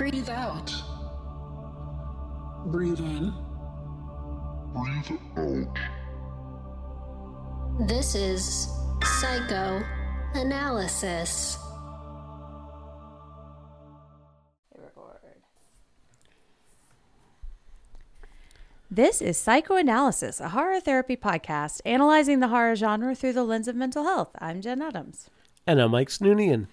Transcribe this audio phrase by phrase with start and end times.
[0.00, 0.72] Breathe out.
[2.68, 3.34] Breathe in.
[4.72, 5.76] Breathe out.
[7.86, 8.70] This is
[9.20, 11.58] psychoanalysis.
[18.90, 23.76] This is Psychoanalysis, a horror therapy podcast analyzing the horror genre through the lens of
[23.76, 24.30] mental health.
[24.38, 25.28] I'm Jen Adams.
[25.66, 26.68] And I'm Mike Snoonian.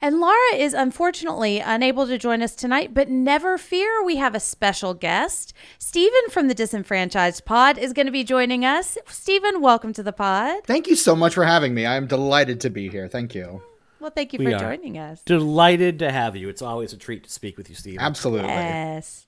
[0.00, 4.40] And Laura is unfortunately unable to join us tonight, but never fear, we have a
[4.40, 5.52] special guest.
[5.78, 8.96] Stephen from the Disenfranchised Pod is going to be joining us.
[9.08, 10.62] Stephen, welcome to the pod.
[10.66, 11.84] Thank you so much for having me.
[11.84, 13.08] I'm delighted to be here.
[13.08, 13.60] Thank you.
[13.98, 14.58] Well, thank you We for are.
[14.60, 15.20] joining us.
[15.24, 16.48] Delighted to have you.
[16.48, 17.96] It's always a treat to speak with you, Steve.
[17.98, 18.46] Absolutely.
[18.50, 19.26] Yes.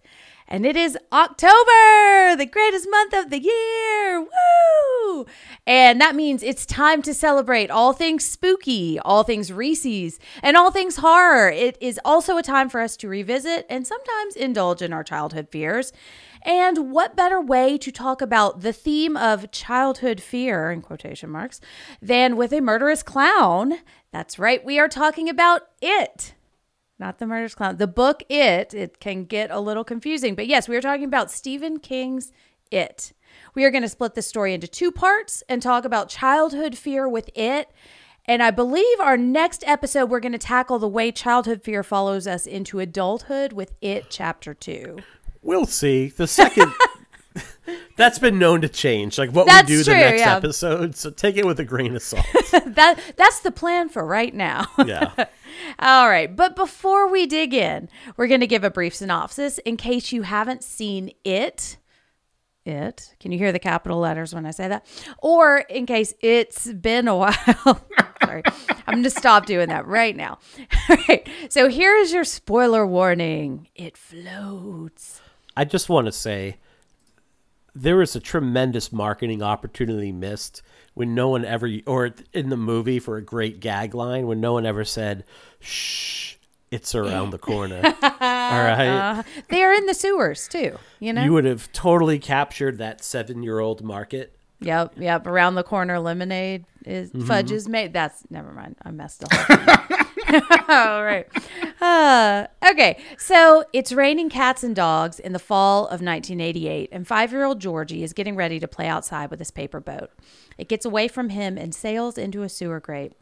[0.53, 4.21] And it is October, the greatest month of the year.
[4.21, 5.25] Woo!
[5.65, 10.73] And that means it's time to celebrate all things spooky, all things Reese's, and all
[10.73, 11.51] things horror.
[11.51, 15.49] It is also a time for us to revisit and sometimes indulge in our childhood
[15.51, 15.93] fears.
[16.43, 21.61] And what better way to talk about the theme of childhood fear, in quotation marks,
[22.03, 23.75] than with a murderous clown?
[24.11, 26.35] That's right, we are talking about it
[27.01, 30.69] not the murderous clown the book it it can get a little confusing but yes
[30.69, 32.31] we are talking about stephen king's
[32.71, 33.13] it
[33.55, 37.09] we are going to split this story into two parts and talk about childhood fear
[37.09, 37.71] with it
[38.27, 42.27] and i believe our next episode we're going to tackle the way childhood fear follows
[42.27, 44.99] us into adulthood with it chapter 2
[45.43, 46.09] We'll see.
[46.09, 46.73] The second.
[47.97, 50.37] That's been known to change, like what That's we do true, the next yeah.
[50.37, 50.97] episode.
[50.97, 52.25] So take it with a grain of salt.
[52.51, 55.27] that that's the plan for right now Yeah.
[55.79, 59.77] All right, but before we dig in, we're going to give a brief synopsis in
[59.77, 61.77] case you haven't seen it.
[62.67, 63.15] It.
[63.21, 64.87] Can you hear the capital letters when I say that?
[65.19, 67.35] Or in case it's been a while.
[68.23, 68.43] Sorry.
[68.87, 70.39] I'm going to stop doing that right now.
[70.91, 71.27] All right.
[71.49, 73.69] So here is your spoiler warning.
[73.75, 75.23] It floats.
[75.57, 76.59] I just want to say
[77.75, 80.63] there was a tremendous marketing opportunity missed
[80.95, 84.53] when no one ever, or in the movie for a great gag line, when no
[84.53, 85.25] one ever said,
[85.61, 86.35] shh,
[86.71, 87.81] it's around the corner.
[88.03, 88.89] All right.
[88.89, 91.23] Uh, they are in the sewers too, you know?
[91.25, 94.37] You would have totally captured that seven year old market.
[94.61, 95.27] Yep, yep.
[95.27, 97.27] Around the corner, lemonade is Mm-hmm.
[97.27, 97.93] fudge is made.
[97.93, 98.77] That's never mind.
[98.83, 99.31] I messed up.
[100.69, 101.27] All right.
[101.81, 107.61] Uh, okay, so it's raining cats and dogs in the fall of 1988, and five-year-old
[107.61, 110.11] Georgie is getting ready to play outside with his paper boat.
[110.59, 113.13] It gets away from him and sails into a sewer grate.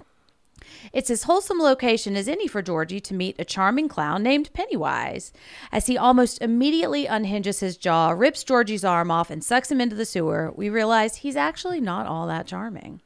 [0.93, 5.33] It's as wholesome location as any for Georgie to meet a charming clown named Pennywise.
[5.73, 9.97] As he almost immediately unhinges his jaw, rips Georgie's arm off, and sucks him into
[9.97, 13.01] the sewer, we realize he's actually not all that charming.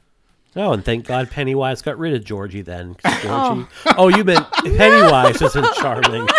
[0.55, 2.97] Oh, and thank God Pennywise got rid of Georgie then.
[3.25, 3.67] Oh.
[3.85, 3.97] Georgie.
[3.99, 4.09] Oh.
[4.09, 6.29] you meant Pennywise isn't charming.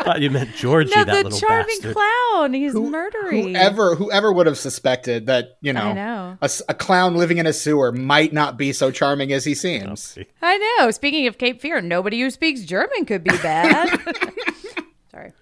[0.00, 1.94] Oh Thought you meant Georgie, no, that the little charming bastard.
[1.96, 2.54] clown.
[2.54, 3.50] He's Who- murdery.
[3.52, 6.38] Whoever whoever would have suspected that you know, I know.
[6.40, 9.54] A, s- a clown living in a sewer might not be so charming as he
[9.54, 10.16] seems.
[10.40, 10.92] I know.
[10.92, 13.90] Speaking of Cape Fear, nobody who speaks German could be bad.
[15.10, 15.32] Sorry.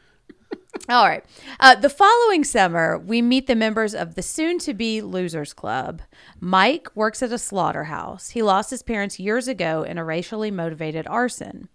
[0.88, 1.24] All right.
[1.58, 6.00] Uh, the following summer, we meet the members of the soon to be Losers Club.
[6.38, 8.30] Mike works at a slaughterhouse.
[8.30, 11.68] He lost his parents years ago in a racially motivated arson.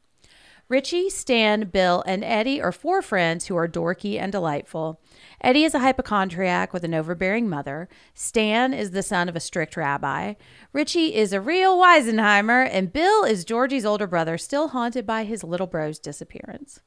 [0.70, 5.02] Richie, Stan, Bill, and Eddie are four friends who are dorky and delightful.
[5.42, 7.90] Eddie is a hypochondriac with an overbearing mother.
[8.14, 10.36] Stan is the son of a strict rabbi.
[10.72, 12.70] Richie is a real Weisenheimer.
[12.72, 16.80] And Bill is Georgie's older brother, still haunted by his little bro's disappearance.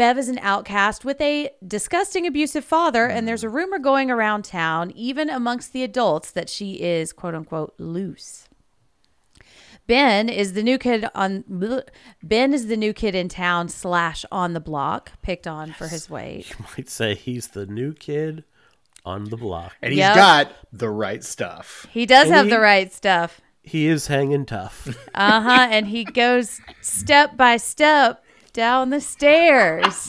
[0.00, 4.46] Bev is an outcast with a disgusting abusive father, and there's a rumor going around
[4.46, 8.48] town, even amongst the adults, that she is quote unquote loose.
[9.86, 11.82] Ben is the new kid on bleh.
[12.22, 16.08] Ben is the new kid in town slash on the block, picked on for his
[16.08, 16.48] weight.
[16.48, 18.44] You might say he's the new kid
[19.04, 19.76] on the block.
[19.82, 20.14] And he's Yep.
[20.16, 21.86] got the right stuff.
[21.90, 23.42] He does And have he- the right stuff.
[23.62, 24.88] He is hanging tough.
[25.14, 25.68] Uh huh.
[25.70, 30.08] and he goes step by step down the stairs.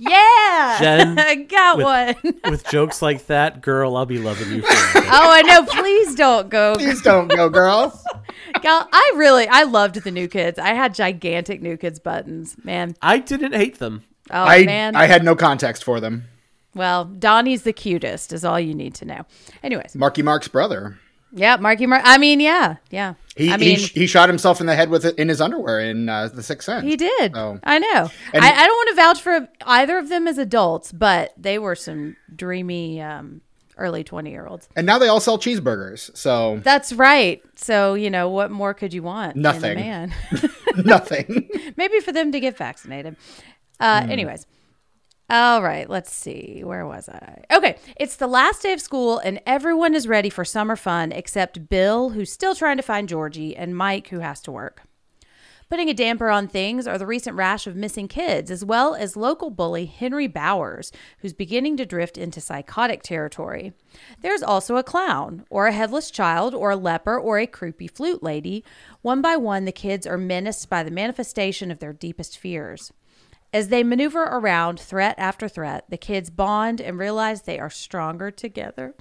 [0.00, 2.34] Yeah, Jen, I got with- one.
[2.52, 5.06] With jokes like that, girl, I'll be loving you forever.
[5.10, 5.64] Oh, I know.
[5.64, 6.74] Please don't go.
[6.76, 8.00] Please don't go, girl.
[8.62, 10.58] Gal, I really, I loved the new kids.
[10.58, 12.94] I had gigantic new kids buttons, man.
[13.02, 14.04] I didn't hate them.
[14.30, 14.94] Oh I man.
[14.94, 16.24] I had no context for them.
[16.74, 19.26] well, Donnie's the cutest, is all you need to know.
[19.62, 20.98] Anyways, Marky Mark's brother.
[21.32, 22.02] Yeah, Marky Mark.
[22.04, 23.14] I mean, yeah, yeah.
[23.36, 25.80] He, I mean, he, he shot himself in the head with it in his underwear
[25.80, 26.84] in uh, The Sixth Sense.
[26.84, 27.36] He did.
[27.36, 27.60] Oh.
[27.62, 28.10] I know.
[28.32, 31.58] And- I, I don't want to vouch for either of them as adults, but they
[31.58, 33.40] were some dreamy um,
[33.76, 34.68] early 20 year olds.
[34.74, 36.16] And now they all sell cheeseburgers.
[36.16, 37.40] So That's right.
[37.54, 39.36] So, you know, what more could you want?
[39.36, 39.74] in a Nothing.
[39.78, 40.14] man?
[40.84, 41.48] nothing.
[41.76, 43.16] Maybe for them to get vaccinated.
[43.78, 44.46] Uh, Anyways.
[45.30, 46.62] All right, let's see.
[46.64, 47.44] Where was I?
[47.52, 51.68] Okay, it's the last day of school, and everyone is ready for summer fun except
[51.68, 54.84] Bill, who's still trying to find Georgie, and Mike, who has to work.
[55.68, 59.18] Putting a damper on things are the recent rash of missing kids, as well as
[59.18, 63.74] local bully Henry Bowers, who's beginning to drift into psychotic territory.
[64.22, 68.22] There's also a clown, or a headless child, or a leper, or a creepy flute
[68.22, 68.64] lady.
[69.02, 72.90] One by one, the kids are menaced by the manifestation of their deepest fears.
[73.52, 78.30] As they maneuver around threat after threat, the kids bond and realize they are stronger
[78.30, 78.94] together.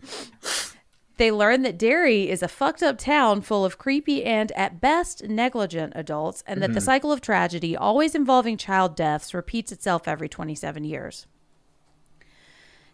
[1.18, 5.24] They learn that Derry is a fucked up town full of creepy and, at best,
[5.24, 6.86] negligent adults, and that the mm-hmm.
[6.86, 11.26] cycle of tragedy, always involving child deaths, repeats itself every 27 years.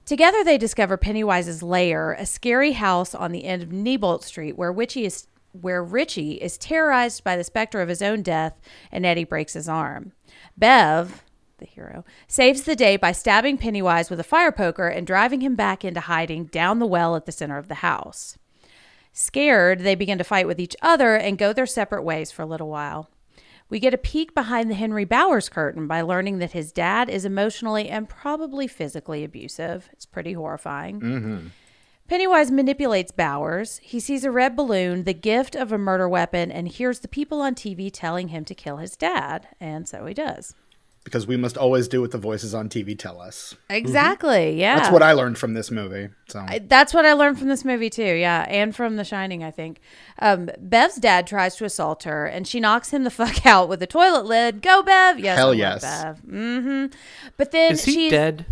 [0.06, 4.72] Together, they discover Pennywise's lair, a scary house on the end of Neibolt Street, where
[4.72, 8.60] Richie is where Richie is terrorized by the specter of his own death,
[8.92, 10.14] and Eddie breaks his arm.
[10.58, 11.23] Bev,
[11.64, 15.56] the hero, saves the day by stabbing Pennywise with a fire poker and driving him
[15.56, 18.38] back into hiding down the well at the center of the house.
[19.12, 22.48] Scared, they begin to fight with each other and go their separate ways for a
[22.48, 23.10] little while.
[23.70, 27.26] We get a peek behind the Henry Bowers curtain by learning that his dad is
[27.26, 29.90] emotionally and probably physically abusive.
[29.94, 31.00] It's pretty horrifying.
[31.00, 31.48] Mm-hmm.
[32.08, 33.80] Pennywise manipulates Bowers.
[33.82, 37.42] He sees a red balloon, the gift of a murder weapon, and hears the people
[37.42, 39.48] on TV telling him to kill his dad.
[39.60, 40.54] And so he does.
[41.04, 43.56] Because we must always do what the voices on TV tell us.
[43.70, 44.58] Exactly.
[44.60, 44.76] Yeah.
[44.78, 46.10] That's what I learned from this movie.
[46.30, 49.44] So I- That's what I learned from this movie too, yeah, and from The Shining,
[49.44, 49.80] I think.
[50.20, 53.82] Um, Bev's dad tries to assault her, and she knocks him the fuck out with
[53.84, 54.62] a toilet lid.
[54.62, 55.20] Go, Bev!
[55.20, 55.82] Yes, Hell yes.
[55.82, 56.22] Bev.
[56.26, 56.86] Mm-hmm.
[57.38, 58.46] But then Is he she's dead?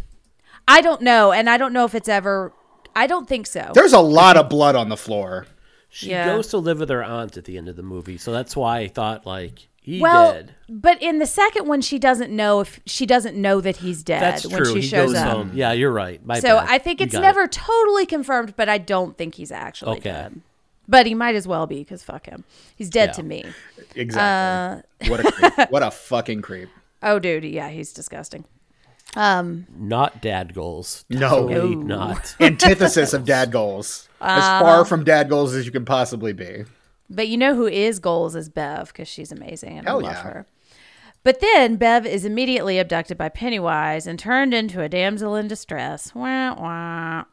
[0.67, 2.53] I don't know, and I don't know if it's ever.
[2.95, 3.71] I don't think so.
[3.73, 5.45] there's a lot of blood on the floor.
[5.89, 6.25] She Yeah.
[6.25, 8.79] goes to live with her aunt at the end of the movie, so that's why
[8.79, 10.55] I thought like he well, dead.
[10.69, 14.21] but in the second one, she doesn't know if she doesn't know that he's dead
[14.21, 14.73] That's when true.
[14.75, 15.35] she he shows goes up.
[15.37, 15.51] home.
[15.55, 16.23] Yeah, you're right.
[16.25, 16.67] My So bad.
[16.69, 17.51] I think You never it.
[17.51, 20.11] totally confirmed, but I don't think he's actually Okay.
[20.11, 20.41] dead.
[20.87, 22.43] But he might as well be because fuck him.
[22.75, 23.13] He's dead Yeah.
[23.13, 23.45] to me.
[23.95, 25.07] Exactly.
[25.07, 25.69] Uh, what a creep.
[25.71, 26.69] what a fucking creep.
[27.01, 28.45] Oh, dude, yeah, he's disgusting.
[29.15, 31.05] Um, not dad goals.
[31.09, 31.47] No.
[31.47, 31.97] Definitely No.
[31.97, 32.35] not.
[32.39, 34.07] Antithesis of dad goals.
[34.21, 36.63] As Uh, far from dad goals as you can possibly be.
[37.11, 40.13] But you know who is goals is Bev because she's amazing and Hell I love
[40.13, 40.23] yeah.
[40.23, 40.47] her.
[41.23, 46.15] But then Bev is immediately abducted by Pennywise and turned into a damsel in distress.
[46.15, 47.25] Wah, wah.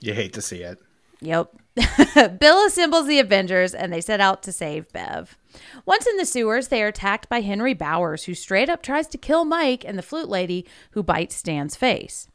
[0.00, 0.78] You hate to see it.
[1.20, 1.52] Yep.
[2.40, 5.36] Bill assembles the Avengers and they set out to save Bev.
[5.84, 9.18] Once in the sewers, they are attacked by Henry Bowers, who straight up tries to
[9.18, 12.28] kill Mike and the flute lady, who bites Stan's face.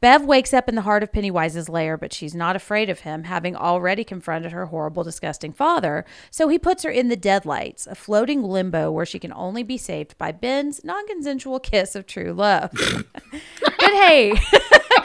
[0.00, 3.24] Bev wakes up in the heart of Pennywise's lair, but she's not afraid of him,
[3.24, 6.06] having already confronted her horrible, disgusting father.
[6.30, 9.76] So he puts her in the deadlights, a floating limbo where she can only be
[9.76, 12.70] saved by Ben's non consensual kiss of true love.
[13.30, 14.30] but hey,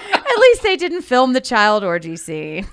[0.07, 2.65] at least they didn't film the child orgy scene.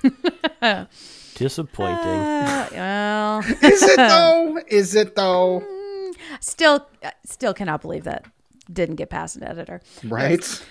[1.35, 1.97] Disappointing.
[1.97, 4.59] Uh, well, Is it though?
[4.67, 5.63] Is it though?
[6.39, 8.25] still, uh, still cannot believe that
[8.71, 9.81] didn't get past an editor.
[10.05, 10.63] Right?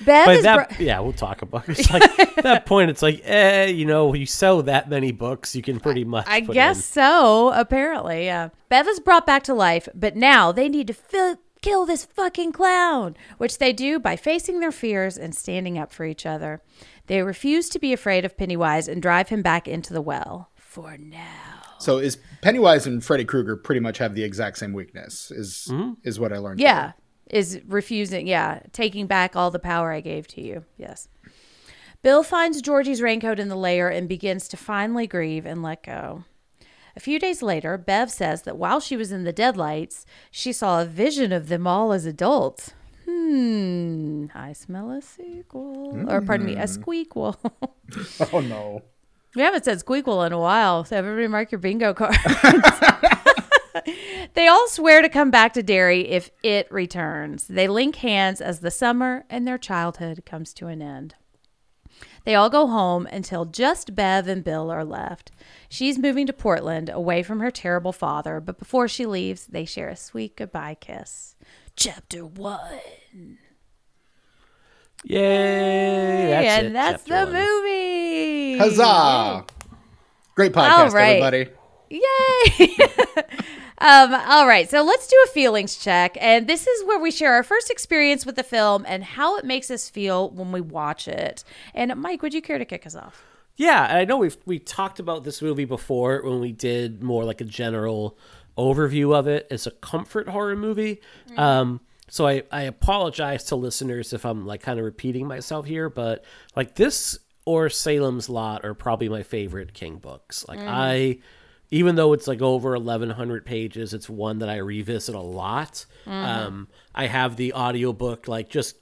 [0.00, 1.78] Bev But is that, bro- yeah, we'll talk about it.
[1.78, 5.54] It's like at that point, it's like, eh, you know, you sell that many books,
[5.54, 6.26] you can pretty much.
[6.28, 7.52] I put guess in- so.
[7.52, 8.48] Apparently, yeah.
[8.68, 12.52] Bev is brought back to life, but now they need to fill, kill this fucking
[12.52, 16.60] clown, which they do by facing their fears and standing up for each other.
[17.06, 20.96] They refuse to be afraid of Pennywise and drive him back into the well for
[20.98, 21.60] now.
[21.78, 25.30] So is Pennywise and Freddy Krueger pretty much have the exact same weakness?
[25.30, 25.70] Is
[26.02, 26.60] is what I learned.
[26.60, 26.92] Yeah,
[27.30, 28.26] is refusing.
[28.26, 30.64] Yeah, taking back all the power I gave to you.
[30.76, 31.08] Yes.
[32.02, 36.24] Bill finds Georgie's raincoat in the lair and begins to finally grieve and let go.
[36.96, 40.80] A few days later, Bev says that while she was in the deadlights, she saw
[40.82, 42.72] a vision of them all as adults.
[43.08, 46.04] Hmm, I smell a sequel.
[46.08, 47.36] Or, pardon me, a squeakquel.
[48.32, 48.82] Oh no.
[49.34, 52.16] We haven't said squeakquel in a while, so everybody mark your bingo cards.
[54.34, 57.46] they all swear to come back to Derry if it returns.
[57.46, 61.14] They link hands as the summer and their childhood comes to an end.
[62.24, 65.30] They all go home until just Bev and Bill are left.
[65.68, 69.88] She's moving to Portland away from her terrible father, but before she leaves, they share
[69.90, 71.36] a sweet goodbye kiss.
[71.76, 73.38] Chapter 1.
[75.04, 76.28] Yay!
[76.30, 77.32] That's and it, that's the one.
[77.34, 78.58] movie.
[78.58, 79.44] Huzzah!
[80.34, 81.22] Great podcast, All right.
[81.22, 81.50] everybody.
[81.90, 82.76] Yay!
[83.84, 86.16] um, all right, so let's do a feelings check.
[86.18, 89.44] And this is where we share our first experience with the film and how it
[89.44, 91.44] makes us feel when we watch it.
[91.74, 93.22] And Mike, would you care to kick us off?
[93.56, 97.42] Yeah, I know we've we talked about this movie before when we did more like
[97.42, 98.16] a general
[98.56, 101.02] overview of it as a comfort horror movie.
[101.36, 105.90] Um, so I I apologize to listeners if I'm like kind of repeating myself here,
[105.90, 106.24] but
[106.56, 110.46] like this or Salem's Lot are probably my favorite King books.
[110.48, 111.18] Like I
[111.74, 115.86] even though it's like over 1100 pages it's one that i revisit a lot.
[116.06, 118.76] Um, i have the audiobook like just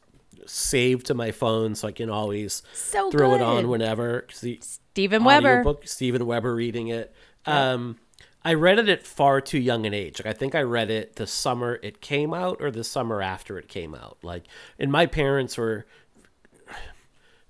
[0.46, 5.24] saved to my phone so i can always So throw it on whenever the Steven
[5.24, 5.60] Weber.
[5.60, 7.14] audiobook steven weber reading it.
[7.46, 7.96] Um,
[8.44, 10.18] i read it at far too young an age.
[10.20, 13.56] Like i think i read it the summer it came out or the summer after
[13.58, 14.18] it came out.
[14.22, 14.44] Like
[14.78, 15.86] and my parents were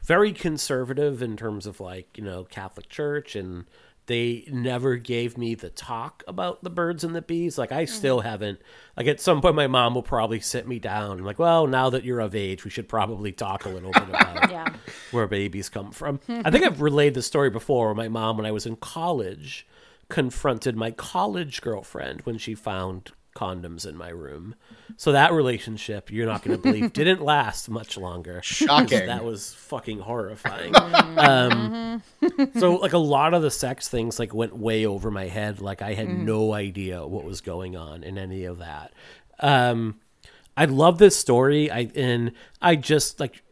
[0.05, 3.65] very conservative in terms of like you know catholic church and
[4.07, 7.59] they never gave me the talk about the birds and the bees.
[7.59, 7.95] Like i mm-hmm.
[7.95, 8.61] still haven't
[8.97, 11.91] like at some point my mom will probably sit me down and like well now
[11.91, 14.75] that you're of age we should probably talk a little bit about Yeah.
[15.13, 16.21] where babies come from.
[16.29, 19.67] I think i've relayed the story before where my mom when i was in college
[20.09, 24.55] confronted my college girlfriend when she found condoms in my room
[24.97, 29.07] so that relationship you're not going to believe didn't last much longer Shocking.
[29.07, 30.75] that was fucking horrifying.
[30.77, 32.03] um,
[32.59, 35.61] so like a lot of the sex things like went way over my head.
[35.61, 38.93] Like I had no idea what was going on in any of that.
[39.41, 40.01] Um,
[40.57, 41.71] I love this story.
[41.71, 43.43] I and I just like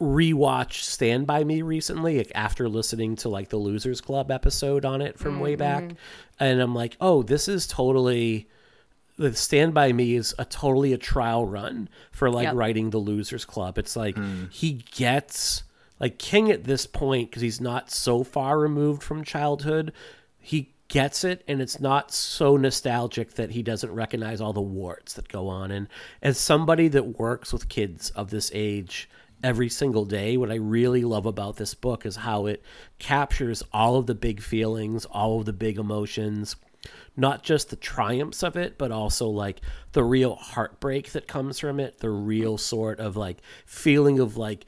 [0.00, 5.02] rewatched Stand by Me recently like, after listening to like the Losers Club episode on
[5.02, 5.92] it from way back,
[6.38, 8.48] and I'm like, oh, this is totally
[9.20, 12.54] the Stand By Me is a totally a trial run for like Yep.
[12.54, 13.76] writing the Losers Club.
[13.76, 14.46] It's like hmm.
[14.50, 15.62] he gets
[15.98, 19.92] like King at this point because he's not so far removed from childhood.
[20.38, 25.12] He gets it, and it's not so nostalgic that he doesn't recognize all the warts
[25.12, 25.70] that go on.
[25.70, 25.86] And
[26.22, 29.08] as somebody that works with kids of this age
[29.44, 32.62] every single day, what I really love about this book is how it
[32.98, 36.56] captures all of the big feelings, all of the big emotions
[37.20, 39.60] not just the triumphs of it, but also like
[39.92, 44.64] the real heartbreak that comes from it, the real sort of like feeling of like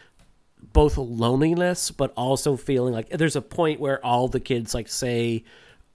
[0.73, 5.43] both loneliness, but also feeling like there's a point where all the kids like say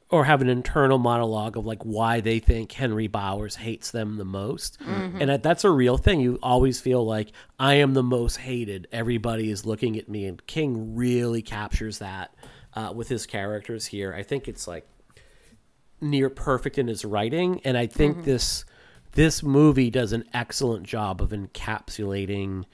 [0.10, 4.26] or have an internal monologue of like why they think Henry Bowers hates them the
[4.26, 4.78] most.
[5.22, 6.22] And that's a real thing.
[6.22, 8.88] You always feel like I am the most hated.
[8.92, 10.26] Everybody is looking at me.
[10.26, 12.34] And King really captures that
[12.74, 14.14] uh, with his characters here.
[14.14, 14.88] I think it's like
[16.02, 18.26] near perfect in his writing and i think mm-hmm.
[18.26, 18.66] this
[19.14, 22.66] this movie does an excellent job of encapsulating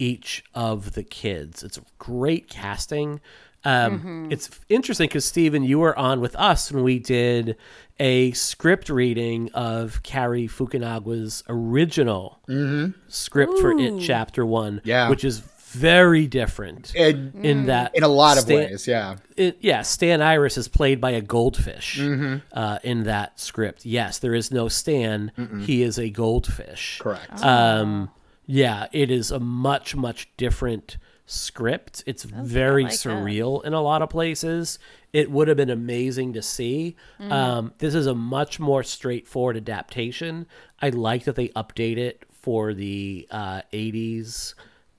[0.00, 1.62] each of the kids.
[1.62, 3.20] It's great casting.
[3.62, 4.32] Um, mm-hmm.
[4.32, 7.56] it's interesting because Stephen, you were on with us when we did
[7.98, 12.98] a script reading of Cary Fukunaga's original mm-hmm.
[13.08, 15.10] script for It Chapter One, Yeah.
[15.10, 19.16] which is very different In, in that in a lot of Stan- ways, yeah.
[19.36, 23.86] it, yeah, Stan Uris is played by a goldfish uh, in that script.
[23.86, 25.32] Yes, there is no Stan.
[25.64, 26.98] He is a goldfish.
[27.00, 27.42] Correct.
[27.44, 28.10] Um,
[28.46, 30.96] yeah, it is a much, much different
[31.26, 32.02] script.
[32.06, 32.98] It's very like that.
[32.98, 34.78] surreal in a lot of places.
[35.12, 36.96] It would have been amazing to see.
[37.20, 40.46] Um, this is a much more straightforward adaptation.
[40.82, 44.54] I like that they update it for the uh, 80s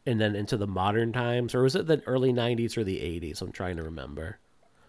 [0.06, 1.54] and then into the modern times.
[1.56, 3.42] Or was it the early 90s or the 80s?
[3.42, 4.40] I'm trying to remember.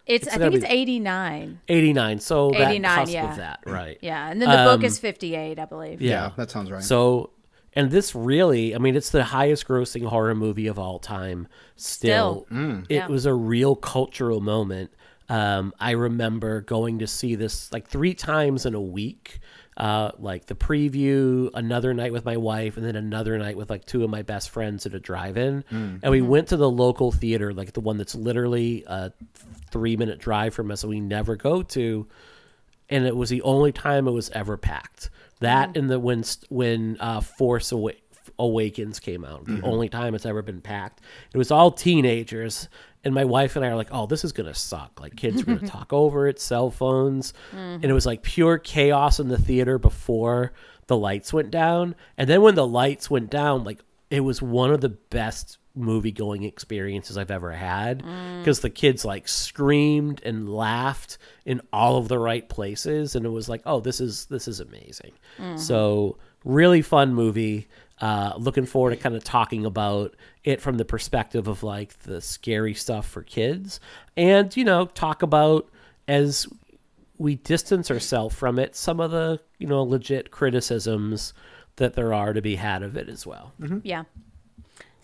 [0.06, 1.60] It's, It's I think be- it's 89.
[1.68, 2.18] 89.
[2.18, 3.30] So that 89, cusp yeah.
[3.30, 3.98] of that, right?
[4.02, 4.30] Yeah.
[4.30, 6.02] And then the book Um, is 58, I believe.
[6.02, 6.30] yeah.
[6.36, 6.82] that sounds right.
[6.82, 7.30] So,
[7.74, 11.46] and this really, I mean, it's the highest grossing horror movie of all time.
[11.76, 12.82] Still, Still.
[12.88, 13.06] it Yeah.
[13.06, 14.90] was a real cultural moment.
[15.28, 19.38] Um, I remember going to see this like three times in a week.
[19.76, 23.86] Uh, like the preview, another night with my wife, and then another night with like
[23.86, 25.64] two of my best friends at a drive-in.
[26.02, 29.12] And we went to the local theater, like the one that's literally a
[29.70, 32.06] three-minute drive from us, and we never go to
[32.92, 35.08] and it was the only time it was ever packed.
[35.40, 37.72] That and the when when uh, Force
[38.38, 41.00] Awakens came out, the only time it's ever been packed.
[41.32, 42.68] It was all teenagers,
[43.04, 45.46] and my wife and I are like, "Oh, this is gonna suck." Like kids are
[45.46, 47.94] gonna talk over it, cell phones, and it mm-hmm.
[47.94, 50.52] was like pure chaos in the theater before
[50.86, 53.80] the lights went down, and then when the lights went down, like
[54.10, 58.38] it was one of the best movie going experiences I've ever had mm.
[58.40, 63.14] because the kids like screamed and laughed in all of the right places.
[63.14, 65.12] And it was like oh this is this is amazing.
[65.38, 65.56] Mm-hmm.
[65.56, 67.68] So really fun movie
[68.00, 72.20] uh, looking forward to kind of talking about it from the perspective of like the
[72.20, 73.78] scary stuff for kids
[74.16, 75.68] and you know talk about
[76.08, 76.46] as
[77.18, 81.32] we distance ourselves from it some of the you know legit criticisms
[81.76, 83.52] that there are to be had of it as well
[83.84, 84.04] Yeah.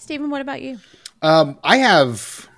[0.00, 0.78] Stephen, what about you?
[1.22, 2.48] Um, I have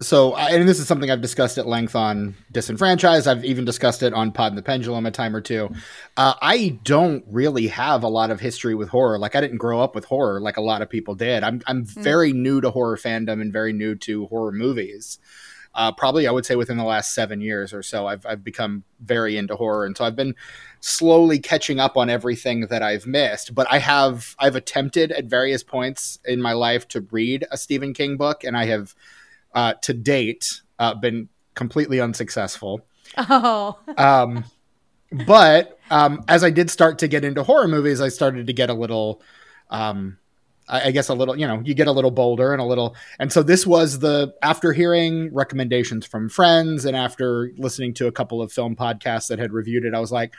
[0.00, 3.26] so, and this is something I've discussed at length on Disenfranchised.
[3.26, 5.70] I've even discussed it on Pod and the Pendulum a time or two.
[6.16, 9.18] Uh, I don't really have a lot of history with horror.
[9.18, 11.42] Like, I didn't grow up with horror like a lot of people did.
[11.42, 15.18] I'm I'm very new to horror fandom and very new to horror movies.
[15.74, 18.84] Uh, probably, I would say within the last seven years or so, I've I've become
[19.00, 20.34] very into horror, and so I've been
[20.80, 23.54] slowly catching up on everything that I've missed.
[23.54, 27.94] But I have I've attempted at various points in my life to read a Stephen
[27.94, 28.94] King book, and I have
[29.54, 32.86] uh, to date uh, been completely unsuccessful.
[33.16, 34.44] Oh, Um,
[35.10, 38.70] but um, as I did start to get into horror movies, I started to get
[38.70, 39.22] a little,
[39.70, 40.18] um,
[40.68, 42.94] I, I guess, a little, you know, you get a little bolder and a little.
[43.18, 48.12] And so this was the, after hearing recommendations from friends and after listening to a
[48.12, 50.34] couple of film podcasts that had reviewed it, I was like,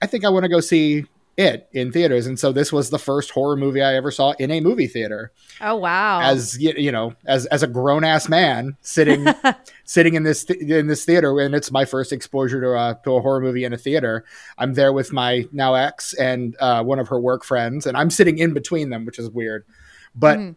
[0.00, 1.04] I think I want to go see
[1.38, 2.26] it in theaters.
[2.26, 5.32] And so this was the first horror movie I ever saw in a movie theater.
[5.60, 6.20] Oh wow.
[6.20, 9.26] as you know as as a grown ass man sitting
[9.84, 13.14] sitting in this th- in this theater and it's my first exposure to a to
[13.14, 14.24] a horror movie in a theater.
[14.58, 18.10] I'm there with my now ex and uh, one of her work friends and i'm
[18.10, 19.64] sitting in between them which is weird.
[20.14, 20.50] But hmm.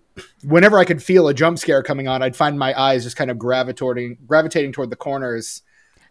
[0.43, 3.29] whenever i could feel a jump scare coming on i'd find my eyes just kind
[3.29, 5.61] of gravitating gravitating toward the corners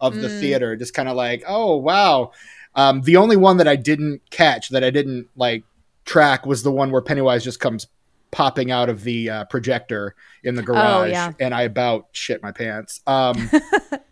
[0.00, 0.40] of the hmm.
[0.40, 2.30] theater just kind of like oh wow
[2.74, 5.64] um, the only one that i didn't catch that i didn't like
[6.04, 7.86] track was the one where pennywise just comes
[8.30, 11.32] popping out of the uh, projector in the garage yeah.
[11.40, 13.50] and i about shit my pants um,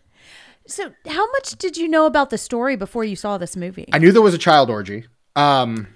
[0.67, 3.87] so, how much did you know about the story before you saw this movie?
[3.93, 5.87] i knew there was a child orgy um,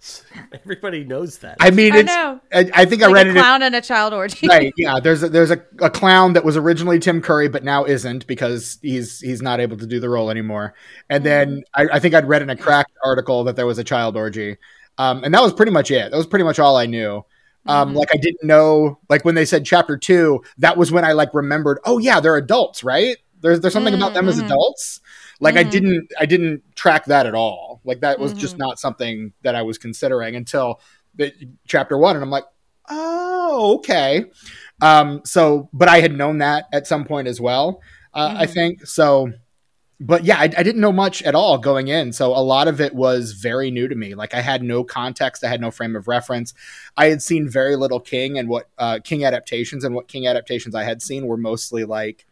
[0.52, 1.56] everybody knows that.
[1.60, 2.40] I mean I it's know.
[2.52, 4.46] I, I think i read a it in- clown and a child orgy.
[4.48, 7.84] right yeah there's a, there's a, a clown that was originally tim curry but now
[7.84, 10.74] isn't because he's he's not able to do the role anymore.
[11.08, 13.84] And then I, I think i'd read in a cracked article that there was a
[13.84, 14.56] child orgy.
[14.98, 16.10] Um, and that was pretty much it.
[16.10, 17.24] That was pretty much all i knew.
[17.66, 21.12] Um, like i didn't know like when they said chapter two that was when i
[21.12, 23.16] like remembered oh yeah they're adults right?
[23.40, 25.00] There's there's something about them as adults
[25.40, 27.80] like i didn't i didn't track that at all.
[27.84, 30.80] Like that was just not something that i was considering until
[31.14, 31.32] the,
[31.66, 32.44] chapter one and i'm like
[32.88, 34.26] oh okay.
[34.80, 37.80] Um so but i had known that at some point as well
[38.14, 38.86] uh, i think.
[38.86, 39.32] So
[39.98, 42.12] but yeah I, I didn't know much at all going in.
[42.12, 44.14] So a lot of it was very new to me.
[44.14, 45.44] Like i had no context.
[45.44, 46.54] I had no frame of reference.
[46.96, 50.74] I had seen very little king and what uh, king adaptations and what king adaptations
[50.74, 52.26] i had seen were mostly like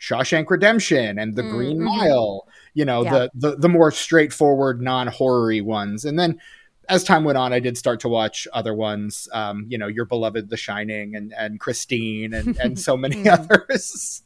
[0.00, 3.10] Shawshank Redemption and The Green Mile, you know, Yeah.
[3.10, 6.04] the, the the more straightforward non-horror ones.
[6.04, 6.40] And then
[6.88, 10.06] as time went on, I did start to watch other ones, um, you know, your
[10.06, 14.22] beloved The Shining and and Christine and and so many others.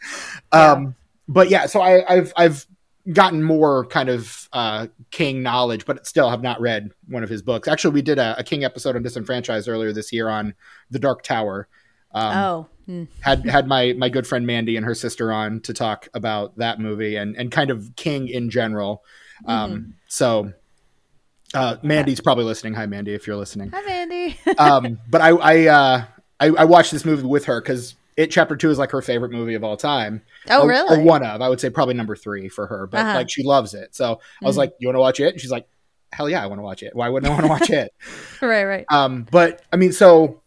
[0.53, 0.95] Um,
[1.29, 2.67] but yeah, so I, I've I've
[3.13, 7.43] gotten more kind of uh, King knowledge, but still have not read one of his
[7.43, 7.69] books.
[7.69, 10.55] Actually, we did a, a King episode on Disenfranchised earlier this year on
[10.91, 11.69] The Dark Tower.
[12.15, 13.05] Um, oh, hmm.
[13.21, 16.79] had had my my good friend Mandy and her sister on to talk about that
[16.79, 19.03] movie and and kind of King in general.
[19.47, 20.53] Um, So
[21.55, 22.75] uh, Mandy's probably listening.
[22.75, 23.71] Hi, Mandy, if you're listening.
[23.73, 24.39] hi, Mandy.
[24.59, 26.05] Um, but I I, uh,
[26.41, 29.33] I I watched this movie with her because it chapter two is like her favorite
[29.33, 30.23] movie of all time.
[30.49, 30.97] Oh, Or- really?
[30.97, 31.43] Or one of.
[31.43, 33.15] I would say probably number three for her, but Uh-huh.
[33.15, 33.95] like she loves it.
[33.97, 35.67] So I was like, "You want to watch it?" And she's like,
[36.13, 36.95] "Hell yeah, I want to watch it.
[36.95, 37.93] Why wouldn't I want to watch it?"
[38.41, 38.85] right, right.
[38.89, 40.43] Um, but I mean, so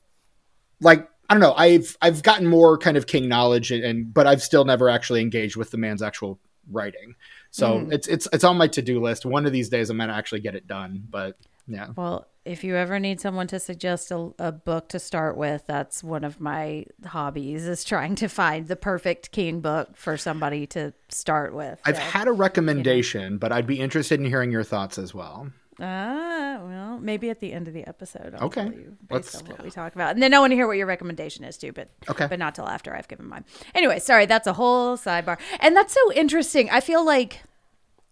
[0.82, 1.54] like I don't know.
[1.54, 5.22] I've I've gotten more kind of King knowledge, and, and but I've still never actually
[5.22, 6.40] engaged with the man's actual
[6.72, 7.16] writing.
[7.52, 7.94] So Mm.
[7.94, 9.26] it's it's it's on my to do list.
[9.26, 11.04] One of these days, I'm gonna actually get it done.
[11.10, 11.38] But
[11.68, 15.64] yeah, Well, if you ever need someone to suggest a, a book to start with,
[15.68, 20.66] that's one of my hobbies is trying to find the perfect King book for somebody
[20.68, 21.82] to start with.
[21.86, 25.50] I've So, had a recommendation, but I'd be interested in hearing your thoughts as well.
[25.80, 28.36] Ah, well, maybe at the end of the episode.
[28.36, 28.64] I'll Okay.
[28.64, 30.68] tell you based Let's- on what we talk about, and then I want to hear
[30.68, 31.72] what your recommendation is too.
[31.72, 32.28] But Okay.
[32.28, 33.46] but not till after I've given mine.
[33.76, 36.70] Anyway, sorry, that's a whole sidebar, and that's so interesting.
[36.70, 37.42] I feel like,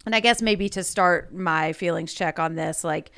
[0.06, 3.12] and I guess maybe to start my feelings check on this, like.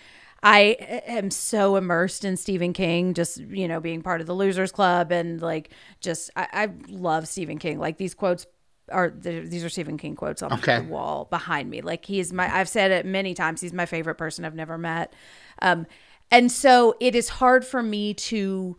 [0.44, 4.72] I am so immersed in Stephen King, just you know, being part of the Losers
[4.72, 7.80] Club, and like, just I, I love Stephen King.
[7.80, 8.46] Like these quotes
[8.92, 10.78] are these are Stephen King quotes on Okay.
[10.80, 11.82] the wall behind me.
[11.82, 13.62] Like he's my I've said it many times.
[13.62, 15.14] He's my favorite person I've never met,
[15.62, 15.86] um,
[16.32, 18.78] and so it is hard for me to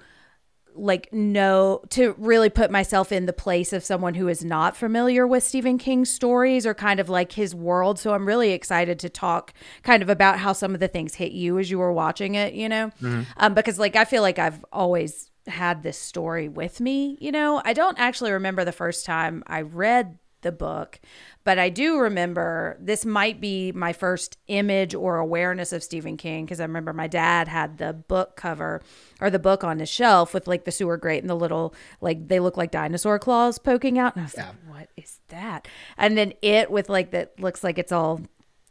[0.74, 5.26] like know to really put myself in the place of someone who is not familiar
[5.26, 7.98] with Stephen King's stories or kind of like his world.
[7.98, 11.32] So I'm really excited to talk kind of about how some of the things hit
[11.32, 12.92] you as you were watching it, you know?
[13.38, 17.62] Um, because like I feel like I've always had this story with me, you know?
[17.64, 21.00] I don't actually remember the first time I read the book,
[21.44, 26.44] but I do remember this might be my first image or awareness of Stephen King
[26.44, 28.80] because I remember my dad had the book cover
[29.20, 32.28] or the book on his shelf with like the sewer grate and the little like
[32.28, 36.16] they look like dinosaur claws poking out, and I was like, "What is that?" And
[36.16, 38.20] then it with like that looks like it's all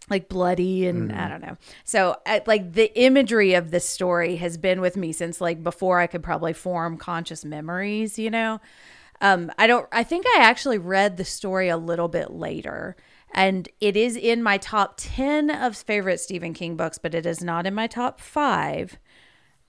[0.10, 1.58] like bloody and I don't know.
[1.84, 6.00] So I, like the imagery of this story has been with me since like before
[6.00, 8.62] I could probably form conscious memories, you know.
[9.20, 12.96] Um I don't I think I actually read the story a little bit later
[13.34, 17.44] and it is in my top 10 of favorite Stephen King books, but it is
[17.44, 18.98] not in my top 5.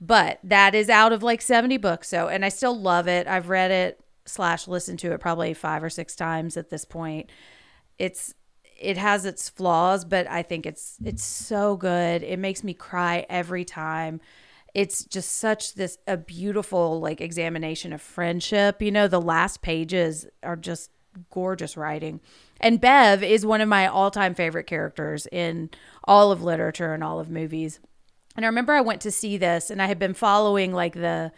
[0.00, 2.08] But that is out of like 70 books.
[2.08, 3.26] So, and I still love it.
[3.26, 7.30] I've read it slash listened to it probably five or six times at this point.
[7.98, 8.34] It's
[8.78, 12.22] it has its flaws, but I think it's it's so good.
[12.22, 14.20] It makes me cry every time.
[14.74, 18.80] It's just such this a beautiful like examination of friendship.
[18.80, 20.90] You know, the last pages are just
[21.30, 22.20] gorgeous writing.
[22.60, 25.70] And Bev is one of my all-time favorite characters in
[26.04, 27.80] all of literature and all of movies.
[28.36, 31.32] And I remember I went to see this and I had been following like the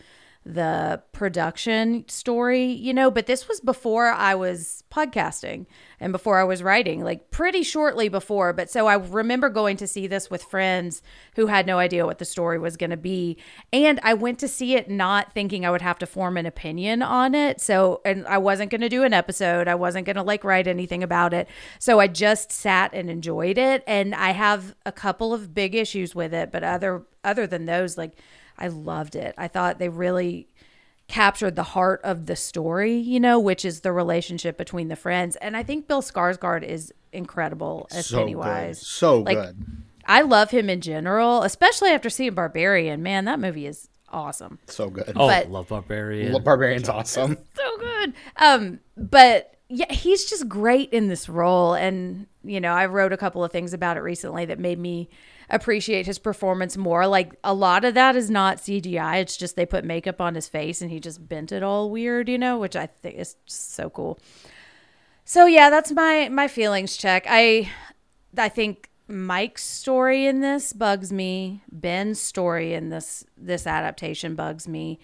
[0.44, 5.66] the production story, you know, but this was before I was podcasting
[6.00, 8.54] and before I was writing, like pretty shortly before.
[8.54, 11.02] But so I remember going to see this with friends
[11.36, 13.36] who had no idea what the story was going to be.
[13.70, 17.02] And I went to see it not thinking I would have to form an opinion
[17.02, 17.60] on it.
[17.60, 20.66] So, and I wasn't going to do an episode, I wasn't going to like write
[20.66, 21.48] anything about it.
[21.78, 23.84] So I just sat and enjoyed it.
[23.86, 27.98] And I have a couple of big issues with it, but other, other than those,
[27.98, 28.16] like,
[28.60, 29.34] I loved it.
[29.38, 30.48] I thought they really
[31.08, 35.34] captured the heart of the story, you know, which is the relationship between the friends.
[35.36, 38.22] And I think Bill Skarsgård is incredible as So good.
[38.22, 38.86] Pennywise.
[38.86, 39.66] So Like, good.
[40.06, 43.02] I love him in general, especially after seeing Barbarian.
[43.02, 44.58] Man, that movie is awesome.
[44.66, 45.12] So good.
[45.16, 46.40] Oh, But- love Barbarian.
[46.42, 47.38] Barbarian's awesome.
[47.56, 48.12] so good.
[48.36, 51.74] Um, but yeah, he's just great in this role.
[51.74, 55.08] And, you know, I wrote a couple of things about it recently that made me
[55.48, 57.06] appreciate his performance more.
[57.06, 59.20] Like a lot of that is not CGI.
[59.20, 62.28] It's just they put makeup on his face and he just bent it all weird,
[62.28, 64.18] you know, which I think is so cool.
[65.24, 67.24] So yeah, that's my my feelings check.
[67.28, 67.70] I
[68.36, 71.62] I think Mike's story in this bugs me.
[71.70, 74.98] Ben's story in this this adaptation bugs me.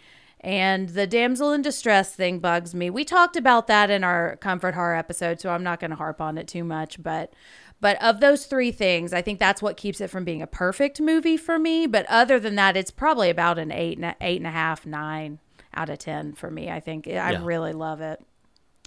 [0.47, 2.89] And the damsel in distress thing bugs me.
[2.89, 6.21] We talked about that in our comfort horror episode, so I'm not going to harp
[6.21, 7.33] on it too much, but
[7.81, 11.01] but of those three things, I think that's what keeps it from being a perfect
[11.01, 11.87] movie for me.
[11.89, 14.87] But other than that, it's probably about an eight and a, eight and a half,
[14.87, 15.41] nine
[15.75, 16.71] out of ten for me.
[16.71, 17.41] I think I Yeah.
[17.45, 18.23] really love it.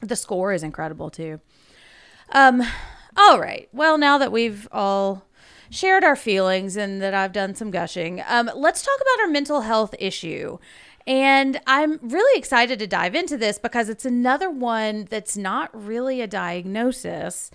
[0.01, 1.41] The score is incredible too.
[2.31, 2.63] Um,
[3.17, 3.67] all right.
[3.73, 5.25] Well, now that we've all
[5.69, 9.61] shared our feelings and that I've done some gushing, um, let's talk about our mental
[9.61, 10.57] health issue.
[11.09, 16.21] And I'm really excited to dive into this because it's another one that's not really
[16.21, 17.49] a diagnosis,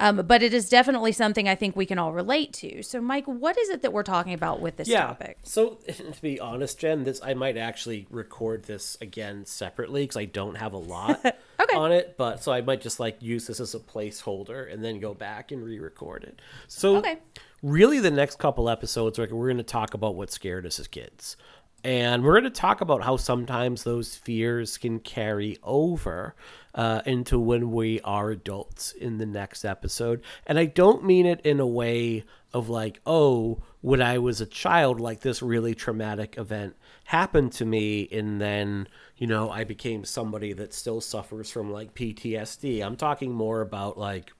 [0.00, 2.82] um, but it is definitely something I think we can all relate to.
[2.82, 5.38] So, Mike, what is it that we're talking about with this topic?
[5.44, 10.24] So to be honest, Jen, this I might actually record this again separately because I
[10.24, 11.24] don't have a lot
[11.60, 11.76] Okay.
[11.76, 12.16] on it.
[12.18, 15.52] But so I might just like use this as a placeholder and then go back
[15.52, 16.42] and re-record it.
[16.66, 17.18] So Okay.
[17.62, 20.88] really, the next couple episodes, like, we're going to talk about what scared us as
[20.88, 21.36] kids.
[21.86, 26.34] And we're going to talk about how sometimes those fears can carry over
[26.74, 30.20] uh, into when we are adults in the next episode.
[30.48, 34.46] And I don't mean it in a way of like, oh, when I was a
[34.46, 40.04] child, like this really traumatic event happened to me, and then, you know, I became
[40.04, 42.84] somebody that still suffers from like PTSD.
[42.84, 44.32] I'm talking more about like,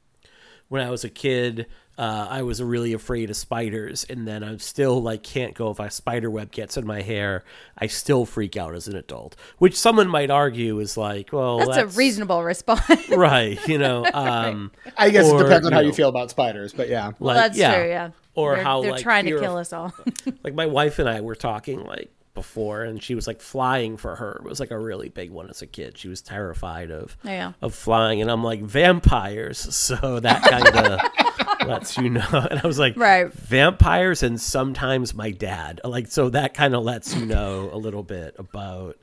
[0.68, 1.66] when I was a kid,
[1.98, 5.78] uh, I was really afraid of spiders, and then I'm still like can't go if
[5.78, 7.42] a spider web gets in my hair.
[7.78, 11.76] I still freak out as an adult, which someone might argue is like, well, That's,
[11.76, 13.08] that's, a reasonable response.
[13.10, 13.58] right?
[13.66, 16.30] You know, um, I guess Or, it depends on you how know, you feel about
[16.30, 17.12] spiders, but yeah.
[17.18, 17.74] like That's yeah.
[17.74, 18.10] true, yeah.
[18.34, 19.94] Or they're, how they're like trying to kill of- us all.
[20.44, 24.14] like my wife and I were talking like before, and she was like flying for
[24.14, 25.98] her it was like a really big one as a kid.
[25.98, 27.54] She was terrified of Yeah.
[27.60, 32.22] of flying, and I'm like vampires, so that kind of lets you know.
[32.50, 33.32] And I was like, Right.
[33.32, 38.04] vampires, and sometimes my dad, like so that kind of lets you know a little
[38.04, 38.96] bit about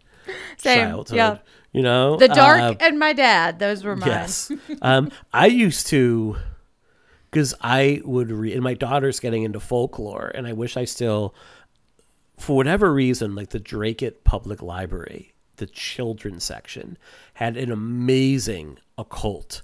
[0.58, 1.17] Same, childhood.
[1.17, 1.38] yeah.
[1.74, 4.08] You know, The dark Uh, and my dad, those were mine.
[4.10, 4.52] Yes.
[4.84, 6.38] um, I used to,
[7.32, 11.34] because I would read, and my daughter's getting into folklore, and I wish I still,
[12.43, 16.97] for whatever reason, like the Drake Public Library, the children's section
[17.36, 19.62] had an amazing occult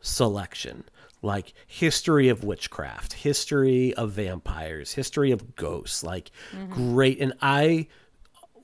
[0.00, 0.84] selection
[1.22, 6.30] like history of witchcraft history of vampires history of ghosts like
[6.70, 7.86] great and i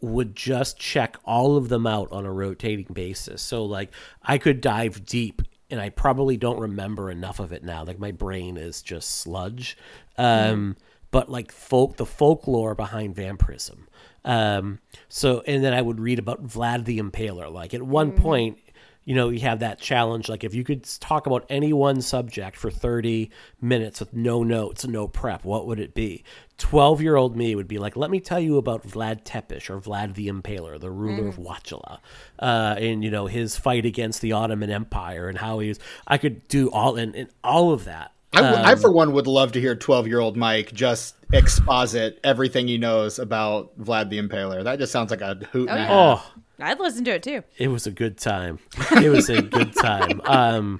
[0.03, 3.41] would just check all of them out on a rotating basis.
[3.41, 3.91] So like
[4.23, 7.85] i could dive deep and i probably don't remember enough of it now.
[7.85, 9.77] Like my brain is just sludge.
[10.19, 10.77] Um
[11.12, 13.87] but like folk the folklore behind vampirism
[14.25, 18.59] um so and then i would read about vlad the impaler like at one point
[19.05, 20.29] you know, you have that challenge.
[20.29, 24.87] Like, if you could talk about any one subject for 30 minutes with no notes,
[24.87, 26.22] no prep, what would it be?
[26.59, 29.81] 12 year old me would be like, let me tell you about Vlad Tepes or
[29.81, 32.01] Vlad the Impaler, the ruler of Wallachia,
[32.38, 35.81] uh, and, you know, his fight against the Ottoman Empire and how he was.
[36.07, 38.12] I could do all, and, and all of that.
[38.35, 42.18] I, w- I, for one, would love to hear 12 year old Mike just exposit
[42.25, 44.64] everything he knows about Vlad the Impaler.
[44.64, 45.88] That just sounds like a hoot and a yeah.
[45.90, 47.42] Oh, I'd listen to it too.
[47.59, 48.59] it was a good time.
[49.03, 50.21] It was a good time.
[50.25, 50.79] Um,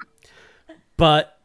[0.97, 1.39] but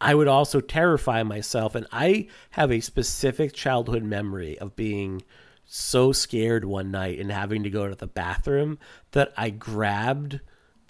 [0.00, 5.22] I would also terrify myself, and I have a specific childhood memory of being
[5.64, 8.78] so scared one night and having to go to the bathroom
[9.12, 10.40] that I grabbed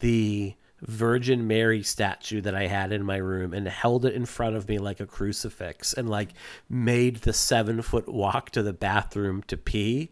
[0.01, 4.57] the Virgin Mary statue that I had in my room and held it in front
[4.57, 6.31] of me like a crucifix and like
[6.69, 10.11] made the seven foot walk to the bathroom to pee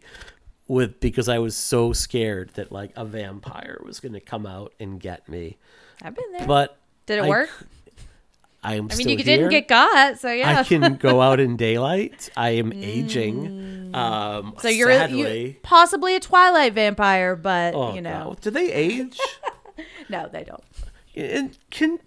[0.67, 4.73] with because I was so scared that like a vampire was going to come out
[4.79, 5.57] and get me.
[6.01, 6.47] I've been there.
[6.47, 6.77] But
[7.07, 7.49] Did it I work?
[8.61, 9.25] I am I mean, you here.
[9.25, 10.59] didn't get got, so yeah.
[10.59, 12.29] I can go out in daylight.
[12.35, 13.95] I am aging.
[13.95, 15.47] Um, so you're sadly.
[15.47, 19.17] you, possibly a Twilight vampire, but oh, you know, do they age?
[20.09, 20.63] no, they don't.
[21.15, 21.99] and can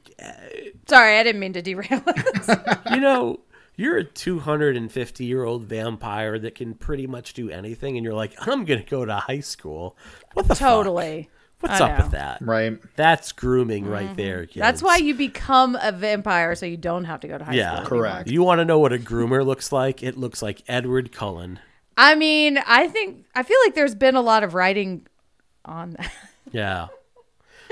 [0.89, 2.01] Sorry, I didn't mean to derail.
[2.01, 2.51] this.
[2.91, 3.41] you know?
[3.75, 8.35] You're a 250 year old vampire that can pretty much do anything, and you're like,
[8.47, 9.97] I'm gonna go to high school.
[10.35, 10.59] What the fuck?
[10.69, 11.31] totally.
[11.61, 11.95] What's I up know.
[11.95, 12.03] Mm-hmm.
[12.03, 12.43] with that?
[12.43, 12.97] Right.
[12.97, 14.47] That's grooming right there.
[14.47, 14.57] Kids.
[14.59, 17.85] That's why you become a vampire, so you don't have to go to high Yeah,
[17.85, 17.99] school.
[17.99, 18.31] Yeah, correct.
[18.31, 20.03] You want to know what a groomer looks like?
[20.03, 21.59] It looks like Edward Cullen.
[21.97, 25.07] I mean, I think I feel like there's been a lot of writing
[25.65, 26.13] on that.
[26.51, 26.89] Yeah.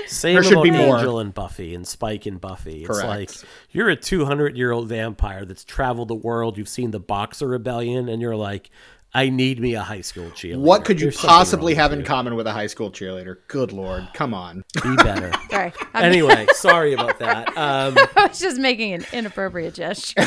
[0.07, 0.97] Same There should be more.
[0.97, 2.81] Angel and Buffy and Spike and Buffy.
[2.83, 3.07] It's Correct.
[3.07, 3.31] like
[3.71, 6.57] you're a 200 year old vampire that's traveled the world.
[6.57, 8.69] You've seen the Boxer Rebellion, and you're like,
[9.13, 10.59] I need me a high school cheerleader.
[10.61, 13.37] What could you There's possibly have with in common with a high school cheerleader?
[13.49, 14.63] Good lord, come on.
[14.81, 15.31] Be better.
[15.49, 17.49] Sorry, I'm, anyway, sorry about that.
[17.49, 20.23] Um, I was just making an inappropriate gesture.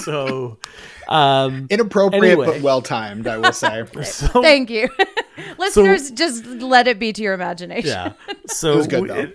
[0.00, 0.56] so,
[1.08, 2.46] um, Inappropriate Anyway.
[2.46, 3.84] but well timed, I will say.
[4.04, 4.88] so Thank you,
[5.58, 6.10] listeners.
[6.10, 7.88] just let it be to your imagination.
[7.90, 8.12] yeah.
[8.46, 9.30] So was good, we- though.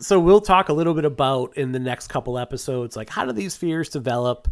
[0.00, 3.32] So we'll talk a little bit about in the next couple episodes, like how do
[3.32, 4.48] these fears develop,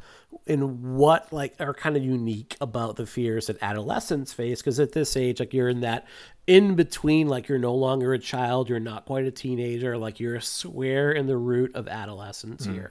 [0.46, 4.60] and what like are kind of unique about the fears that adolescents face?
[4.60, 6.06] Because at this age, like you're in that
[6.46, 10.36] in between, like you're no longer a child, you're not quite a teenager, like you're
[10.36, 12.90] a square in the root of adolescence here.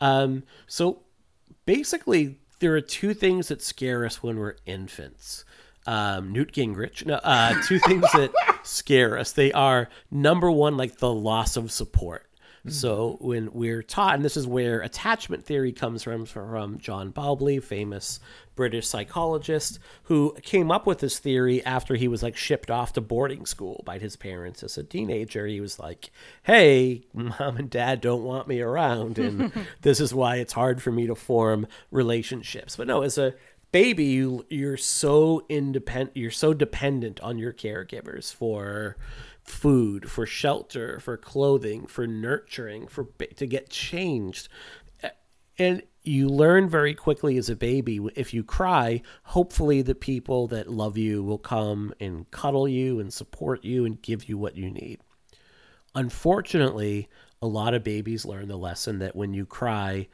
[0.00, 1.02] Um, so
[1.66, 5.44] basically there are two things that scare us when we're infants
[5.86, 7.04] um, newt gingrich.
[7.04, 9.32] No, uh, two things that scare us.
[9.32, 12.26] They are number one like the loss of support.
[12.68, 17.58] So when we're taught and this is where attachment theory comes from from john bowlby
[17.58, 18.20] famous
[18.54, 23.00] british psychologist who came up with this theory after he was like shipped off to
[23.00, 25.46] boarding school by his parents as a teenager.
[25.48, 26.10] He was like
[26.44, 30.92] hey mom and dad don't want me around and this is why it's hard for
[30.92, 32.76] me to form relationships.
[32.76, 33.34] But no as a
[33.72, 38.96] baby you you're so independent you're so dependent on your caregivers for
[39.42, 44.48] food for shelter for clothing for nurturing for to get changed.
[45.58, 50.70] And you learn very quickly as a baby if you cry hopefully the people that
[50.70, 54.70] love you will come and cuddle you and support you and give you what you
[54.70, 55.00] need.
[55.94, 57.08] Unfortunately
[57.40, 60.08] a lot of babies learn the lesson that when you cry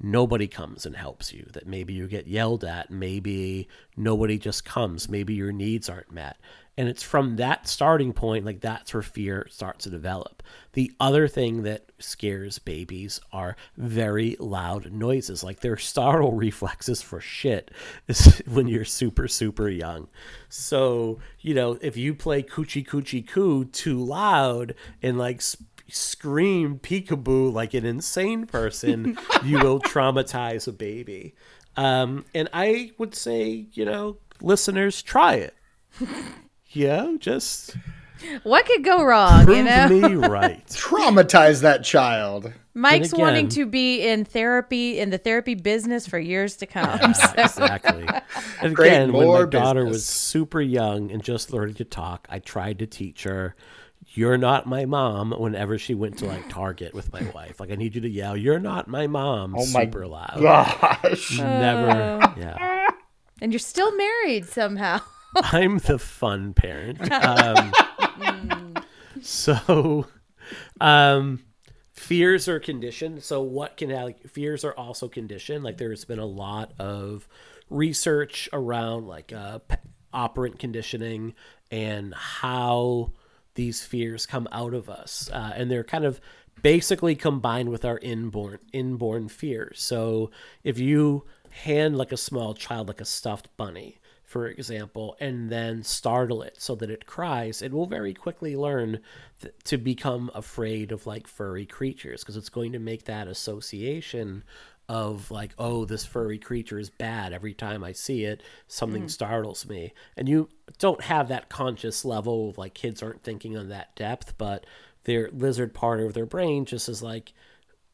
[0.00, 5.08] nobody comes and helps you that maybe you get yelled at maybe nobody just comes
[5.08, 6.36] maybe your needs aren't met.
[6.76, 10.42] And it's from that starting point like that's where fear starts to develop.
[10.72, 17.20] The other thing that scares babies are very loud noises like their startle reflexes for
[17.20, 17.70] shit
[18.08, 20.08] is when you're super super young.
[20.48, 25.40] So you know if you play coochie coochie coo too loud and like
[25.88, 31.34] scream peekaboo like an insane person, you will traumatize a baby.
[31.76, 35.54] Um, and I would say, you know, listeners, try it.
[36.76, 37.76] Yeah, just
[38.42, 39.44] What could go wrong?
[39.44, 40.66] prove You know, me right.
[40.70, 42.52] Traumatize that child.
[42.74, 47.14] Mike's wanting to be in therapy in the therapy business for years to come.
[47.14, 48.08] So- exactly.
[48.60, 52.26] And Great, again, when my more daughter was super young and just learning to talk,
[52.28, 53.54] I tried to teach her,
[54.14, 57.74] "You're not my mom." Whenever she went to like Target with my wife, like I
[57.74, 60.38] need you to yell, "You're not my mom!" Oh my super loud.
[60.40, 61.38] Gosh.
[61.38, 62.34] Never.
[62.38, 62.88] Yeah.
[63.40, 65.00] and you're still married somehow.
[65.36, 67.12] I'm the fun parent.
[67.12, 67.72] Um,
[69.20, 70.06] so,
[70.80, 71.44] um,
[71.92, 73.22] fears are conditioned.
[73.22, 75.64] So, what can like, fears are also conditioned?
[75.64, 77.28] Like, there's been a lot of
[77.70, 79.58] research around like uh,
[80.12, 81.34] operant conditioning
[81.70, 83.12] and how
[83.54, 86.20] these fears come out of us, uh, and they're kind of
[86.62, 89.80] basically combined with our inborn inborn fears.
[89.80, 90.30] So,
[90.62, 93.98] if you hand like a small child like a stuffed bunny
[94.34, 98.98] for example, and then startle it so that it cries, it will very quickly learn
[99.40, 104.42] th- to become afraid of like furry creatures because it's going to make that association
[104.88, 107.32] of like, oh, this furry creature is bad.
[107.32, 109.92] Every time I see it, something startles me.
[110.16, 114.36] And you don't have that conscious level of like kids aren't thinking on that depth,
[114.36, 114.66] but
[115.04, 117.32] their lizard part of their brain just is like,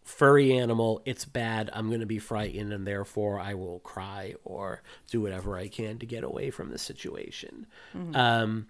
[0.03, 4.83] furry animal, it's bad, I'm going to be frightened, and therefore I will cry or
[5.09, 7.66] do whatever I can to get away from the situation.
[8.16, 8.66] Um,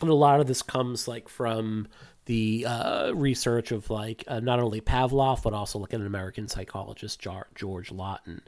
[0.00, 1.88] and a lot of this comes like from
[2.26, 7.26] the uh, research of like uh, not only Pavlov but also like an American psychologist,
[7.54, 8.42] George Lawton.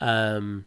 [0.00, 0.64] Um,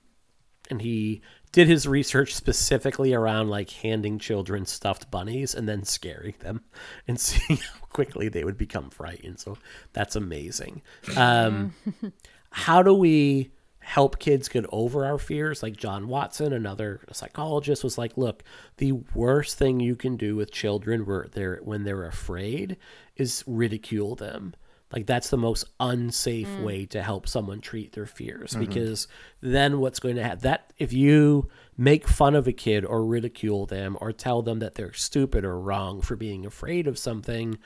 [0.69, 6.35] and he did his research specifically around like handing children stuffed bunnies and then scaring
[6.39, 6.63] them
[7.07, 9.39] and seeing how quickly they would become frightened.
[9.39, 9.57] So
[9.93, 10.81] that's amazing.
[11.17, 11.73] Um,
[12.51, 15.61] how do we help kids get over our fears?
[15.61, 18.43] Like John Watson, another psychologist, was like, look,
[18.77, 22.77] the worst thing you can do with children where they're when they're afraid
[23.17, 24.53] is ridicule them.
[24.93, 26.63] Like that's the most unsafe mm.
[26.63, 28.65] way to help someone treat their fears mm-hmm.
[28.65, 29.07] because
[29.39, 33.65] then what's going to happen that if you make fun of a kid or ridicule
[33.65, 37.57] them or tell them that they're stupid or wrong for being afraid of something,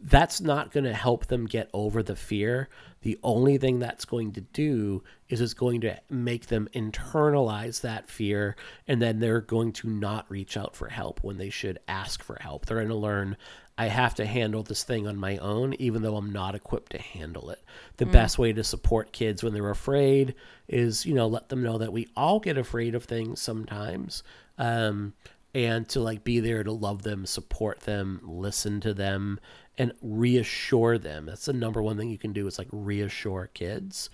[0.00, 2.68] that's not going to help them get over the fear.
[3.02, 8.08] The only thing that's going to do is it's going to make them internalize that
[8.08, 8.56] fear
[8.86, 12.38] and then they're going to not reach out for help when they should ask for
[12.40, 12.66] help.
[12.66, 13.36] They're going to learn
[13.80, 17.00] I have to handle this thing on my own even though I'm not equipped to
[17.00, 17.62] handle it.
[17.98, 20.34] The best way to support kids when they're afraid
[20.66, 24.24] is, you know, let them know that we all get afraid of things sometimes.
[24.58, 25.14] Um
[25.54, 29.40] and to like be there to love them, support them, listen to them,
[29.78, 31.24] and reassure them.
[31.26, 34.10] That's the number one thing you can do is like reassure kids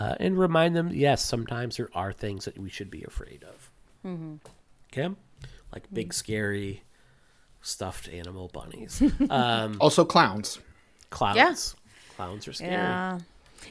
[0.00, 0.90] uh, and remind them.
[0.92, 3.70] Yes, sometimes there are things that we should be afraid of.
[4.92, 5.14] Okay,
[5.72, 6.82] like big scary
[7.62, 10.58] stuffed animal bunnies, um, Also clowns.
[11.10, 11.36] clowns.
[11.36, 11.54] Yeah.
[12.16, 12.72] Clowns are scary.
[12.72, 13.18] Yeah.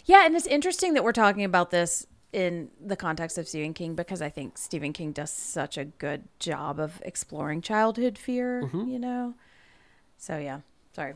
[0.05, 3.93] Yeah, and it's interesting that we're talking about this in the context of Stephen King
[3.93, 8.97] because I think Stephen King does such a good job of exploring childhood fear, you
[8.97, 9.35] know?
[10.17, 10.61] So, yeah.
[10.93, 11.13] Sorry.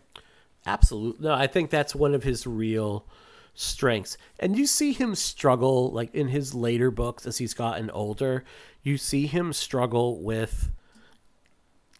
[0.65, 1.27] Absolutely.
[1.27, 3.05] No, I think that's one of his real
[3.53, 4.17] strengths.
[4.39, 8.43] And you see him struggle, like in his later books as he's gotten older,
[8.83, 10.69] you see him struggle with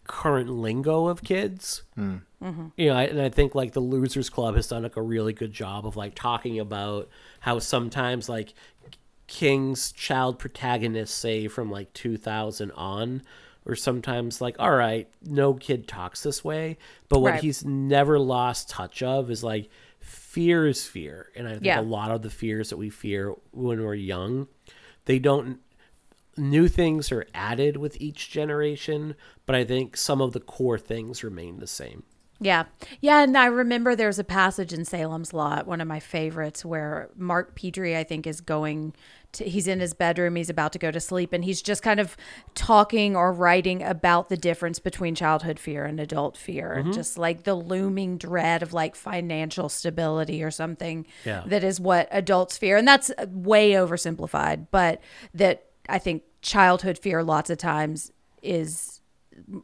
[0.06, 1.82] current lingo of kids.
[1.94, 2.16] Hmm.
[2.42, 2.66] Mm-hmm.
[2.76, 5.32] You know, I, and I think like the Losers Club has done like a really
[5.32, 7.08] good job of like talking about
[7.40, 8.54] how sometimes like
[9.26, 13.22] King's child protagonists say from like 2000 on
[13.68, 16.76] or sometimes like all right no kid talks this way
[17.08, 17.42] but what Right.
[17.42, 19.68] he's never lost touch of is like
[20.00, 21.80] fear is fear and i think Yeah.
[21.80, 24.48] a lot of the fears that we fear when we're young
[25.04, 25.58] they don't
[26.36, 31.22] new things are added with each generation but i think some of the core things
[31.22, 32.02] remain the same
[32.40, 32.64] Yeah.
[33.00, 33.22] Yeah.
[33.22, 37.56] And I remember there's a passage in Salem's Lot, one of my favorites, where Mark
[37.56, 38.94] Petrie, I think, is going
[39.32, 41.98] to, he's in his bedroom, he's about to go to sleep, and he's just kind
[42.00, 42.16] of
[42.54, 47.42] talking or writing about the difference between childhood fear and adult fear, and just like
[47.42, 51.42] the looming dread of like financial stability or something Yeah.
[51.46, 52.76] that is what adults fear.
[52.76, 55.00] And that's way oversimplified, but
[55.34, 58.97] that I think childhood fear lots of times is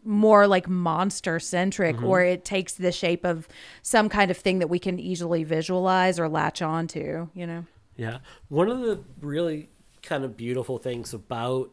[0.05, 2.07] more like monster centric mm-hmm.
[2.07, 3.49] or it takes the shape of
[3.83, 7.65] some kind of thing that we can easily visualize or latch on to, you know?
[7.97, 8.19] Yeah.
[8.49, 9.69] One of the really
[10.03, 11.71] kind of beautiful things about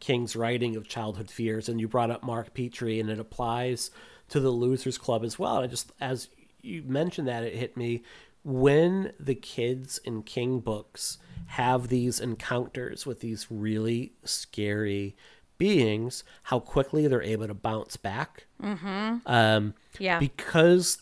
[0.00, 3.90] King's writing of childhood fears, and you brought up Mark Petrie, and it applies
[4.28, 5.58] to the Losers Club as well.
[5.58, 6.28] I just, as
[6.60, 8.02] you mentioned that, it hit me
[8.42, 15.16] when the kids in King books have these encounters with these really scary
[15.58, 18.46] beings, how quickly they're able to bounce back.
[18.62, 19.18] Mm-hmm.
[19.26, 20.18] Um, Yeah.
[20.18, 20.98] because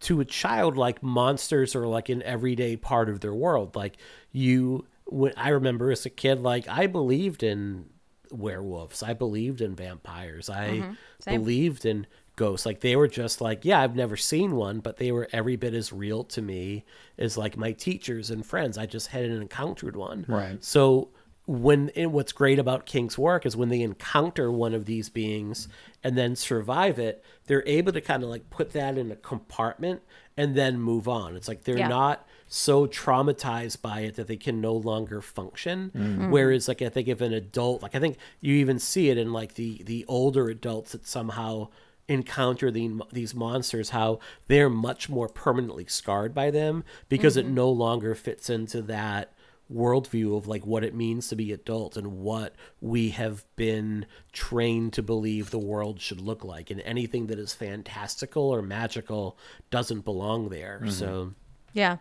[0.00, 3.76] to a child, like monsters are like an everyday part of their world.
[3.76, 3.96] Like
[4.32, 7.86] you, when I remember as a kid, like I believed in
[8.30, 11.40] werewolves, I believed in vampires, I Same.
[11.40, 12.64] believed in ghosts.
[12.64, 15.74] Like they were just like, yeah, I've never seen one, but they were every bit
[15.74, 16.84] as real to me
[17.18, 18.78] as like my teachers and friends.
[18.78, 20.24] I just hadn't encountered one.
[20.28, 20.62] Right.
[20.64, 21.08] So
[21.50, 25.66] when and what's great about King's work is when they encounter one of these beings
[26.04, 30.00] and then survive it, they're able to kind of like put that in a compartment
[30.36, 31.34] and then move on.
[31.34, 31.88] It's like they're Yeah.
[31.88, 35.90] not so traumatized by it that they can no longer function.
[35.92, 36.18] Mm.
[36.18, 36.30] Mm.
[36.30, 39.32] Whereas like I think if an adult like I think you even see it in
[39.32, 41.66] like the the older adults that somehow
[42.06, 47.54] encounter the, these monsters how they're much more permanently scarred by them because it mm-hmm.
[47.54, 49.32] no longer fits into that
[49.72, 54.92] worldview of like what it means to be adult and what we have been trained
[54.94, 56.70] to believe the world should look like.
[56.70, 59.36] And anything that is fantastical or magical
[59.70, 60.80] doesn't belong there.
[60.82, 60.90] Mm-hmm.
[60.90, 61.32] So
[61.72, 61.98] Yeah.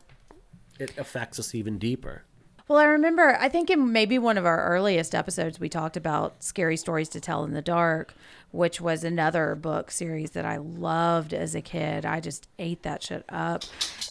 [0.80, 2.24] it affects us even deeper
[2.70, 6.43] Well, I remember, I think in maybe one of our earliest episodes, we talked about
[6.43, 8.13] Scary Stories to Tell in the Dark,
[8.51, 12.05] which was another book series that I loved as a kid.
[12.05, 13.63] I just ate that shit up.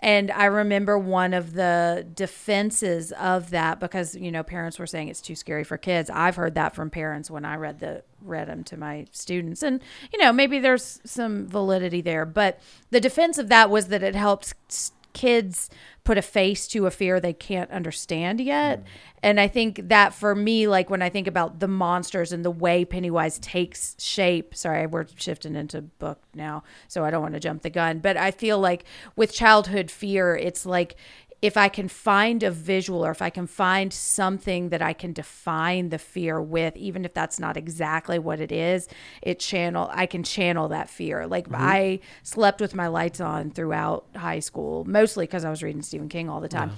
[0.02, 5.06] And I remember one of the defenses of that because, you know, parents were saying
[5.06, 6.10] it's too scary for kids.
[6.12, 9.62] I've heard that from parents when I read the read them to my students.
[9.62, 9.80] And,
[10.12, 12.58] you know, maybe there's some validity there, but
[12.90, 15.68] the defense of that was that it helps s- kids
[16.04, 18.78] put a face to a fear they can't understand yet.
[18.78, 18.84] Mm.
[19.24, 22.52] And I think that for me, like when I think about the monsters and the
[22.52, 27.40] way Pennywise takes shape, sorry, we're shifting into book now, so I don't want to
[27.40, 28.84] jump the gun, but I feel like
[29.16, 30.94] with childhood fear, it's like
[31.40, 35.12] if I can find a visual or if I can find something that I can
[35.12, 38.88] define the fear with, even if that's not exactly what it is,
[39.22, 41.26] it channel I can channel that fear.
[41.26, 41.62] Like mm-hmm.
[41.62, 46.08] I slept with my lights on throughout high school, mostly because I was reading Stephen
[46.08, 46.72] King all the time.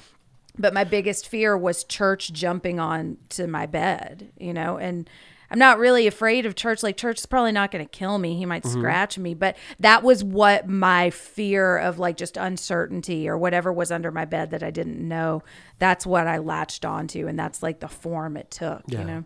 [0.59, 5.09] But my biggest fear was church jumping on to my bed, you know, and
[5.51, 6.83] I'm not really afraid of church.
[6.83, 8.37] Like church is probably not going to kill me.
[8.37, 8.79] He might mm-hmm.
[8.79, 13.91] scratch me, but that was what my fear of like just uncertainty or whatever was
[13.91, 15.43] under my bed that I didn't know.
[15.79, 18.83] That's what I latched onto, and that's like the form it took.
[18.87, 19.01] Yeah.
[19.01, 19.25] You know,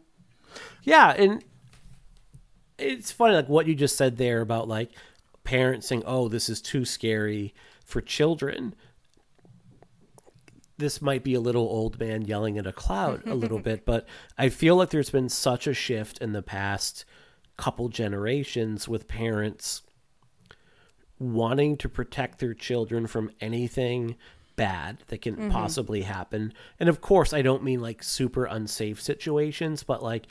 [0.83, 1.45] Yeah, and
[2.79, 4.91] it's funny like what you just said there about like
[5.45, 7.55] parents saying, "Oh, this is too scary
[7.85, 8.75] for children."
[10.77, 14.07] This might be a little old man yelling at a cloud a little bit, but
[14.37, 17.05] I feel like there's been such a shift in the past
[17.57, 19.83] couple generations with parents
[21.19, 24.17] wanting to protect their children from anything
[24.57, 25.51] bad that can mm-hmm.
[25.51, 26.53] possibly happen.
[26.79, 30.27] And of course, I don't mean like super unsafe situations, but like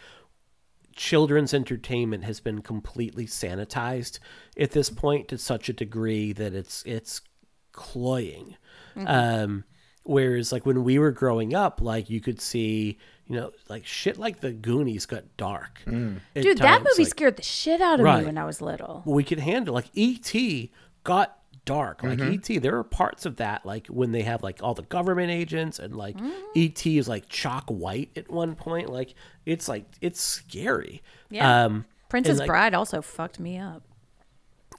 [0.95, 4.19] children's entertainment has been completely sanitized
[4.57, 4.99] at this mm-hmm.
[4.99, 7.21] point to such a degree that it's it's
[7.71, 8.55] cloying.
[8.95, 9.07] Mm-hmm.
[9.07, 9.63] Um
[10.03, 12.97] whereas like when we were growing up, like you could see,
[13.27, 15.81] you know, like shit like the Goonies got dark.
[15.85, 16.19] Mm.
[16.35, 18.19] at dude, that movie like- scared the shit out of Right.
[18.19, 19.01] me when I was little.
[19.05, 20.69] we could handle like ET
[21.03, 22.03] got dark.
[22.03, 22.53] Like mm-hmm.
[22.55, 25.79] ET, there are parts of that like when they have like all the government agents
[25.79, 26.31] and like mm-hmm.
[26.55, 28.89] ET is like chalk white at one point.
[28.89, 29.13] Like
[29.45, 31.01] it's like it's scary.
[31.29, 31.65] Yeah.
[31.65, 33.81] Um Princess like- Bride also fucked me up.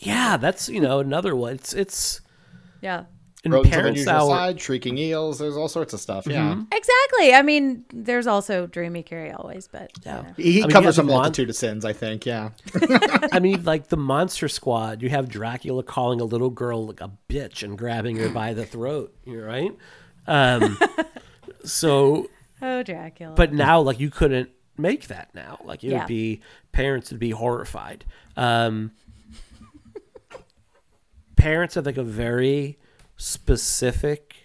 [0.01, 1.55] yeah, that's you know another one.
[1.55, 2.21] It's it's
[2.83, 3.05] Yeah.
[3.45, 5.39] And Rodents of parents unusual now side, shrieking eels.
[5.39, 6.27] There's all sorts of stuff.
[6.27, 7.35] Yeah, Exactly.
[7.35, 10.23] I mean, there's also Dreamy Carrie always, but you Yeah.
[10.23, 10.27] know.
[10.37, 11.85] he I mean, covers a have the mon- multitude of sins.
[11.85, 12.25] I think.
[12.27, 12.51] Yeah,
[13.33, 17.11] I mean, like the Monster Squad, you have Dracula calling a little girl like a
[17.29, 19.15] bitch and grabbing her by the throat.
[19.25, 19.73] You're right.
[20.27, 20.79] Um,
[21.65, 22.29] so
[22.63, 23.35] oh Dracula.
[23.35, 25.99] but now like you couldn't make that now like it Yeah.
[26.01, 26.41] would be
[26.73, 28.05] parents would be horrified
[28.37, 28.91] um
[31.37, 32.79] parents have like a very
[33.17, 34.45] specific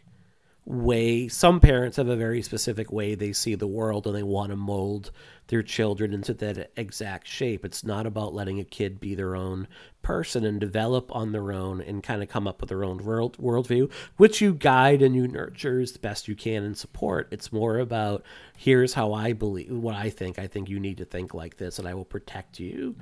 [0.70, 4.52] way some parents have a very specific way they see the world and they want
[4.52, 5.10] to mold
[5.48, 7.66] their children into that exact shape.
[7.66, 9.68] It's not about letting a kid be their own
[10.04, 13.36] person and develop on their own and kind of come up with their own world
[13.38, 17.28] worldview which you guide and you nurture as best you can and support.
[17.32, 18.24] It's more about
[18.56, 20.38] here's how i believe what i think.
[20.38, 22.96] I think you need to think like this and i will protect you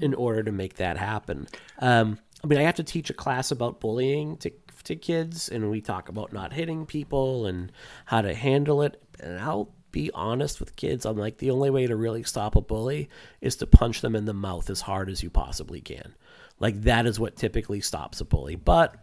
[0.00, 1.48] in order to make that happen.
[1.78, 4.52] Um, i mean i have to teach a class about bullying to
[4.88, 7.72] to kids and we talk about not hitting people and
[8.04, 9.02] how to handle it.
[9.20, 12.60] And I'll be honest with kids I'm like the only way to really stop a
[12.60, 13.08] bully
[13.40, 16.14] is to punch them in the mouth as hard as you possibly can.
[16.58, 18.96] Like that is what typically stops a bully but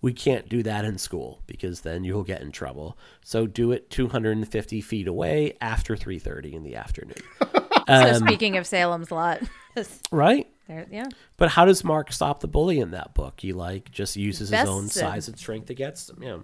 [0.00, 2.96] we can't do that in school because then you'll get in trouble.
[3.24, 7.16] So do it 250 feet away after 3.30 in the afternoon.
[7.88, 9.40] So um, speaking of Salem's Lot,
[10.10, 11.06] right There, yeah.
[11.38, 13.40] But how does Mark stop the bully in that book?
[13.40, 14.88] He like just uses his own him.
[14.90, 16.22] size and strength against him.
[16.22, 16.36] Yeah.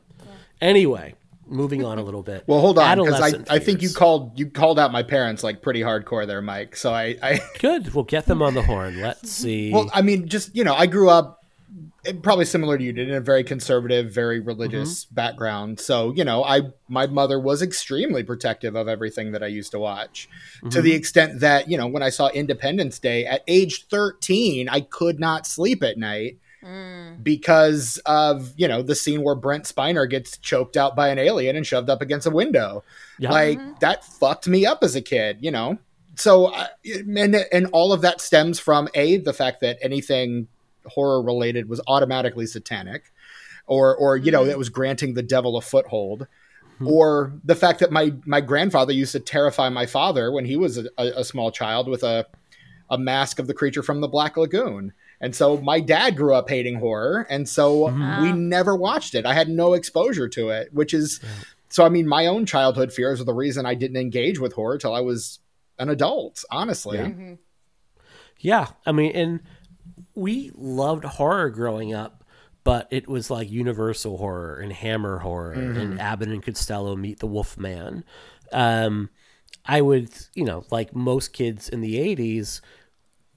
[0.62, 1.14] Anyway,
[1.46, 2.44] moving on a little bit.
[2.46, 5.42] Well, hold on, because I, Adolescent I think you called you called out my parents
[5.42, 6.74] like pretty hardcore there, Mike.
[6.74, 7.92] So I, I good.
[7.94, 9.00] We'll get them on the horn.
[9.00, 9.70] Let's see.
[9.70, 11.43] well, I mean, just you know, I grew up
[12.22, 15.14] probably similar to you did in a very conservative, very religious mm-hmm.
[15.14, 15.80] background.
[15.80, 19.78] So you know, I my mother was extremely protective of everything that I used to
[19.78, 20.28] watch,
[20.70, 20.96] to the mm-hmm.
[20.96, 25.46] extent that you know, when I saw Independence Day at age thirteen, I could not
[25.46, 26.38] sleep at night.
[26.62, 27.22] Mm.
[27.22, 31.56] Because of you know the scene where Brent Spiner gets choked out by an alien
[31.56, 32.82] and shoved up against a window,
[33.20, 33.72] like mm-hmm.
[33.80, 35.76] that fucked me up as a kid, you know.
[36.16, 36.54] So,
[36.84, 40.48] and and all of that stems from a the fact that anything
[40.86, 43.12] horror related was automatically satanic,
[43.66, 44.48] or or you know mm-hmm.
[44.48, 46.26] that was granting the devil a foothold,
[46.78, 46.88] hmm.
[46.88, 50.78] or the fact that my my grandfather used to terrify my father when he was
[50.78, 52.26] a, a, a small child with a
[52.90, 54.92] a mask of the creature from the Black Lagoon.
[55.20, 58.22] And so my dad grew up hating horror, and so mm-hmm.
[58.22, 58.34] we ah.
[58.34, 59.24] never watched it.
[59.24, 61.20] I had no exposure to it, which is
[61.70, 61.84] so.
[61.84, 64.94] I mean, my own childhood fears are the reason I didn't engage with horror till
[64.94, 65.38] I was
[65.78, 66.44] an adult.
[66.50, 67.06] Honestly, Yeah.
[67.06, 67.34] Mm-hmm.
[68.40, 69.40] Yeah, I mean, and
[70.14, 72.24] we loved horror growing up,
[72.62, 77.26] but it was like Universal horror and Hammer horror and Abbott and Costello meet the
[77.26, 78.04] Wolfman.
[78.52, 79.10] Um,
[79.66, 82.60] I would, you know, like most kids in the '80s,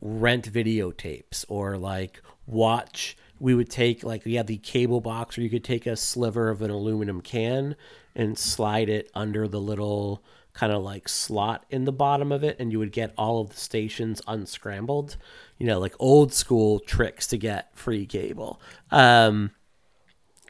[0.01, 3.17] rent videotapes or like watch.
[3.39, 6.49] We would take like we had the cable box where you could take a sliver
[6.49, 7.75] of an aluminum can
[8.15, 12.57] and slide it under the little kind of like slot in the bottom of it,
[12.59, 15.17] and you would get all of the stations unscrambled.
[15.57, 18.61] You know, like old school tricks to get free cable.
[18.91, 19.51] Um,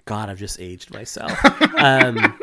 [0.06, 1.32] God, I've just aged myself.
[1.78, 2.38] um,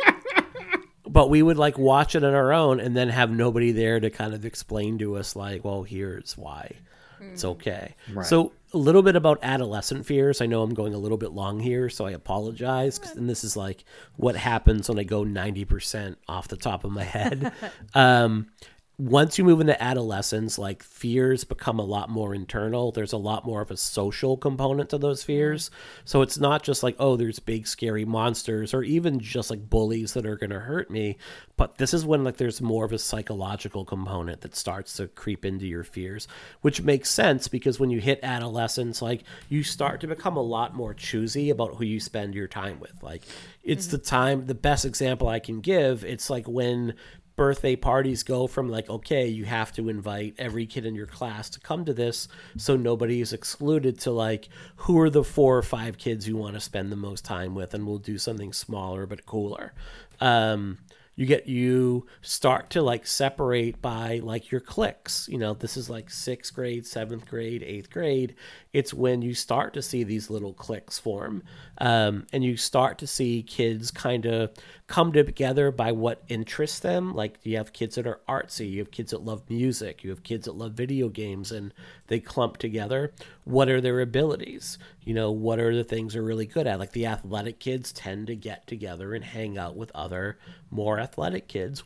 [1.06, 4.10] but we would like watch it on our own and then have nobody there to
[4.10, 6.72] kind of explain to us like well here's why.
[7.20, 7.94] It's okay.
[8.24, 10.40] So a little bit about adolescent fears.
[10.42, 13.44] I know i'm going a little bit long here so i apologize 'cause- and this
[13.44, 13.84] is like
[14.16, 17.52] what happens when i go 90% off the top of my head.
[17.94, 18.48] Um,
[18.96, 22.92] once you move into adolescence, like fears become a lot more internal.
[22.92, 25.32] There's a lot more of a social component to those mm-hmm.
[25.32, 25.70] fears.
[26.04, 30.12] So it's not just like, oh, there's big scary monsters or even just like bullies
[30.12, 31.16] that are going to hurt me.
[31.56, 35.44] But this is when like there's more of a psychological component that starts to creep
[35.44, 36.28] into your fears,
[36.60, 40.76] which makes sense because when you hit adolescence, like you start to become a lot
[40.76, 43.02] more choosy about who you spend your time with.
[43.02, 43.22] Like
[43.64, 43.96] it's mm-hmm.
[43.96, 46.94] the time, the best example I can give, it's like when
[47.36, 51.50] birthday parties go from like okay you have to invite every kid in your class
[51.50, 55.62] to come to this so nobody is excluded to like who are the four or
[55.62, 59.06] five kids you want to spend the most time with and we'll do something smaller
[59.06, 59.72] but cooler.
[60.20, 60.78] Um
[61.16, 65.88] you get you start to like separate by like your clicks you know this is
[65.88, 68.34] like sixth grade seventh grade eighth grade
[68.74, 71.44] it's when you start to see these little cliques form
[71.78, 74.50] um, and you start to see kids kind of
[74.88, 77.14] come together by what interests them.
[77.14, 80.24] Like you have kids that are artsy you have kids that love music you have
[80.24, 81.72] kids that love video games and
[82.08, 83.12] they clump together.
[83.44, 84.76] What are their abilities?
[85.04, 86.80] You know what are the things they're really good at?
[86.80, 90.36] Like the athletic kids tend to get together and hang out with other
[90.68, 91.84] more athletic kids.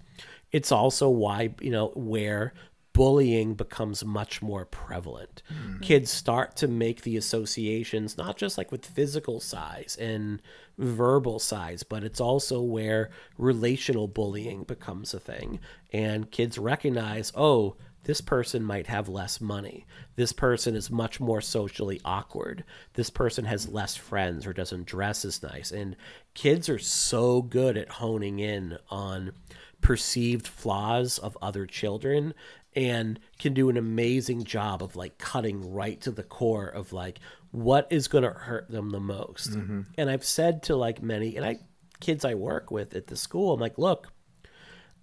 [0.52, 2.54] It's also why you know where
[2.98, 5.40] bullying becomes much more prevalent.
[5.46, 5.78] Hmm.
[5.78, 10.42] Kids start to make the associations not just like with physical size and
[10.78, 15.60] verbal size, but it's also where relational bullying becomes a thing.
[15.92, 19.86] And kids recognize, oh, this person might have less money.
[20.16, 22.64] This person is much more socially awkward.
[22.94, 25.70] This person has less friends or doesn't dress as nice.
[25.70, 25.94] And
[26.34, 29.34] kids are so good at honing in on
[29.80, 32.34] perceived flaws of other children
[32.78, 37.18] and can do an amazing job of like cutting right to the core of like
[37.50, 39.50] what is going to hurt them the most.
[39.50, 39.80] Mm-hmm.
[39.98, 41.58] And I've said to like many and I
[41.98, 44.06] kids I work with at the school, I'm like, look,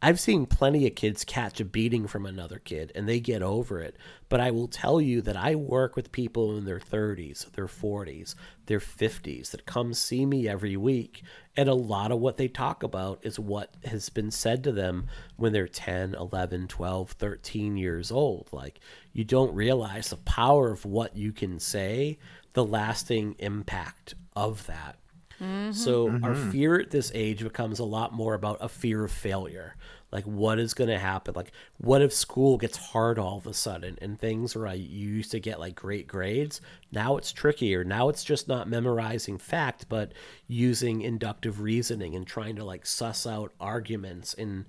[0.01, 3.79] I've seen plenty of kids catch a beating from another kid and they get over
[3.81, 3.95] it.
[4.29, 8.35] But I will tell you that I work with people in their 30s, their 40s,
[8.65, 11.23] their 50s that come see me every week.
[11.57, 15.07] And a lot of what they talk about is what has been said to them
[15.37, 18.49] when they're 10, 11, 12, 13 years old.
[18.51, 18.79] Like,
[19.13, 22.19] you don't realize the power of what you can say,
[22.53, 24.97] the lasting impact of that.
[25.41, 25.71] Mm-hmm.
[25.71, 26.51] So our mm-hmm.
[26.51, 29.75] fear at this age becomes a lot more about a fear of failure.
[30.11, 31.33] Like what is going to happen?
[31.35, 35.31] Like what if school gets hard all of a sudden and things where I used
[35.31, 36.61] to get like great grades,
[36.91, 37.83] now it's trickier.
[37.83, 40.13] Now it's just not memorizing fact, but
[40.47, 44.65] using inductive reasoning and trying to like suss out arguments and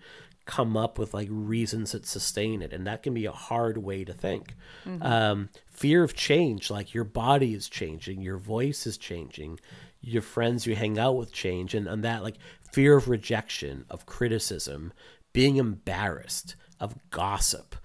[0.46, 4.04] come up with like reasons that sustain it and that can be a hard way
[4.04, 4.54] to think
[4.84, 5.02] mm-hmm.
[5.02, 9.58] um, fear of change like your body is changing your voice is changing
[10.07, 12.36] your friends you hang out with change and, and that like
[12.72, 14.92] fear of rejection of criticism
[15.32, 17.76] being embarrassed of gossip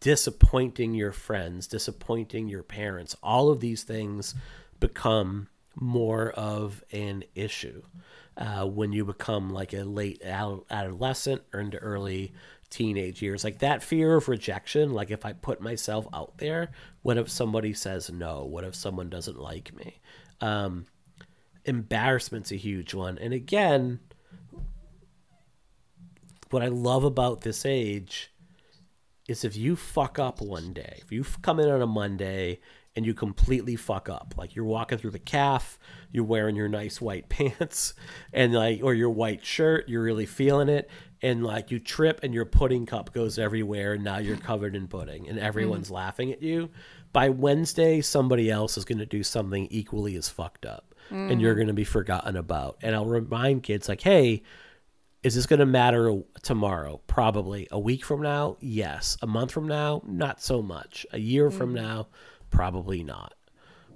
[0.00, 4.34] disappointing your friends disappointing your parents all of these things
[4.80, 7.82] become more of an issue
[8.38, 12.32] uh, when you become like a late adolescent or into early
[12.70, 13.44] teenage years.
[13.44, 16.70] Like that fear of rejection like if i put myself out there
[17.02, 18.44] what if somebody says no?
[18.44, 20.00] What if someone doesn't like me?
[20.40, 20.86] Um,
[21.66, 24.00] embarrassment's a huge one and again
[26.50, 28.32] what i love about this age
[29.28, 32.60] is if you fuck up one day, if you come in on a Monday
[32.94, 35.78] and you completely fuck up, like you're walking through the calf,
[36.12, 37.94] you're wearing your nice white pants
[38.32, 40.88] and like or your white shirt, you're really feeling it,
[41.22, 44.86] and like you trip and your pudding cup goes everywhere and now you're covered in
[44.86, 45.94] pudding and everyone's mm.
[45.94, 46.70] laughing at you.
[47.12, 51.54] By Wednesday, somebody else is going to do something equally as fucked up and you're
[51.54, 51.58] mm.
[51.58, 52.78] going to be forgotten about.
[52.82, 54.42] And I'll remind kids like, "Hey,
[55.26, 57.00] is this going to matter tomorrow?
[57.08, 57.66] Probably.
[57.72, 58.56] A week from now?
[58.60, 59.16] Yes.
[59.22, 60.00] A month from now?
[60.06, 61.04] Not so much.
[61.12, 61.82] A year from mm.
[61.82, 62.06] now?
[62.50, 63.34] Probably not.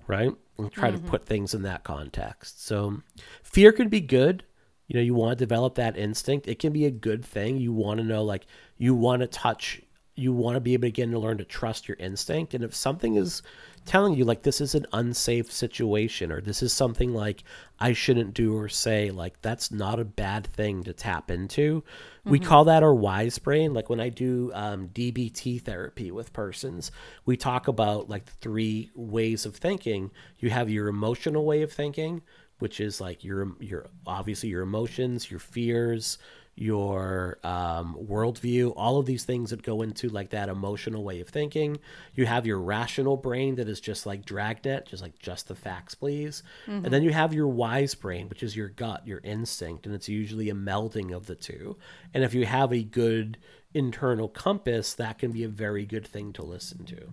[0.08, 0.32] Right?
[0.58, 1.06] And try to mm-hmm.
[1.06, 2.66] put things in that context.
[2.66, 3.00] So,
[3.44, 4.42] fear can be good.
[4.88, 6.48] You know, you want to develop that instinct.
[6.48, 7.58] It can be a good thing.
[7.58, 8.46] You want to know, like,
[8.76, 9.80] you want to touch,
[10.16, 12.54] you want to be able to begin to learn to trust your instinct.
[12.54, 13.42] And if something is
[13.86, 17.42] telling you, like, this is an unsafe situation, or this is something like
[17.78, 21.82] I shouldn't do or say, like, that's not a bad thing to tap into.
[22.24, 23.72] We call that our wise brain.
[23.72, 26.92] Like, when I do um, DBT therapy with persons,
[27.24, 30.10] we talk about like three ways of thinking.
[30.38, 32.22] You have your emotional way of thinking,
[32.58, 36.18] which is like your your obviously your emotions, your fears,
[36.60, 41.28] your um, worldview, all of these things that go into like that emotional way of
[41.28, 41.78] thinking.
[42.14, 45.94] You have your rational brain that is just like dragnet, just like just the facts,
[45.94, 46.42] please.
[46.84, 50.08] And then you have your wise brain, which is your gut, your instinct, and it's
[50.08, 51.78] usually a melding of the two.
[52.12, 53.38] And if you have a good
[53.72, 57.12] internal compass, that can be a very good thing to listen to.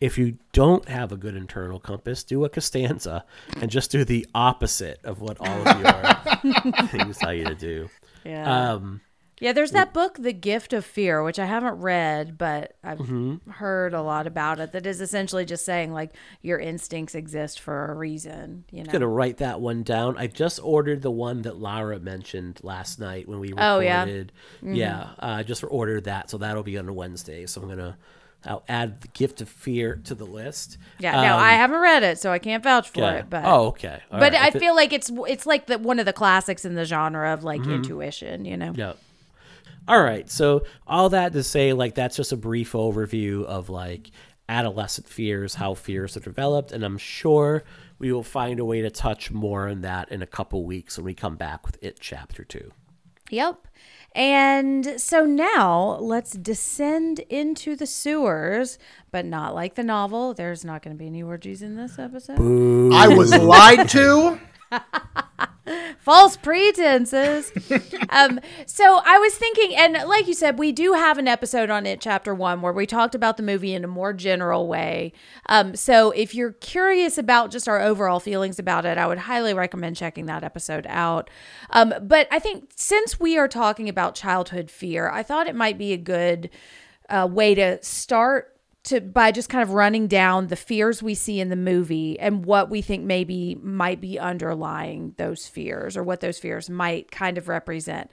[0.00, 3.24] If you don't have a good internal compass, do a Costanza
[3.60, 7.88] and just do the opposite of what all of your things tell you to do.
[8.24, 8.72] Yeah.
[8.72, 9.00] Um,
[9.40, 13.50] Yeah, there's that book, The Gift of Fear, which I haven't read, but I've Mm-hmm.
[13.50, 14.72] heard a lot about it.
[14.72, 18.64] That is essentially just saying like your instincts exist for a reason.
[18.70, 18.92] You know.
[18.92, 20.16] gonna write that one down.
[20.16, 23.64] I just ordered the one that Lara mentioned last night when we recorded.
[23.66, 24.04] Oh, yeah?
[24.06, 24.74] Mm-hmm.
[24.74, 27.44] Yeah, uh, I just ordered that, so that'll be on Wednesday.
[27.46, 27.98] So I'm gonna
[28.46, 30.78] I'll add the gift of fear to the list.
[30.98, 31.12] Yeah.
[31.12, 33.30] Now Um, I haven't read it, so I can't vouch for it.
[33.30, 34.00] But oh, okay.
[34.12, 34.42] All but right.
[34.42, 36.84] I If it- feel like it's it's like the one of the classics in the
[36.84, 37.46] genre of Mm-hmm.
[37.46, 38.44] like intuition.
[38.44, 38.72] You know.
[38.76, 38.92] Yeah.
[39.86, 40.30] All right.
[40.30, 44.10] So all that to say, like that's just a brief overview of like
[44.48, 47.64] adolescent fears, how fears are developed, and I'm sure
[47.98, 51.04] we will find a way to touch more on that in a couple weeks when
[51.06, 52.70] we come back with it chapter two.
[53.30, 53.66] Yep.
[54.14, 58.78] And so now let's descend into the sewers,
[59.10, 60.34] but not like the novel.
[60.34, 62.38] There's not going to be any orgies in this episode.
[62.92, 64.38] I was lied to.
[65.98, 67.50] False pretenses.
[68.10, 71.86] um, so I was thinking, and like you said, we do have an episode on
[71.86, 75.12] it, chapter one, where we talked about the movie in a more general way.
[75.46, 79.54] Um, so if you're curious about just our overall feelings about it, I would highly
[79.54, 81.30] recommend checking that episode out.
[81.70, 85.78] Um, but I think since we are talking about childhood fear, I thought it might
[85.78, 86.50] be a good
[87.08, 88.53] uh, way to start
[88.84, 92.44] to by just kind of running down the fears we see in the movie and
[92.44, 97.38] what we think maybe might be underlying those fears or what those fears might kind
[97.38, 98.10] of represent.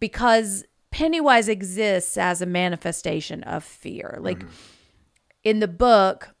[0.00, 4.18] Because Pennywise exists as a manifestation of fear.
[4.20, 4.48] Like mm-hmm.
[5.44, 6.34] in the book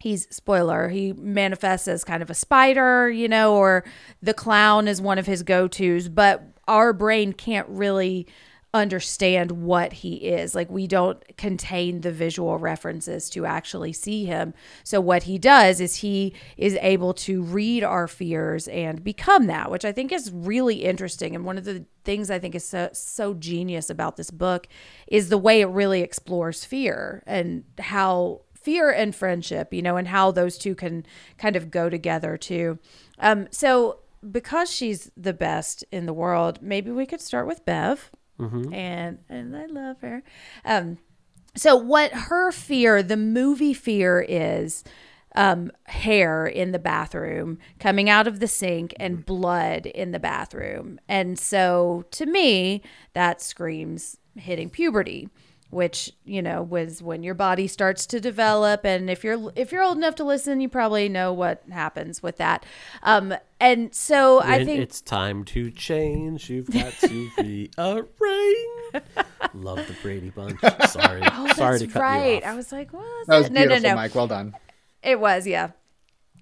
[0.00, 3.84] he's spoiler he manifests as kind of a spider you know or
[4.20, 8.26] the clown is one of his go-to's but our brain can't really
[8.74, 14.54] understand what he is like we don't contain the visual references to actually see him
[14.82, 19.70] so what he does is he is able to read our fears and become that
[19.70, 22.88] which i think is really interesting and one of the things i think is so,
[22.94, 24.66] so genius about this book
[25.06, 30.08] is the way it really explores fear and how fear and friendship, you know, and
[30.08, 31.04] how those two can
[31.36, 32.78] kind of go together too.
[33.18, 34.00] Um, so
[34.30, 38.10] because she's the best in the world, maybe we could start with Bev.
[38.72, 40.22] And and I love her.
[40.64, 40.98] Um,
[41.54, 44.84] so what her fear, the movie fear is,
[45.34, 50.98] um, hair in the bathroom coming out of the sink and blood in the bathroom.
[51.08, 52.82] And so to me,
[53.14, 55.28] that screams hitting puberty
[55.72, 59.82] which you know was when your body starts to develop and if you're if you're
[59.82, 62.64] old enough to listen you probably know what happens with that
[63.02, 69.04] um and so i think it's time to change, you've got to rearrange.
[69.54, 70.60] Love the Brady Bunch.
[70.88, 72.52] Sorry, oh sorry that's to cut right you off.
[72.52, 73.52] i was like what was That was that?
[73.52, 74.14] no no no Mike.
[74.14, 74.54] Well done.
[75.02, 75.70] It was, yeah.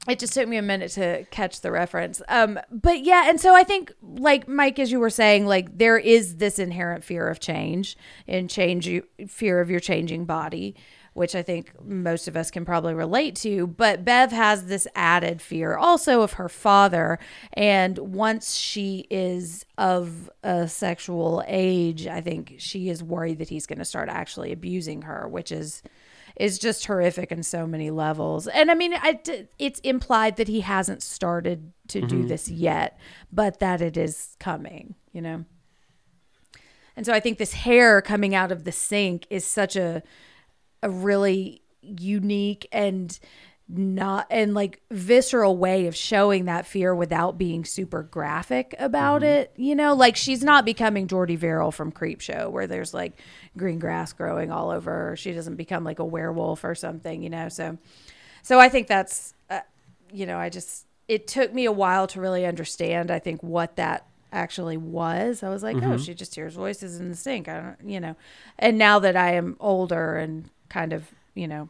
[0.09, 2.22] It just took me a minute to catch the reference.
[2.28, 5.98] Um, but yeah, and so I think, like Mike, as you were saying, like there
[5.98, 8.90] is this inherent fear of change and change,
[9.28, 10.74] fear of your changing body,
[11.12, 13.66] which I think most of us can probably relate to.
[13.66, 17.18] But Bev has this added fear also of her father,
[17.53, 23.66] and once she is of a sexual age, I think she is worried that he's
[23.66, 25.82] going to start actually abusing her, which is
[26.41, 28.49] is just horrific in so many levels.
[28.49, 29.20] And I mean, I
[29.59, 32.28] it's implied that he hasn't started to do mm-hmm.
[32.28, 32.99] this yet,
[33.30, 35.45] but that it is coming, you know?
[36.97, 40.03] And so I think this hair coming out of the sink is such a
[40.82, 43.20] a really unique and
[43.72, 49.52] not and like visceral way of showing that fear without being super graphic about it.
[49.56, 53.12] You know, like she's not becoming Jordy Verrill from Creep Show where there's like
[53.56, 55.16] green grass growing all over her.
[55.16, 57.48] She doesn't become like a werewolf or something, you know.
[57.48, 57.78] So
[58.42, 59.60] so I think that's uh,
[60.12, 63.76] you know, I just it took me a while to really understand I think what
[63.76, 65.42] that actually was.
[65.42, 67.48] I was like, oh, she just hears voices in the sink.
[67.48, 68.16] I don't, you know.
[68.58, 71.68] And now that I am older and kind of, you know,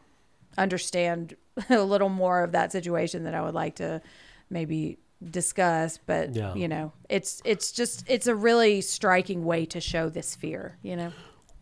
[0.57, 1.35] understand
[1.69, 4.01] a little more of that situation that I would like to
[4.49, 6.53] maybe discuss, but Yeah.
[6.55, 10.95] you know, it's it's just it's a really striking way to show this fear, you
[10.95, 11.11] know.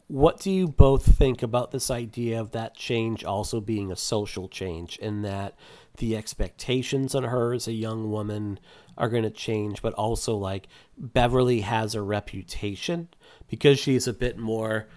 [0.07, 4.47] What do you both think about this idea of that change also being a social
[4.47, 5.55] change in that
[5.97, 8.59] the expectations on her as a young woman
[8.97, 10.67] are going to change, but also like
[10.97, 13.09] Beverly has a reputation
[13.49, 14.87] because she's a bit more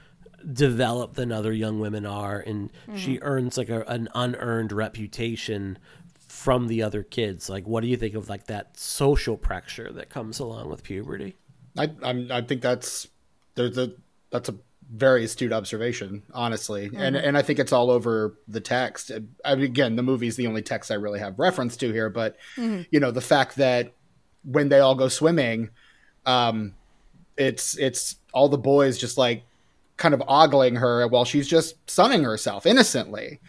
[0.53, 2.97] developed than other young women are and mm-hmm.
[2.97, 5.79] she earns like a, an unearned reputation
[6.29, 7.49] from the other kids.
[7.49, 11.37] Like what do you think of like that social pressure that comes along with puberty?
[11.77, 13.09] I I'm, I think that's
[13.55, 13.93] there's a
[14.31, 14.55] that's a
[14.93, 17.27] very astute observation, honestly, and mm-hmm.
[17.27, 19.11] and I think it's all over the text.
[19.45, 22.37] I mean, again, the movie's the only text I really have reference to here, but
[22.57, 22.83] mm-hmm.
[22.91, 23.93] you know the fact that
[24.45, 25.71] when they all go swimming,
[26.27, 26.75] um,
[27.37, 29.45] it's it's all the boys just like
[29.97, 33.41] kind of ogling her while she's just sunning herself innocently,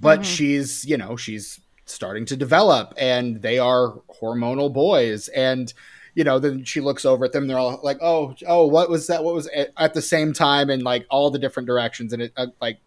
[0.00, 5.72] but she's you know she's starting to develop, and they are hormonal boys, and
[6.14, 7.46] you know, then she looks over at them.
[7.46, 9.24] They're all like, "Oh, oh, what was that?
[9.24, 9.72] What was it?
[9.76, 12.80] at the same time?" And like all the different directions, and it uh, like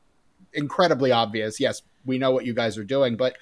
[0.53, 1.59] incredibly obvious.
[1.59, 3.35] Yes, we know what you guys are doing, but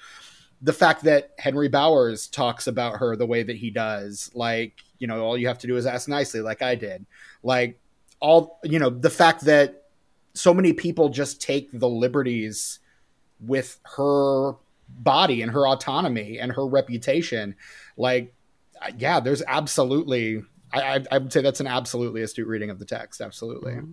[0.62, 5.06] the fact that Henry Bowers talks about her the way that he does, like you
[5.06, 7.04] know, all you have to do is ask nicely, like I did,
[7.42, 7.78] like
[8.24, 9.84] all you know, the fact that
[10.32, 12.80] so many people just take the liberties
[13.38, 14.54] with her
[14.88, 17.54] body and her autonomy and her reputation,
[17.98, 18.34] like
[18.96, 20.42] yeah, there's absolutely.
[20.72, 23.20] I, I, would say that's an absolutely astute reading of the text.
[23.20, 23.74] Absolutely.
[23.74, 23.92] Mm-hmm.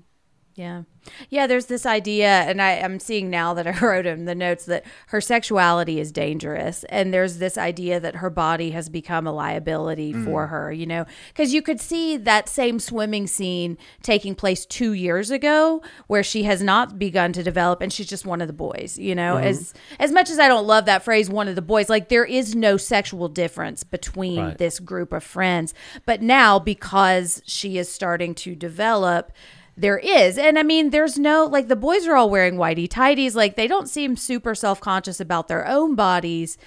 [0.55, 0.83] Yeah.
[1.29, 4.65] Yeah, there's this idea, and I, I'm seeing now that I wrote in the notes
[4.65, 6.83] that her sexuality is dangerous.
[6.89, 10.23] And there's this idea that her body has become a liability mm.
[10.23, 11.05] for her, you know?
[11.29, 16.43] Because you could see that same swimming scene taking place two years ago where she
[16.43, 19.35] has not begun to develop and she's just one of the boys, you know?
[19.35, 19.47] Mm-hmm.
[19.47, 22.25] As as much as I don't love that phrase, one of the boys, like there
[22.25, 24.57] is no sexual difference between Right.
[24.57, 25.73] this group of friends.
[26.05, 29.31] But now, because she is starting to develop,
[29.77, 30.37] there is.
[30.37, 33.35] And I mean, there's no, like, the boys are all wearing whitey tighties.
[33.35, 36.57] Like, they don't seem super self conscious about their own bodies.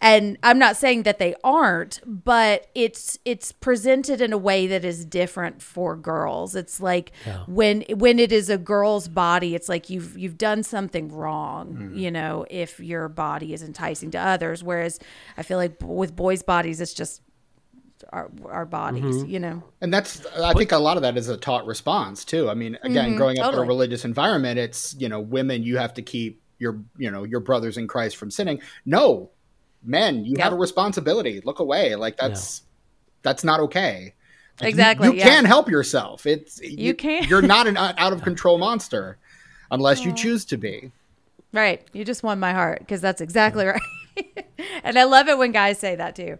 [0.00, 4.84] And I'm not saying that they aren't, but it's it's presented in a way that
[4.84, 6.54] is different for girls.
[6.54, 7.12] It's like
[7.46, 11.96] when when it is a girl's body, it's like you've you've done something wrong, mm-hmm.
[11.96, 14.62] you know, if your body is enticing to others.
[14.62, 14.98] Whereas
[15.38, 17.22] I feel like with boys' bodies, it's just
[18.12, 19.30] our our bodies, mm-hmm.
[19.30, 19.62] you know.
[19.80, 22.48] And that's, I think a lot of that is a taught response too.
[22.48, 23.16] I mean, again, mm-hmm.
[23.16, 26.80] growing up in a religious environment, it's, you know, women, you have to keep your,
[26.96, 28.60] you know, your brothers in Christ from sinning.
[28.84, 29.30] No,
[29.82, 31.40] men, you have a responsibility.
[31.44, 31.94] Look away.
[31.94, 32.62] Like that's,
[33.22, 34.14] that's not okay.
[34.60, 35.24] Like, Exactly, You, yeah.
[35.24, 36.26] can help yourself.
[36.26, 37.28] It's, you, can't.
[37.28, 39.18] You're not an out of control monster
[39.70, 40.92] unless you choose to be.
[41.52, 41.86] Right.
[41.92, 43.80] You just won my heart because that's exactly right.
[44.82, 46.38] and I love it when guys say that too.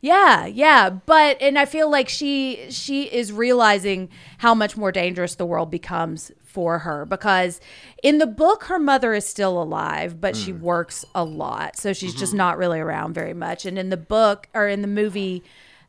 [0.00, 5.34] Yeah, yeah, but and I feel like she she is realizing how much more dangerous
[5.34, 7.60] the world becomes for her because
[8.02, 12.14] in the book her mother is still alive but she works a lot so she's
[12.14, 13.66] just not really around very much.
[13.66, 15.42] And in the book or in the movie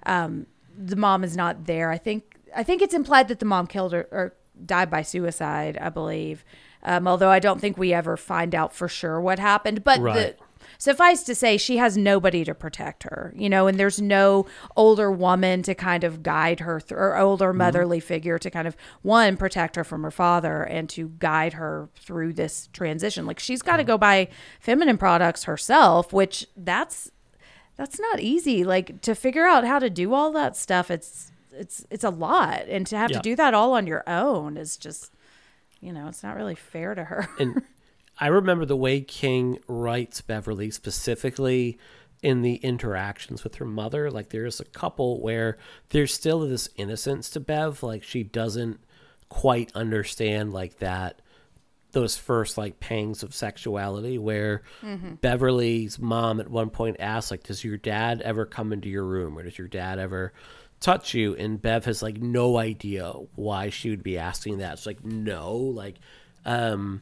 [0.05, 0.45] um,
[0.77, 1.89] the mom is not there.
[1.89, 4.33] I think i think it's implied that the mom killed her or
[4.65, 6.43] died by suicide i believe
[6.83, 10.37] um, although i don't think we ever find out for sure what happened but Right.
[10.37, 10.43] the
[10.77, 15.11] suffice to say she has nobody to protect her you know and there's no older
[15.11, 17.59] woman to kind of guide her through or older mm-hmm.
[17.59, 21.89] motherly figure to kind of one protect her from her father and to guide her
[21.95, 23.25] through this transition.
[23.25, 24.27] Like she's got to go buy
[24.59, 27.11] feminine products herself which that's
[27.75, 28.63] that's not easy.
[28.63, 32.65] Like to figure out how to do all that stuff it's it's it's a lot.
[32.67, 33.17] And to have Yeah.
[33.17, 35.13] to do that all on your own is just
[35.79, 37.29] you know it's not really fair to her.
[37.39, 37.61] And
[38.19, 41.77] I remember the way King writes Beverly specifically
[42.23, 44.09] in the interactions with her mother.
[44.09, 45.57] Like there's a couple where
[45.89, 48.79] there's still this innocence to Bev, like she doesn't
[49.29, 51.21] quite understand like that
[51.91, 54.61] those first like pangs of sexuality where
[55.21, 59.37] Beverly's mom at one point asks like does your dad ever come into your room
[59.37, 60.33] or does your dad ever
[60.79, 64.73] touch you and Bev has like no idea why she would be asking that.
[64.73, 65.95] It's like no, like
[66.45, 67.01] um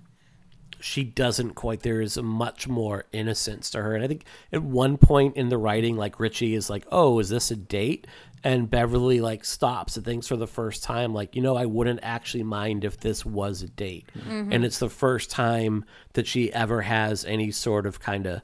[0.85, 3.95] she doesn't quite there is much more innocence to her.
[3.95, 4.23] And i think
[4.53, 8.07] at one point in the writing like richie is like oh is this a date?
[8.43, 12.01] And beverly like stops and thinks for the first time like you know i wouldn't
[12.03, 14.11] actually mind if this was a date.
[14.15, 14.31] Mm-hmm.
[14.31, 14.51] Mm-hmm.
[14.53, 18.41] And it's the first time that she ever has any sort of kind of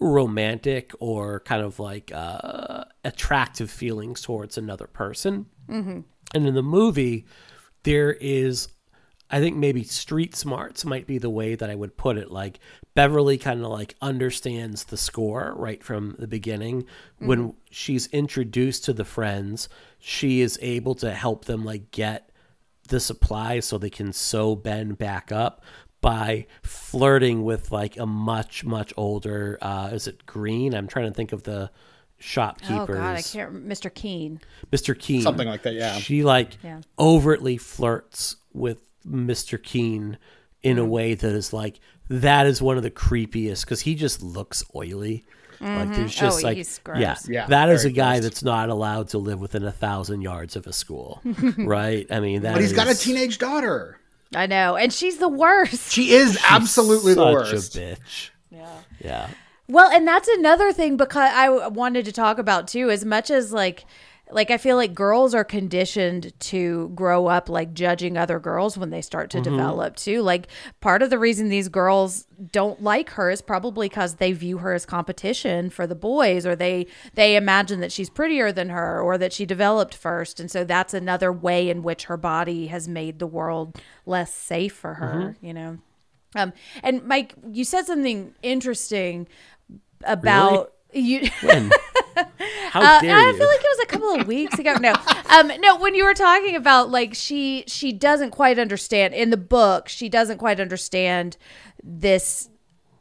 [0.00, 5.46] romantic or kind of like uh, attractive feelings towards another person.
[5.68, 6.00] Mm-hmm.
[6.34, 7.26] And in the movie
[7.84, 8.68] there is
[9.34, 12.30] I think maybe street smarts might be the way that I would put it.
[12.30, 12.60] Like
[12.94, 16.86] Beverly kind of like understands the score right from the beginning.
[17.18, 19.68] When she's introduced to the friends,
[19.98, 22.30] she is able to help them like get
[22.88, 25.64] the supplies so they can sew Ben back up
[26.00, 30.74] by flirting with like a much much older uh is it Green?
[30.74, 31.70] I'm trying to think of the
[32.18, 32.70] shopkeepers.
[32.70, 32.96] oh shopkeepers.
[32.98, 34.96] god i can't mr Keene Mr.
[34.96, 35.22] Keene.
[35.22, 35.94] Something like that, yeah.
[35.96, 36.82] She like Yeah.
[36.98, 38.78] overtly flirts with
[39.08, 39.62] Mr.
[39.62, 40.18] Keene
[40.62, 40.90] in a mm-hmm.
[40.90, 45.24] way that is like that is one of the creepiest because he just looks oily.
[45.60, 45.92] Like mm-hmm.
[45.92, 47.28] there's oh, just Oh, like he's yeah, gross.
[47.28, 48.24] Yeah, that is a guy gross.
[48.24, 51.20] that's not allowed to live within a thousand yards of a school,
[51.58, 52.06] right?
[52.10, 53.98] I mean, that But he's got a teenage daughter.
[54.34, 57.76] i know and she's the worst She is absolutely the such worst.
[57.76, 58.30] a bitch.
[58.50, 59.28] Yeah, yeah.
[59.68, 62.90] Well, and that's another thing because I wanted to talk about too.
[62.90, 63.86] As much as like,
[64.30, 68.90] like I feel like girls are conditioned to grow up like judging other girls when
[68.90, 70.22] they start to develop too.
[70.22, 70.48] Like
[70.80, 74.72] part of the reason these girls don't like her is probably because they view her
[74.72, 79.18] as competition for the boys, or they they imagine that she's prettier than her, or
[79.18, 83.18] that she developed first, and so that's another way in which her body has made
[83.18, 85.36] the world less safe for her.
[85.42, 85.78] You know.
[86.36, 86.52] Um,
[86.82, 89.28] and Mike, you said something interesting
[90.02, 91.28] about you.
[92.70, 93.36] How Uh, dare I you?
[93.38, 94.74] feel like it was a couple of weeks ago.
[94.80, 94.94] No,
[95.30, 95.76] um, no.
[95.76, 100.08] When you were talking about like she she doesn't quite understand in the book, she
[100.08, 101.36] doesn't quite understand
[101.82, 102.48] this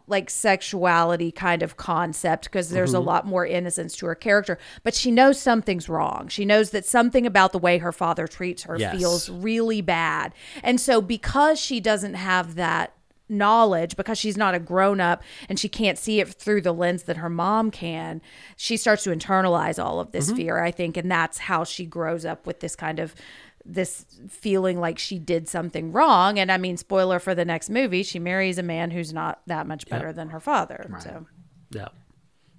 [0.06, 2.98] like sexuality kind of concept because there's Mm-hmm.
[2.98, 6.86] a lot more innocence to her character but she knows something's wrong she knows that
[6.86, 8.98] something about the way her father treats her Yes.
[8.98, 12.93] feels really bad and so because she doesn't have that
[13.30, 17.04] knowledge because she's not a grown up and she can't see it through the lens
[17.04, 18.22] that her mom can
[18.56, 20.38] she starts to internalize all of this mm-hmm.
[20.38, 23.16] fear i think and that's how she grows up with this kind of
[23.66, 26.38] this feeling like she did something wrong.
[26.38, 29.68] And i mean spoiler for the next movie she marries a man who's not that
[29.68, 31.26] much better than her father so.
[31.72, 31.88] Yeah.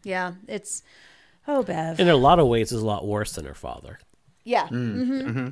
[0.02, 0.82] yeah it's
[1.46, 2.00] oh bev.
[2.00, 3.98] In a lot of ways, is a lot worse than her father.
[4.44, 4.66] yeah.
[4.68, 5.50] Hmm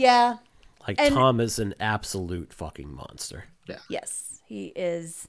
[0.00, 0.36] yeah.
[0.86, 3.44] Like And- Tom is an absolute fucking monster.
[3.88, 5.28] Yes, he is.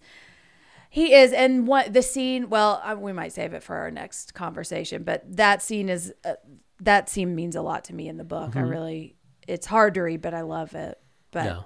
[0.89, 2.49] He is, and what the scene?
[2.49, 6.33] Well, uh, we might save it for our next conversation, but that scene is uh,
[6.81, 8.55] that scene means a lot to me in the book.
[8.57, 9.15] I really,
[9.47, 10.99] it's hard to read, but I love it.
[11.31, 11.61] But, Yeah.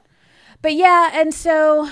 [0.61, 1.89] but yeah, and so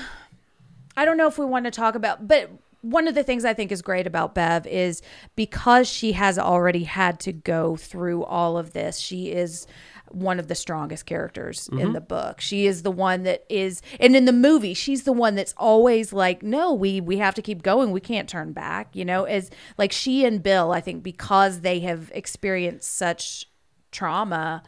[0.95, 2.51] I don't know if we want to talk about, but
[2.81, 5.01] one of the things I think is great about Bev is
[5.35, 9.65] because she has already had to go through all of this, she is
[10.13, 11.91] one of the strongest characters in mm-hmm.
[11.93, 12.39] the book.
[12.39, 16.13] She is the one that is and in the movie, she's the one that's always
[16.13, 17.91] like, "No, we we have to keep going.
[17.91, 21.79] We can't turn back." You know, as like she and Bill, I think because they
[21.81, 23.47] have experienced such
[23.91, 24.63] trauma,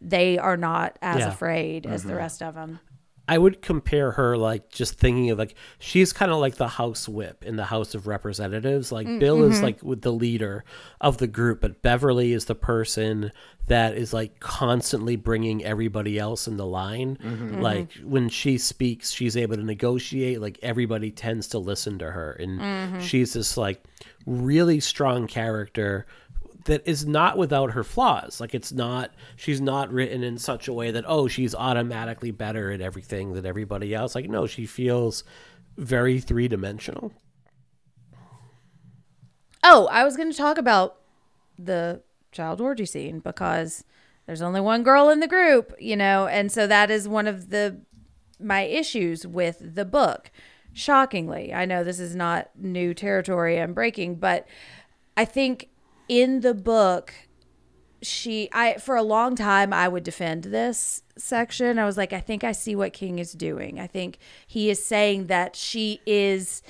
[0.00, 1.28] they are not as Yeah.
[1.28, 2.18] afraid as the mm-hmm.
[2.18, 2.80] rest of them.
[3.32, 7.08] I would compare her like just thinking of like she's kind of like the House
[7.08, 8.92] Whip in the House of Representatives.
[8.92, 9.64] Like mm, Bill is mm-hmm.
[9.64, 10.64] like with the leader
[11.00, 13.32] of the group, but Beverly is the person
[13.68, 17.16] that is like constantly bringing everybody else in the line.
[17.24, 17.62] Mm-hmm.
[17.62, 18.10] Like mm-hmm.
[18.10, 20.42] when she speaks, she's able to negotiate.
[20.42, 23.82] Like everybody tends to listen to her, and she's this like
[24.26, 26.04] really strong character
[26.64, 28.40] that is not without her flaws.
[28.40, 32.70] Like it's not she's not written in such a way that oh she's automatically better
[32.70, 34.14] at everything than everybody else.
[34.14, 35.24] Like no, she feels
[35.76, 37.12] very three dimensional.
[39.64, 40.96] Oh, I was going to talk about
[41.58, 42.02] the
[42.32, 43.84] child orgy scene because
[44.26, 47.50] there's only one girl in the group, you know, and so that is one of
[47.50, 47.80] the
[48.40, 50.30] my issues with the book.
[50.72, 54.46] Shockingly, I know this is not new territory I'm breaking, but
[55.16, 55.68] I think
[56.12, 57.14] in the book
[58.02, 61.78] she I for a long time I would defend this section.
[61.78, 63.80] I was like I think I see what King is doing.
[63.80, 66.62] I think he is saying that she is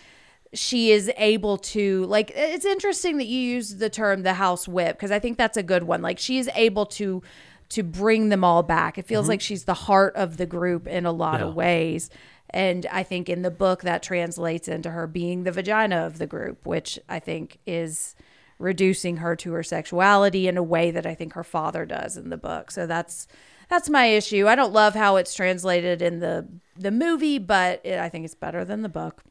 [0.54, 4.96] she is able to like it's interesting that you use the term the house whip
[4.96, 6.02] because I think that's a good one.
[6.02, 7.22] Like she is able to
[7.70, 8.96] to bring them all back.
[8.96, 9.30] It feels mm-hmm.
[9.30, 11.46] like she's the heart of the group in a lot Yeah.
[11.46, 12.10] of ways.
[12.50, 16.26] And I think in the book that translates into her being the vagina of the
[16.26, 18.14] group, which I think is
[18.62, 22.30] reducing her to her sexuality in a way that I think her father does in
[22.30, 22.70] the book.
[22.70, 23.26] So that's
[23.68, 24.46] that's my issue.
[24.46, 28.34] I don't love how it's translated in the the movie, but it, I think it's
[28.34, 29.22] better than the book.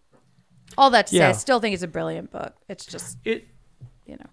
[0.77, 2.55] All that to say, I still think it's a brilliant book.
[2.67, 3.47] It's just It
[4.05, 4.29] you know.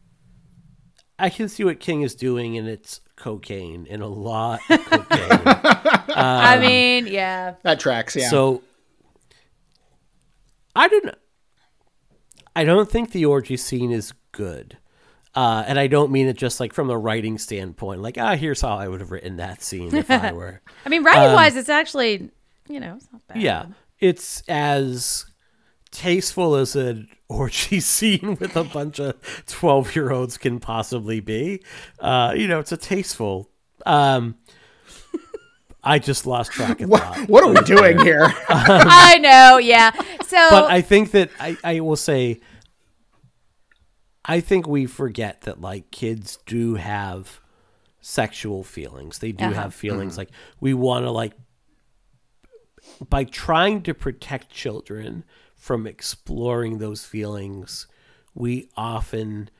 [1.19, 5.29] I can see what King is doing and it's cocaine and a lot of cocaine.
[6.15, 7.55] I mean, yeah.
[7.63, 8.31] That tracks, yeah.
[8.31, 8.63] So
[10.77, 11.15] I don't
[12.55, 14.79] I don't think the orgy scene is good.
[15.39, 18.61] Uh, and I don't mean it just like from a writing standpoint, like, ah, here's
[18.61, 20.61] how I would have written that scene if I were.
[20.85, 22.29] I mean, writing wise, it's actually
[22.69, 23.41] you know it's not bad.
[23.41, 23.67] Yeah.
[24.01, 25.27] It's as
[25.93, 29.15] tasteful as an orgy scene with a bunch of
[29.47, 31.63] 12 year olds can possibly be.
[32.01, 33.49] Uh, you know, it's a tasteful.
[33.87, 34.39] Um,
[35.85, 37.29] I just lost track of that.
[37.29, 38.27] what are we doing here?
[38.49, 39.59] I know.
[39.59, 39.93] Yeah.
[40.27, 42.41] So but I think that I, I will say
[44.29, 47.41] I think we forget that like kids do have
[48.01, 49.19] sexual feelings.
[49.19, 49.55] They do Uh-huh.
[49.55, 51.33] have feelings like we want to like
[53.09, 55.25] by trying to protect children
[55.57, 57.87] from exploring those feelings,
[58.35, 59.51] we often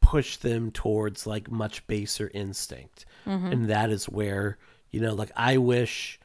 [0.00, 3.04] push them towards like much baser instinct.
[3.26, 4.56] And that is where,
[4.90, 6.18] you know, like I wish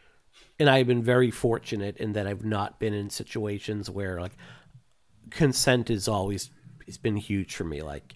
[0.59, 4.37] and I've been very fortunate in that I've not been in situations where like
[5.31, 6.49] consent is always
[6.87, 8.15] it's been huge for me like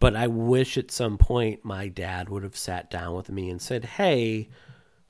[0.00, 3.60] but I wish at some point my dad would have sat down with me and
[3.60, 4.48] said, "Hey,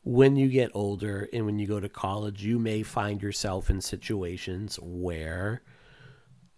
[0.03, 3.81] when you get older and when you go to college, you may find yourself in
[3.81, 5.62] situations where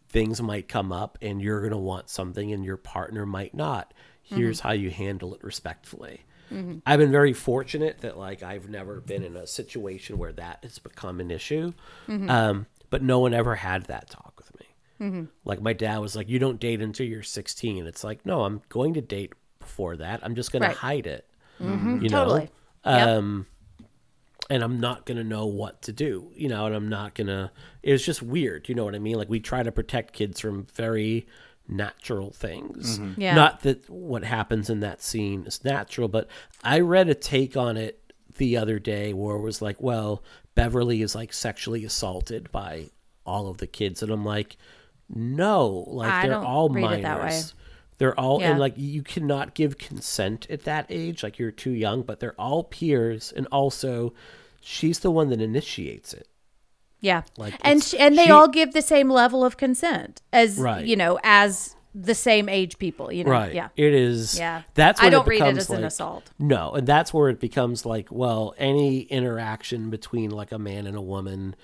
[0.09, 3.95] things might come up and you're going to want something and your partner might not.
[4.23, 4.69] Here's mm-hmm.
[4.69, 6.79] how you handle it respectfully." Mm-hmm.
[6.85, 10.79] I've been very fortunate that like I've never been in a situation where that has
[10.79, 11.73] become an issue.
[12.09, 12.31] Mm-hmm.
[12.31, 14.60] Um, but no one ever had that talk with me.
[15.01, 15.25] Mm-hmm.
[15.45, 18.61] Like my dad was like, "You don't date until you're 16." It's like, no, I'm
[18.69, 20.21] going to date before that.
[20.23, 20.73] I'm just going Right.
[20.73, 21.27] to hide it.
[21.61, 22.03] Mm-hmm.
[22.03, 22.51] You know, Totally.
[22.87, 23.09] Yep.
[23.09, 23.47] um,
[24.49, 26.33] and I'm not gonna know what to do.
[26.35, 27.53] You know, and I'm not gonna.
[27.83, 28.69] It was just weird.
[28.69, 29.17] You know what I mean?
[29.17, 31.27] Like we try to protect kids from very
[31.69, 32.99] natural things.
[32.99, 33.21] Mm-hmm.
[33.21, 33.35] Yeah.
[33.35, 36.29] Not that what happens in that scene is natural, but
[36.65, 40.23] I read a take on it the other day where it was like, well,
[40.57, 42.87] Beverly is like sexually assaulted by
[43.25, 44.57] all of the kids, and I'm like,
[45.15, 46.99] no, like I they're don't all read minors.
[46.99, 47.41] it that way.
[47.99, 48.51] They're all Yeah.
[48.53, 52.03] and like you cannot give consent at that age, like you're too young.
[52.03, 54.15] But they're all peers, and also,
[54.61, 56.27] she's the one that initiates it.
[57.01, 57.23] Yeah.
[57.37, 60.59] Like, and it's- sh- and they she- all give the same level of consent as
[60.59, 60.85] Right.
[60.87, 63.11] you know as the same age people.
[63.13, 63.31] You know.
[63.33, 63.53] Right.
[63.55, 63.69] Yeah.
[63.77, 64.39] It is.
[64.39, 64.63] Yeah.
[64.75, 66.31] That's I don't it read it as an assault.
[66.39, 70.97] No, and that's where it becomes like, well, any interaction between like a man and
[70.97, 71.55] a woman,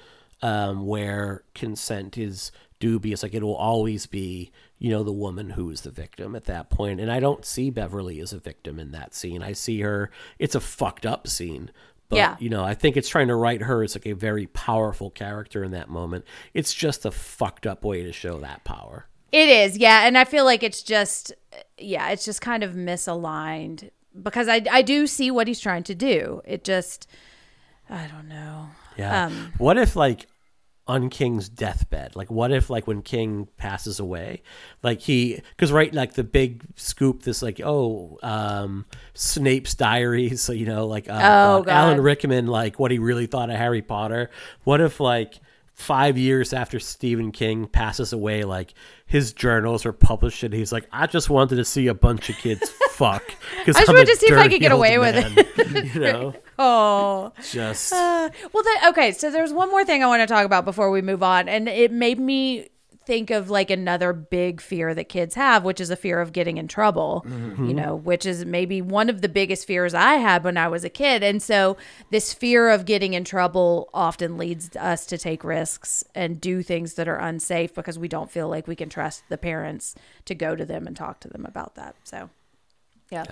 [0.43, 5.71] um, where consent is dubious, like it will always be, you know, the woman who
[5.71, 7.01] is the victim at that point.
[7.01, 9.43] And I don't see Beverly as a victim in that scene.
[9.43, 10.11] I see her.
[10.39, 11.71] It's a fucked up scene.
[12.09, 12.37] But, Yeah.
[12.39, 15.65] you know, I think it's trying to write her as like a very powerful character
[15.65, 16.25] in that moment.
[16.55, 19.07] It's just a fucked up way to show that power.
[19.33, 21.33] It is, yeah, and I feel like it's just,
[21.79, 23.91] yeah, it's just kind of misaligned
[24.23, 26.41] because I I do see what he's trying to do.
[26.45, 27.09] It just,
[27.91, 28.69] I don't know.
[28.97, 29.27] Yeah.
[29.27, 30.27] Um, what if like
[30.89, 32.15] on King's deathbed?
[32.17, 34.43] Like, what if, like, when King passes away,
[34.83, 40.53] like he, because right, like the big scoop, this like, oh, um, Snape's diaries, so
[40.61, 43.83] you know, like, uh, Oh, uh, Alan Rickman, like what he really thought of Harry
[43.83, 44.31] Potter.
[44.65, 45.41] What if, like,
[45.77, 48.73] five years after Stephen King passes away, like
[49.05, 52.37] his journals are published, and he's like, I just wanted to see a bunch of
[52.37, 53.23] kids fuck.
[53.59, 55.95] Because I just wanted to see if I could get away with it.
[55.95, 57.33] you know, Oh.
[57.53, 59.13] just Uh, well, then, okay.
[59.13, 61.69] So there's one more thing I want to talk about before we move on, and
[61.69, 62.69] it made me
[63.07, 66.59] think of like another big fear that kids have, which is a fear of getting
[66.59, 67.25] in trouble.
[67.25, 67.69] You mm-hmm.
[67.71, 70.91] know, which is maybe one of the biggest fears I had when I was a
[70.91, 71.77] kid, and so
[72.11, 76.95] this fear of getting in trouble often leads us to take risks and do things
[76.95, 79.95] that are unsafe because we don't feel like we can trust the parents
[80.25, 81.95] to go to them and talk to them about that.
[82.05, 82.31] So,
[83.11, 83.25] yeah.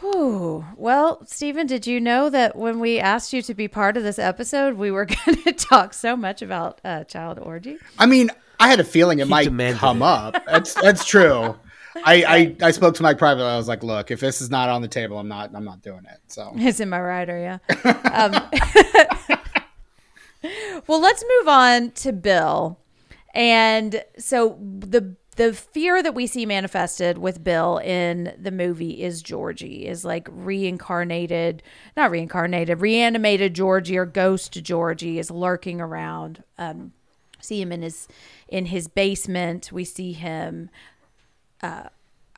[0.00, 0.64] Whew.
[0.76, 4.18] Well, Stephen, did you know that when we asked you to be part of this
[4.18, 7.76] episode, we were going to talk so much about uh, child orgy?
[7.98, 9.46] I mean, I had a feeling it might
[9.76, 10.04] come it.
[10.04, 10.44] up.
[10.46, 11.56] That's that's true.
[12.04, 12.24] I,
[12.62, 13.48] I I spoke to Mike privately.
[13.50, 15.82] I was like, look, if this is not on the table, I'm not I'm not
[15.82, 16.18] doing it.
[16.28, 17.58] So It's in my rider, yeah.
[18.12, 18.32] Um,
[20.86, 22.78] well, let's move on to Bill.
[23.34, 29.22] And so the the fear that we see manifested with Bill in the movie is
[29.22, 31.62] Georgie, is like reincarnated,
[31.96, 36.42] not reincarnated, reanimated Georgie or ghost Georgie is lurking around.
[36.58, 36.92] Um,
[37.40, 38.08] see him in his
[38.48, 39.70] in his basement.
[39.72, 40.70] We see him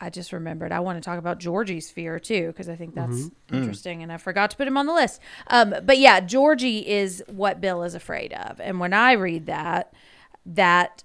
[0.02, 0.72] I just remembered.
[0.72, 4.16] I want to talk about Georgie's fear too because I think that's interesting, and I
[4.16, 5.20] forgot to put him on the list.
[5.46, 9.94] Um, but yeah, Georgie is what Bill is afraid of, and when I read that,
[10.44, 11.04] that,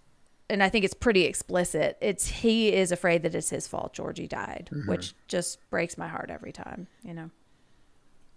[0.50, 1.98] and I think it's pretty explicit.
[2.02, 6.30] It's he is afraid that it's his fault Georgie died, which just breaks my heart
[6.30, 6.88] every time.
[7.04, 7.30] You know.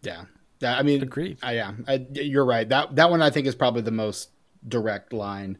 [0.02, 0.24] yeah,
[0.61, 0.76] yeah.
[0.76, 1.38] I mean, Agreed.
[1.42, 2.68] I, yeah, I, you're right.
[2.68, 4.30] That that one I think is probably the most
[4.66, 5.58] direct line.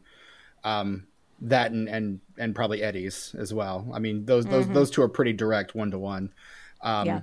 [0.63, 1.07] Um,
[1.41, 3.89] that and and and probably Eddie's as well.
[3.93, 6.33] I mean, those those those two are pretty direct one to one.
[6.81, 7.21] Um, yeah.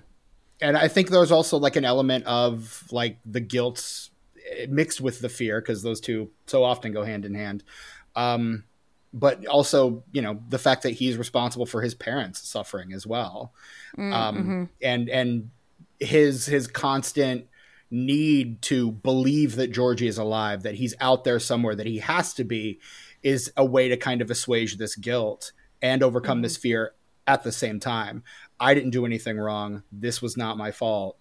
[0.61, 4.09] and I think there's also like an element of like the guilt
[4.57, 7.65] eh, mixed with the fear because those two so often go hand in hand.
[8.15, 8.65] Um,
[9.13, 13.53] but also, you know, the fact that he's responsible for his parents suffering as well,
[13.97, 14.65] mm, um, mm-hmm.
[14.83, 15.51] and and
[15.99, 17.47] his his constant
[17.91, 22.35] need to believe that Georgie is alive, that he's out there somewhere, that he has
[22.35, 22.79] to be,
[23.23, 26.63] is a way to kind of assuage this guilt and overcome this mm-hmm.
[26.63, 26.93] fear
[27.27, 28.23] at the same time.
[28.61, 29.85] I didn't do anything wrong.
[29.93, 31.17] This was not my fault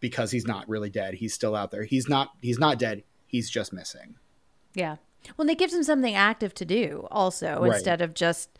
[0.00, 1.14] because he's not really dead.
[1.14, 1.84] He's still out there.
[1.84, 3.04] He's not he's not dead.
[3.26, 4.16] He's just missing.
[4.74, 4.96] Yeah.
[5.36, 7.74] Well, and it gives him something active to do also Right.
[7.74, 8.50] instead of just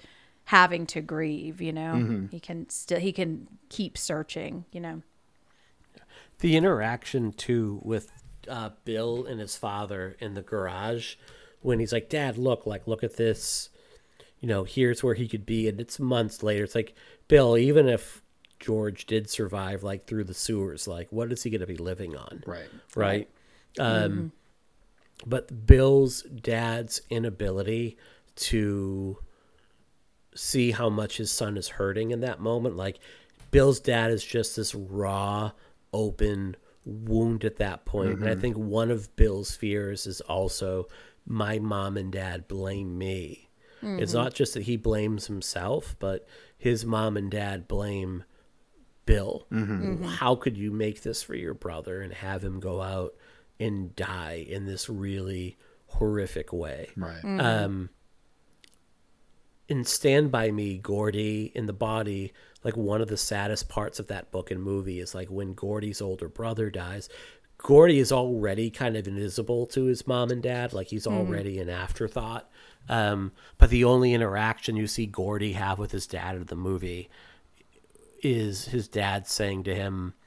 [0.45, 2.29] having to grieve, you know.
[2.31, 5.03] He can still he can keep searching, you know.
[6.41, 8.11] the interaction too with
[8.49, 11.17] uh, Bill and his father in the garage
[11.61, 13.69] when he's like, "Dad, look, like, look at this.
[14.41, 16.65] You know, here's where he could be." And it's months later.
[16.65, 16.95] It's like,
[17.29, 18.23] Bill, even if
[18.59, 22.17] George did survive, like through the sewers, like, what is he going to be living
[22.17, 22.43] on?
[22.47, 22.69] Right.
[22.97, 23.29] right?
[23.79, 24.33] Um,
[25.27, 27.99] But Bill's dad's inability
[28.37, 29.19] to
[30.35, 32.99] see how much his son is hurting in that moment, like
[33.51, 35.53] Bill's dad is just this raw,
[35.93, 38.21] open wound at that point.
[38.21, 38.41] And I mm-hmm.
[38.41, 40.87] think one of Bill's fears is also
[41.27, 43.51] my mom and dad blame me.
[43.83, 44.23] It's mm-hmm.
[44.23, 46.27] not just that he blames himself, but
[46.59, 48.25] his mom and dad blame
[49.07, 49.47] Bill.
[49.51, 50.05] Mm-hmm.
[50.05, 53.15] How could you make this for your brother and have him go out
[53.61, 55.57] and die in this really
[55.87, 56.89] horrific way?
[56.97, 57.23] Right.
[57.25, 57.91] Um,
[59.69, 62.33] in Stand By Me, Gordie in the body,
[62.65, 66.01] like one of the saddest parts of that book and movie is like when Gordie's
[66.01, 67.09] older brother dies.
[67.59, 71.69] Gordie is already kind of invisible to his mom and dad, like he's already an
[71.69, 72.51] afterthought.
[72.89, 77.11] Um, but the only interaction you see Gordie have with his dad in the movie
[78.23, 80.20] is his dad saying to him, w-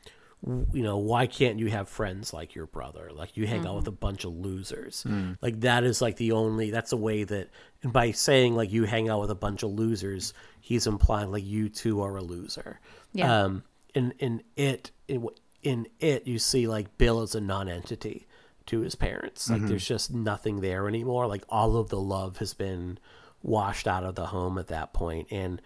[0.46, 3.12] you know, why can't you have friends like your brother?
[3.14, 3.94] Like you hang out with mm-hmm.
[3.94, 5.06] a bunch of losers.
[5.08, 5.38] Mm.
[5.42, 7.50] Like that is like the only that's a way that
[7.82, 11.46] and by saying like you hang out with a bunch of losers, he's implying like
[11.46, 12.82] you too are a loser.
[13.14, 13.44] Yeah.
[13.44, 13.64] Um
[13.96, 15.30] in in it in,
[15.62, 18.28] in it you see like Bill is a non-entity
[18.66, 19.50] to his parents.
[19.50, 19.68] Like mm-hmm.
[19.68, 21.26] there's just nothing there anymore.
[21.28, 22.98] Like all of the love has been
[23.42, 25.62] washed out of the home at that point and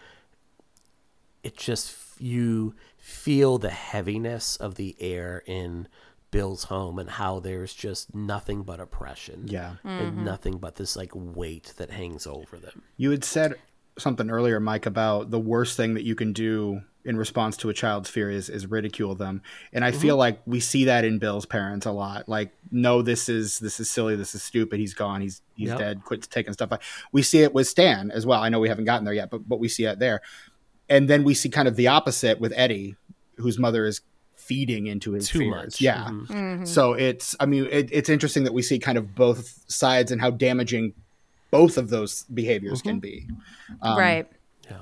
[1.42, 5.88] it just you feel the heaviness of the air in
[6.30, 9.44] Bill's home and how there's just nothing but oppression.
[9.46, 9.76] Yeah.
[9.84, 10.24] And mm-hmm.
[10.24, 12.82] nothing but this like weight that hangs over them.
[12.96, 13.54] You had said
[13.98, 17.74] something earlier, Mike, about the worst thing that you can do in response to a
[17.74, 19.40] child's fear is is ridicule them
[19.72, 20.18] and i feel mm-hmm.
[20.18, 23.88] like we see that in bill's parents a lot like no this is this is
[23.88, 25.78] silly this is stupid he's gone he's he's Yep.
[25.78, 26.70] dead quit taking stuff
[27.10, 29.48] we see it with stan as well i know we haven't gotten there yet but
[29.48, 30.20] but we see it there
[30.88, 32.96] and then we see kind of the opposite with eddie
[33.36, 34.00] whose mother is
[34.34, 35.80] feeding into his Too fears much.
[35.80, 36.66] yeah Mhm.
[36.66, 40.20] so it's i mean it, it's interesting that we see kind of both sides and
[40.20, 40.94] how damaging
[41.50, 43.26] both of those behaviors can be
[43.82, 44.26] Um, right.
[44.70, 44.78] Yeah.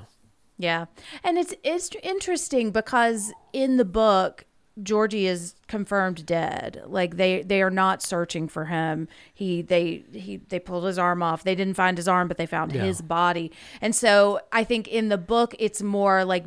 [0.57, 0.85] Yeah.
[1.23, 4.45] And it's it's interesting because in the book
[4.83, 6.83] Georgie is confirmed dead.
[6.85, 9.07] Like they they are not searching for him.
[9.33, 11.43] He they he they pulled his arm off.
[11.43, 12.83] They didn't find his arm, but they found Yeah.
[12.83, 13.51] his body.
[13.81, 16.45] And so I think in the book it's more like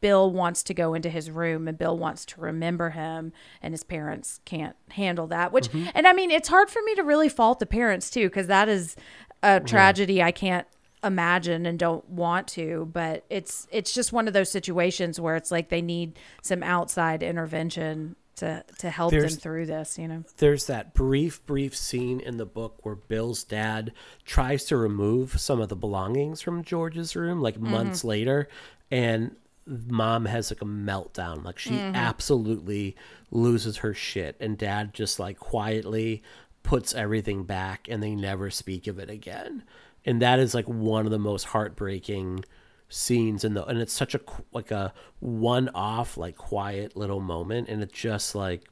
[0.00, 3.32] Bill wants to go into his room and Bill wants to remember him
[3.62, 5.52] and his parents can't handle that.
[5.52, 5.90] Which mm-hmm.
[5.94, 8.68] and I mean it's hard for me to really fault the parents too cuz that
[8.68, 8.96] is
[9.42, 10.66] a tragedy I can't
[11.04, 15.50] imagine and don't want to but it's it's just one of those situations where it's
[15.50, 20.24] like they need some outside intervention to to help There's- them through this you know
[20.38, 23.92] there's that brief, brief scene in the book where Bill's dad
[24.24, 27.70] tries to remove some of the belongings from George's room, like mm-hmm.
[27.70, 28.48] months later,
[28.90, 31.44] and mom has like a meltdown.
[31.44, 31.94] Like she mm-hmm.
[31.94, 32.96] absolutely
[33.30, 36.22] loses her shit, and dad just like quietly
[36.62, 39.62] puts everything back, and they never speak of it again.
[40.04, 42.44] And that is like one of the most heartbreaking
[42.88, 44.20] scenes in the and it's such a
[44.52, 47.68] like a one off like quiet little moment.
[47.68, 48.68] And it's just like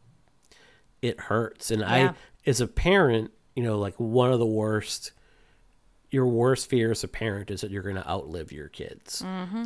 [1.00, 1.70] it hurts.
[1.70, 1.88] And Yeah.
[1.92, 2.14] i
[2.48, 5.12] as a parent you know like one of the worst
[6.10, 9.22] your worst fear as a parent is that you're going to outlive your kids.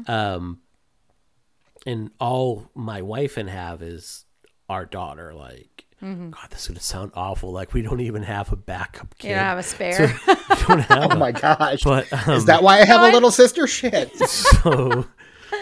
[0.07, 0.61] Um
[1.87, 4.25] and all my wife and have is
[4.69, 5.74] our daughter like
[6.31, 7.51] god this is going to sound awful.
[7.53, 9.29] Like we don't even have a backup kid.
[9.29, 10.15] you don't have a spare.
[10.27, 10.35] We
[10.69, 11.83] don't have oh a- my gosh.
[11.83, 13.67] But um, is that why i have No, a I- little sister?
[13.67, 14.13] Shit.
[14.29, 15.07] So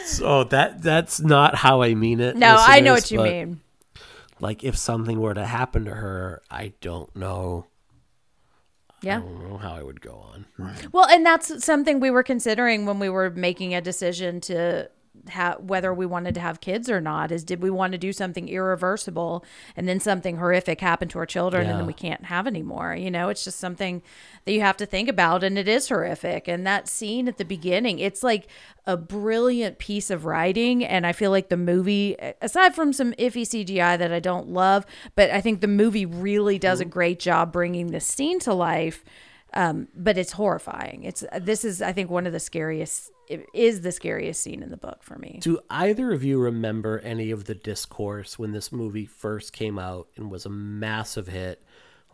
[0.06, 3.60] so that that's not how i mean it no i know what you but, mean.
[4.40, 7.66] like if something were to happen to her i don't know.
[9.02, 9.18] Yeah.
[9.18, 10.46] i don't know how i would go on.
[10.92, 14.88] Well, and that's something we were considering when we were making a decision to
[15.30, 17.30] ha- whether we wanted to have kids or not.
[17.32, 19.44] Is did we want to do something irreversible
[19.76, 22.94] and then something horrific happen to our children and then we can't have anymore?
[22.94, 24.02] You know, it's just something
[24.44, 26.48] that you have to think about, and it is horrific.
[26.48, 28.48] And that scene at the beginning, it's like
[28.86, 33.42] a brilliant piece of writing, and I feel like the movie, aside from some iffy
[33.42, 34.84] CGI that I don't love,
[35.14, 36.90] but I think the movie really does a mm-hmm.
[36.90, 39.04] great job bringing this scene to life
[39.54, 41.04] um, but it's horrifying.
[41.04, 43.10] It's this is I think one of the scariest.
[43.54, 45.38] Is the scariest scene in the book for me.
[45.40, 50.08] do either of you remember any of the discourse when this movie first came out
[50.16, 51.62] and was a massive hit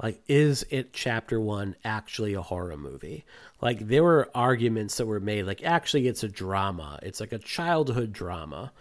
[0.03, 3.25] like is it chapter one actually a horror movie
[3.61, 7.39] like there were arguments that were made like actually it's a drama it's like a
[7.39, 8.73] childhood drama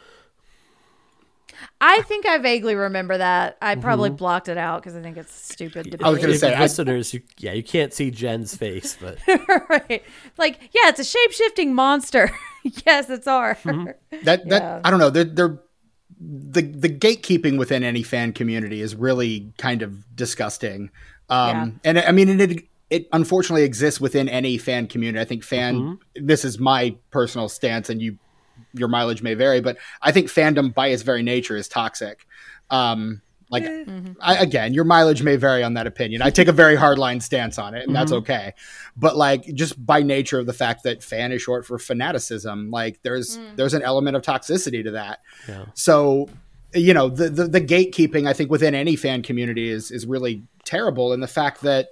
[1.79, 3.57] I think I vaguely remember that.
[3.61, 3.81] I mm-hmm.
[3.81, 5.91] probably blocked it out because I think it's stupid.
[5.91, 8.97] To be I was gonna say, I- listeners you, yeah you can't see jen's face
[8.99, 9.17] but
[9.69, 10.03] right.
[10.37, 12.31] Like, yeah, it's a shape shifting monster.
[12.85, 13.55] yes, it's horror.
[13.63, 13.85] Mm-hmm.
[14.23, 14.81] that that Yeah.
[14.83, 15.59] i don't know they're, they're
[16.19, 20.89] the the gatekeeping within any fan community is really kind of disgusting
[21.29, 25.75] um and i mean it it unfortunately exists within any fan community i think fan
[25.75, 26.25] mm-hmm.
[26.25, 28.17] this is my personal stance and you
[28.77, 32.25] your mileage may vary but i think fandom by its very nature is toxic.
[32.69, 34.11] Um like mm-hmm.
[34.19, 36.21] I, again your mileage may vary on that opinion.
[36.21, 38.19] I take a very hardline stance on it and that's mm-hmm.
[38.19, 38.53] okay.
[38.97, 43.01] But like just by nature of the fact that fan is short for fanaticism like
[43.03, 43.55] there's mm.
[43.55, 45.21] there's an element of toxicity to that.
[45.47, 45.65] Yeah.
[45.75, 46.29] So
[46.73, 50.43] you know the, the the gatekeeping i think within any fan community is is really
[50.65, 51.13] terrible.
[51.13, 51.89] And the fact that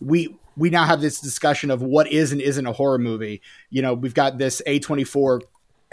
[0.00, 3.42] we we now have this discussion of what is and isn't a horror movie.
[3.70, 5.42] You know we've got this a24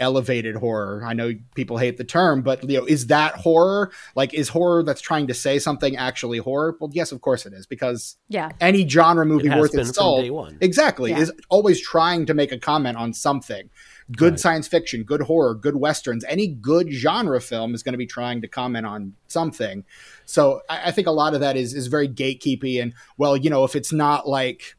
[0.02, 4.34] elevated horror i know people hate the term but you know is that horror like
[4.34, 7.66] is horror that's trying to say something actually horror well yes of course it is
[7.66, 8.50] because yeah.
[8.60, 11.20] any genre movie has worth been its salt exactly Yeah.
[11.20, 13.70] is always trying to make a comment on something
[14.16, 14.40] good Right.
[14.40, 18.40] science fiction good horror good westerns any good genre film is going to be trying
[18.42, 19.84] to comment on something
[20.26, 23.48] so I, I think a lot of that is is very gatekeepy and well you
[23.50, 24.76] know if it's not like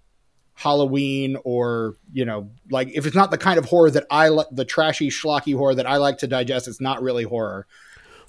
[0.56, 4.48] Halloween or you know like if it's not the kind of horror that I like
[4.52, 7.66] the trashy schlocky horror that I like to digest it's not really horror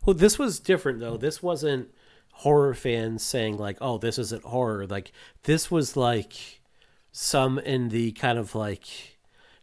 [0.05, 1.17] Well, this was different though.
[1.17, 1.89] This wasn't
[2.33, 5.13] horror fans saying like, "Oh, this isn't horror." Like
[5.45, 6.61] this was like
[7.13, 9.19] some in the kind of like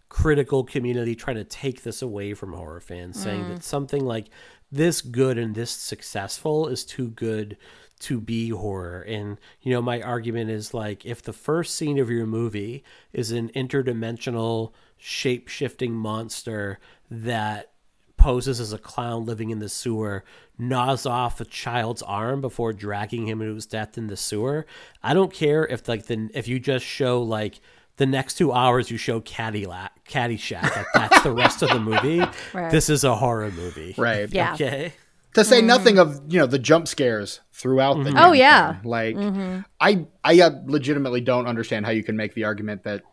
[0.09, 3.47] critical community trying to take this away from horror fans, saying mm.
[3.49, 4.27] that something like
[4.71, 7.57] this good and this successful is too good
[8.01, 9.01] to be horror.
[9.01, 12.83] And you know, my argument is like if the first scene of your movie
[13.13, 16.79] is an interdimensional shape-shifting monster
[17.09, 17.71] that
[18.17, 20.23] poses as a clown living in the sewer,
[20.57, 24.65] gnaws off a child's arm before dragging him to his death in the sewer.
[25.01, 27.59] I don't care if like the if you just show like
[27.97, 32.23] the next two hours you show Cadillac, Caddyshack, like that's the rest of the movie.
[32.53, 32.71] Right.
[32.71, 33.95] This is a horror movie.
[33.97, 34.29] Right.
[34.31, 34.53] Yeah.
[34.53, 34.93] Okay.
[35.35, 36.01] To say nothing mm.
[36.01, 38.09] of you know the jump scares throughout the.
[38.09, 38.17] Mm-hmm.
[38.17, 38.73] Oh, yeah.
[38.73, 38.89] thing.
[38.89, 39.59] Like mm-hmm.
[39.79, 43.03] I I uh, legitimately don't understand how you can make the argument that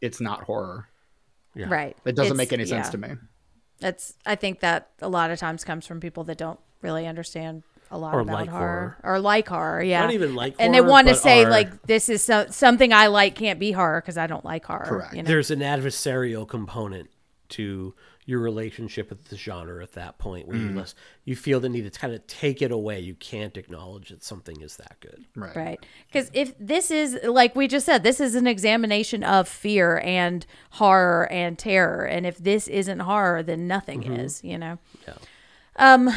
[0.00, 0.88] it's not horror.
[1.54, 1.96] Right.
[2.04, 2.90] It doesn't It's- make any sense yeah.
[2.90, 3.08] to me.
[3.80, 7.62] That's I think that a lot of times comes from people that don't really understand
[7.90, 8.96] a lot Or about like horror.
[9.02, 9.82] or like horror.
[9.82, 12.92] Yeah, Not even like and they want to say are- like this is so, something
[12.92, 14.84] I like can't be horror because I don't like horror.
[14.86, 15.14] Correct.
[15.14, 15.26] You know?
[15.26, 17.10] There's an adversarial component
[17.50, 17.94] to
[18.30, 20.94] your relationship with the genre at that point where you less,
[21.24, 23.00] you feel the need to kind of take it away.
[23.00, 25.24] You can't acknowledge that something is that good.
[25.34, 25.56] Right.
[25.56, 25.86] Right.
[26.06, 30.46] Because if this is, like we just said, this is an examination of fear and
[30.70, 32.04] horror and terror.
[32.06, 34.78] And if this isn't horror, then nothing is, you know?
[35.06, 35.14] Yeah.
[35.76, 36.10] Um,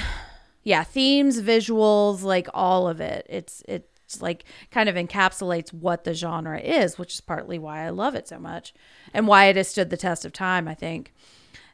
[0.64, 3.26] yeah, themes, visuals, like all of it.
[3.28, 7.90] It's, it's like kind of encapsulates what the genre is, which is partly why I
[7.90, 8.74] love it so much
[9.14, 11.12] and why it has stood the test of time, I think.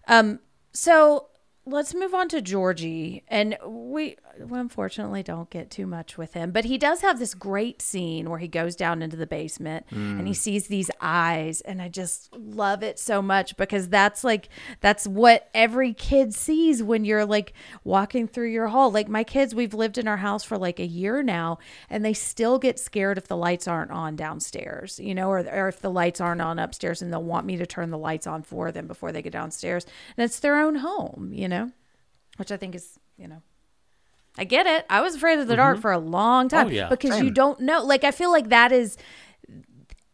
[0.10, 0.40] Um,
[0.74, 1.29] so
[1.70, 3.24] let's move on to Georgie.
[3.28, 7.34] And we, we unfortunately don't get too much with him, but he does have this
[7.34, 10.38] great scene where he goes down into the basement and he mm.
[10.38, 11.62] sees these eyes.
[11.62, 14.50] And I just love it so much because that's like,
[14.82, 18.92] that's what every kid sees when you're like walking through your hall.
[18.92, 21.60] Like my kids, we've lived in our house for like a year now
[21.90, 25.68] and they still get scared if the lights aren't on downstairs, you know, or, or
[25.68, 28.42] if the lights aren't on upstairs and they'll want me to turn the lights on
[28.44, 29.86] for them before they get downstairs.
[30.18, 31.59] And it's their own home, you know,
[32.40, 33.42] which I think is, you know,
[34.38, 34.86] I get it.
[34.90, 35.82] I was afraid of the dark mm-hmm.
[35.82, 36.88] for a long time Oh, yeah.
[36.88, 37.84] because you don't know.
[37.84, 38.98] Like, I feel like that is,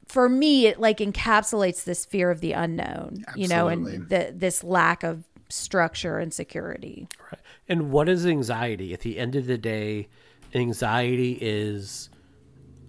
[0.07, 4.63] for me, it like encapsulates this fear of the unknown, you know, and the, this
[4.63, 7.07] lack of structure and security.
[7.31, 7.39] Right.
[7.69, 8.93] And what is anxiety?
[8.93, 10.07] At the end of the day,
[10.55, 12.09] anxiety is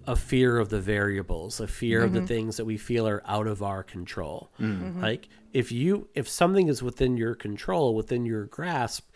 [0.07, 2.27] a fear of the variables, a fear of the mm-hmm.
[2.27, 4.49] things that we feel are out of our control.
[4.59, 5.01] Mm-hmm.
[5.01, 9.06] Like if you if something is within your control, within your grasp,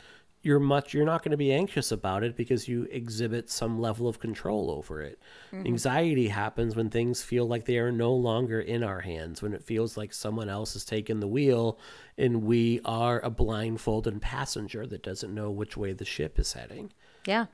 [0.43, 4.07] you're much you're not going to be anxious about it because you exhibit some level
[4.07, 5.19] of control over it.
[5.51, 5.67] Mm-hmm.
[5.67, 9.63] Anxiety happens when things feel like they are no longer in our hands, when it
[9.63, 11.77] feels like someone else has taken the wheel
[12.17, 16.91] and we are a blindfolded passenger that doesn't know which way the ship is heading.
[17.25, 17.45] Yeah.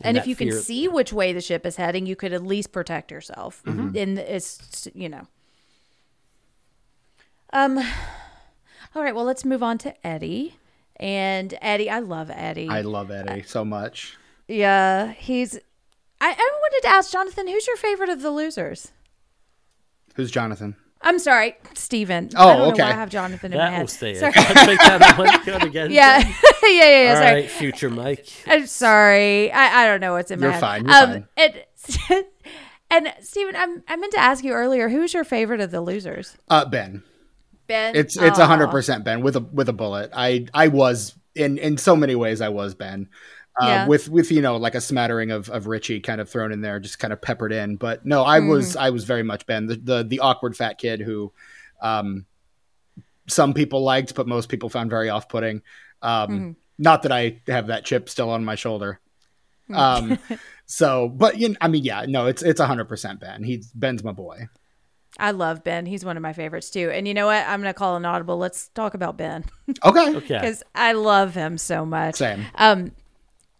[0.00, 2.42] And, if that you can see which way the ship is heading, you could at
[2.42, 3.62] least protect yourself.
[3.62, 3.80] Mm-hmm.
[3.80, 3.96] Mm-hmm.
[3.96, 5.28] And it's, you know.
[7.52, 7.78] Um,
[8.96, 9.14] all right.
[9.14, 10.56] Well, let's move on to Eddie.
[11.00, 12.68] And Eddie, I love Eddie.
[12.68, 14.16] I love Eddie so much.
[14.48, 15.56] yeah, he's.
[16.20, 18.92] I, I wanted to ask Jonathan, who's your favorite of the losers?
[20.14, 20.76] Who's Jonathan?
[21.02, 22.30] I'm sorry, Steven.
[22.34, 22.82] Oh, I don't know okay.
[22.82, 23.80] why I have Jonathan in my That head.
[23.80, 24.14] will stay.
[24.14, 24.32] Sorry.
[24.34, 25.44] I'll take that on.
[25.44, 25.90] Go again.
[25.90, 26.18] Yeah,
[26.62, 27.10] yeah, yeah, yeah.
[27.10, 27.34] All sorry.
[27.42, 28.26] right, future Mike.
[28.46, 29.52] I'm sorry.
[29.52, 30.60] I, I don't know what's in my You're head.
[30.60, 31.64] fine, you're um, And,
[32.90, 36.38] and Steven, I'm, I meant to ask you earlier, who's your favorite of the losers?
[36.48, 37.02] Uh, Ben.
[37.66, 37.96] Ben.
[37.96, 40.10] It's it's a hundred percent Ben with a with a bullet.
[40.14, 43.08] I I was in in so many ways I was Ben.
[43.60, 43.86] Uh, Yeah.
[43.86, 46.80] with with you know like a smattering of, of Richie kind of thrown in there,
[46.80, 47.76] just kind of peppered in.
[47.76, 48.48] But no, I Mm.
[48.50, 51.32] was I was very much Ben, the, the the awkward fat kid who,
[51.80, 52.26] um,
[53.28, 55.62] some people liked, but most people found very off putting.
[56.02, 56.50] Um, Mm-hmm.
[56.78, 59.00] not that I have that chip still on my shoulder.
[59.70, 59.76] Mm.
[59.76, 60.18] Um,
[60.66, 63.42] so but you know, I mean yeah, no, it's it's a hundred percent Ben.
[63.44, 64.48] He's Ben's my boy.
[65.18, 65.86] I love Ben.
[65.86, 66.90] He's one of my favorites too.
[66.92, 67.46] And you know what?
[67.46, 68.36] I'm going to call an audible.
[68.36, 69.44] Let's talk about Ben
[69.84, 70.18] Okay, Okay.
[70.28, 72.16] because I love him so much.
[72.16, 72.44] same.
[72.56, 72.92] Um,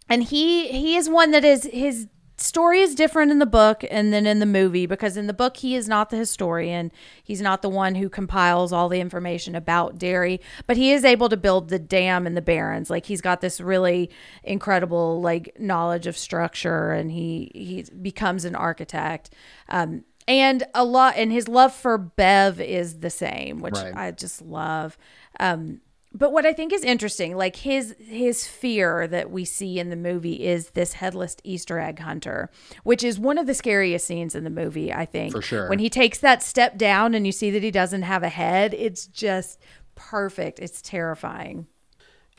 [0.09, 4.13] and he he is one that is his story is different in the book and
[4.13, 6.91] then in the movie because in the book he is not the historian
[7.23, 11.29] he's not the one who compiles all the information about Derry but he is able
[11.29, 14.11] to build the dam and the barrens like he's got this really
[14.43, 19.31] incredible like knowledge of structure and he he becomes an architect
[19.69, 23.95] um and a lot and his love for Bev is the same which Right.
[23.95, 24.97] I just love
[25.41, 25.81] um
[26.17, 29.97] but what I think is interesting, like his his fear that we see in the
[29.97, 32.51] movie is this headless Easter egg hunter,
[32.85, 35.33] which is one of the scariest scenes in the movie, I think.
[35.33, 35.69] For sure.
[35.69, 38.75] When he takes that step down and you see that he doesn't have a head,
[38.75, 39.61] it's just
[39.97, 40.61] perfect.
[40.61, 41.67] It's terrifying.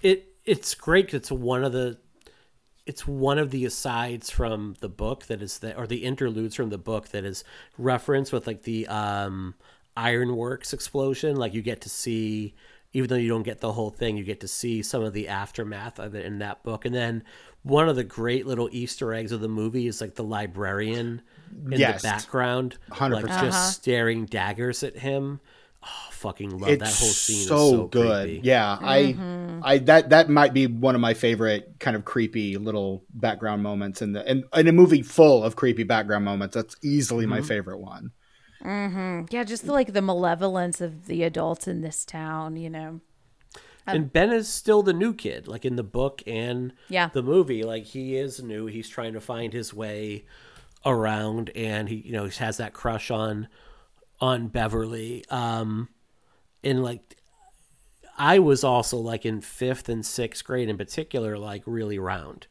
[0.01, 1.97] it it's great 'cause it's one of the
[2.85, 6.69] it's one of the asides from the book that is that or the interludes from
[6.69, 7.43] the book that is
[7.77, 9.55] referenced with like the um
[9.97, 12.53] ironworks explosion like you get to see
[12.93, 15.27] even though you don't get the whole thing you get to see some of the
[15.27, 17.23] aftermath of it in that book and then
[17.63, 21.21] one of the great little easter eggs of the movie is like the librarian
[21.71, 22.01] in Yes.
[22.01, 23.41] the background like 100%.
[23.41, 25.39] just staring daggers at him
[25.85, 27.41] oh, fucking love that whole scene.
[27.41, 28.27] is so, so good.
[28.27, 28.47] creepy.
[28.47, 29.59] Yeah, I, mm-hmm.
[29.63, 34.01] I that that might be one of my favorite kind of creepy little background moments
[34.01, 36.55] in the in, in a movie full of creepy background moments.
[36.55, 37.47] That's easily my mm-hmm.
[37.47, 38.11] favorite one.
[38.63, 39.25] Mm-hmm.
[39.29, 43.01] Yeah, just the, like the malevolence of the adults in this town, you know.
[43.85, 47.09] and Ben is still the new kid, like in the book and Yeah.
[47.13, 47.63] the movie.
[47.63, 48.65] Like he is new.
[48.65, 50.25] He's trying to find his way
[50.83, 53.47] around, and he, you know, he has that crush on
[54.19, 55.25] on Beverly.
[55.29, 55.89] Um,
[56.63, 57.17] and like,
[58.17, 62.47] I was also like in fifth and sixth grade in particular, like really round.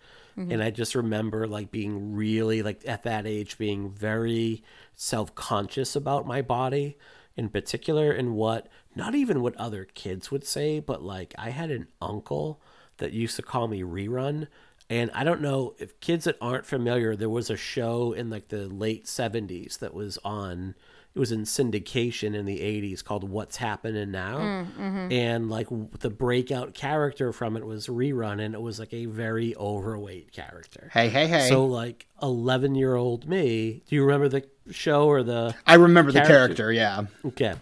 [0.53, 4.65] And I just remember like being really like at that age being very
[4.97, 6.99] self conscious about my body
[7.37, 11.71] in particular and what not even what other kids would say, but like I had
[11.71, 12.61] an uncle
[12.99, 14.49] that used to call me rerun.
[14.91, 18.49] And I don't know if kids that aren't familiar, there was a show in like
[18.49, 20.75] the late 70s that was on,
[21.15, 24.39] it was in syndication in the 80s called What's Happening Now.
[24.39, 25.13] Mm, mm-hmm.
[25.13, 29.07] And like w- the breakout character from it was Rerun, and it was like a
[29.07, 30.91] very overweight character.
[30.93, 31.49] Hey, hey, hey!
[31.49, 36.11] So like 11 year old me, do you remember the show or the I remember
[36.11, 36.37] the character.
[36.37, 36.73] character.
[36.73, 37.55] Yeah, Okay.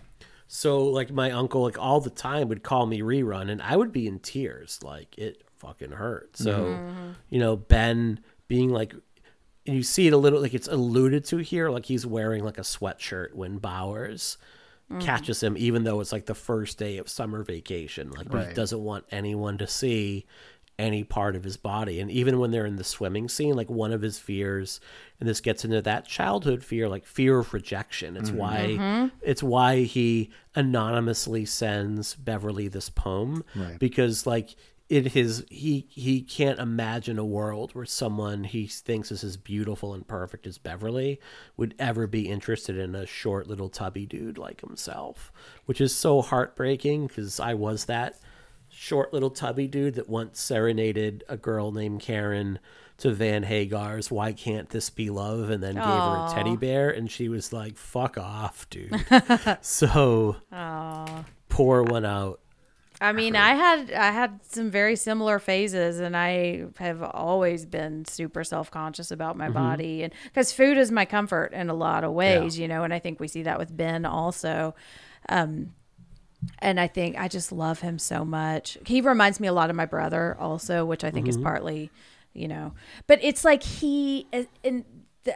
[0.48, 3.92] So like my uncle like all the time would call me rerun and I would
[3.92, 4.80] be in tears.
[4.82, 6.36] Like it fucking hurt.
[6.36, 7.10] So mm-hmm.
[7.30, 8.94] you know, Ben being like
[9.66, 12.58] and you see it a little like it's alluded to here, like he's wearing like
[12.58, 14.38] a sweatshirt when Bowers
[14.90, 15.00] mm.
[15.00, 18.10] catches him, even though it's like the first day of summer vacation.
[18.10, 20.26] Like he doesn't want anyone to see
[20.78, 22.00] any part of his body.
[22.00, 24.80] And even when they're in the swimming scene, like one of his fears,
[25.20, 28.16] and this gets into that childhood fear, like fear of rejection.
[28.16, 28.38] It's mm-hmm.
[28.38, 29.16] why mm-hmm.
[29.22, 33.44] it's why he anonymously sends Beverly this poem.
[33.54, 33.78] Right.
[33.78, 34.56] Because like
[34.92, 39.94] it his he he can't imagine a world where someone he thinks is as beautiful
[39.94, 41.18] and perfect as Beverly
[41.56, 45.32] would ever be interested in a short little tubby dude like himself,
[45.64, 48.18] which is so heartbreaking because I was that
[48.68, 52.58] short little tubby dude that once serenaded a girl named Karen
[52.98, 56.90] to Van Hagar's "Why Can't This Be Love" and then gave her a teddy bear,
[56.90, 58.92] and she was like, "Fuck off, dude."
[59.62, 60.36] so
[61.48, 62.41] pour one out.
[63.02, 68.04] I mean, I had I had some very similar phases, and I have always been
[68.04, 72.04] super self conscious about my body, and because food is my comfort in a lot
[72.04, 74.76] of ways, you know, and I think we see that with Ben also.
[75.28, 75.74] Um,
[76.60, 78.78] and I think I just love him so much.
[78.86, 81.90] He reminds me a lot of my brother, also, which I think is partly,
[82.32, 82.72] you know,
[83.08, 84.28] but it's like he
[84.62, 84.84] and.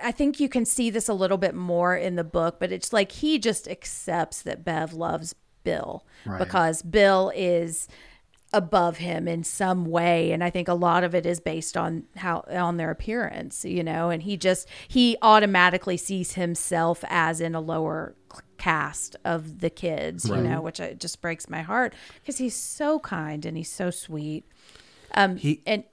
[0.03, 2.93] I think you can see this a little bit more in the book, but it's
[2.93, 5.33] like he just accepts that Bev loves
[5.67, 6.05] Bill
[6.39, 7.89] because Bill is
[8.53, 12.05] above him in some way and i think a lot of it is based on
[12.15, 17.55] how on their appearance you know and he just he automatically sees himself as in
[17.57, 18.15] a lower
[18.57, 22.99] caste of the kids you know which uh, just breaks my heart because he's so
[23.01, 24.45] kind and he's so sweet.
[25.13, 25.85] Um He and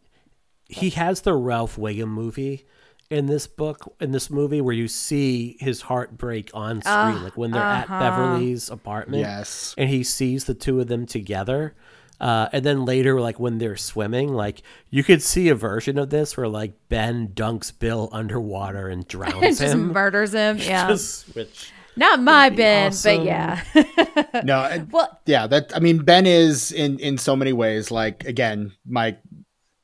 [0.70, 2.66] he has the Ralph Wiggum movie
[3.14, 7.38] in this book in this movie where you see his heart break on screen like
[7.38, 9.74] when they're at Beverly's apartment Yes.
[9.78, 11.76] and he sees the two of them together
[12.20, 16.10] uh, and then later like when they're swimming like you could see a version of
[16.10, 21.36] this where like Ben dunks Bill underwater and drowns just him murders him yeah Just-
[21.36, 23.18] which not my ben awesome.
[23.18, 23.62] but yeah
[24.44, 25.46] no, and- well yeah.
[25.46, 29.16] That I mean, Ben is in in so many ways like again my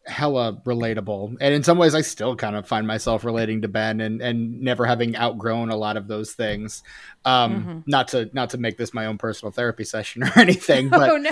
[0.09, 4.01] hella relatable, and in some ways, I still kind of find myself relating to Ben
[4.01, 6.83] and and never having outgrown a lot of those things.
[7.25, 7.79] Um, Mm-hmm.
[7.85, 11.17] Not to not to make this my own personal therapy session or anything, but oh
[11.17, 11.31] no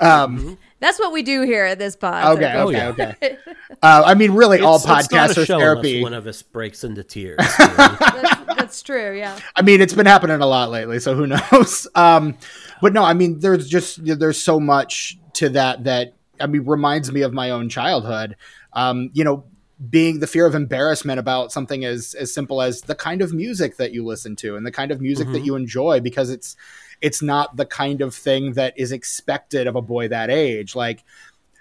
[0.00, 3.16] um, that's what we do here at this pod so okay, okay, for it.
[3.22, 3.38] okay.
[3.82, 6.02] Uh, I mean, really, all it's- it's not a podcasts are show therapy.
[6.02, 7.74] one of us breaks into tears you know?
[7.76, 11.86] that's, that's true yeah I mean, it's been happening a lot lately, so who knows?
[11.94, 12.36] Um,
[12.80, 17.12] but no, I mean, there's just there's so much to that that I mean reminds
[17.12, 18.36] me of my own childhood.
[18.72, 19.44] Um, you know,
[19.90, 23.76] being the fear of embarrassment about something as as simple as the kind of music
[23.76, 26.56] that you listen to and the kind of music that you enjoy because it's
[27.00, 30.74] it's not the kind of thing that is expected of a boy that age.
[30.74, 31.04] Like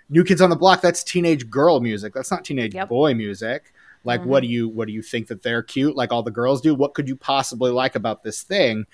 [0.09, 2.13] New Kids on the Block, that's teenage girl music.
[2.13, 2.89] That's not teenage Yep.
[2.89, 3.73] boy music.
[4.03, 6.61] Like, what do you what do you think that they're cute like all the girls
[6.61, 6.73] do?
[6.73, 8.85] What could you possibly like about this thing?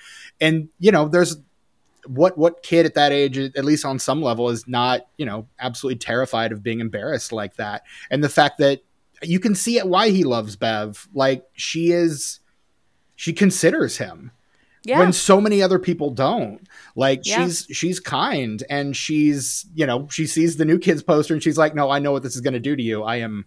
[0.41, 1.37] And you know, there's
[2.07, 5.47] what what kid at that age, at least on some level, is not you know
[5.59, 7.83] absolutely terrified of being embarrassed like that.
[8.09, 8.81] And the fact that
[9.21, 11.07] you can see it why he loves Bev.
[11.13, 12.39] Like she is,
[13.15, 14.31] she considers him
[14.85, 17.45] yeah when so many other people don't like Yeah.
[17.45, 21.57] she's she's kind and she's you know she sees the new kids poster and she's
[21.57, 23.45] like no i know what this is going to do to you i am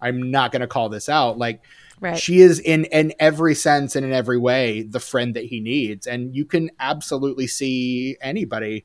[0.00, 1.62] i'm not going to call this out like
[2.02, 2.18] Right.
[2.18, 6.08] She is in in every sense and in every way the friend that he needs,
[6.08, 8.84] and you can absolutely see anybody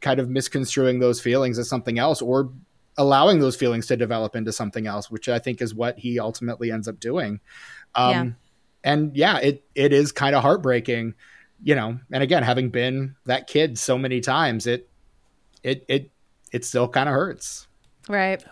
[0.00, 2.52] kind of misconstruing those feelings as something else or
[2.96, 6.70] allowing those feelings to develop into something else, which I think is what he ultimately
[6.70, 7.40] ends up doing.
[7.96, 8.26] Um, Yeah.
[8.84, 11.14] And yeah, it it is kind of heartbreaking,
[11.64, 11.98] you know.
[12.12, 14.88] And again, having been that kid so many times, it
[15.64, 16.10] it it
[16.52, 17.66] it still kind of hurts.
[18.08, 18.44] Right.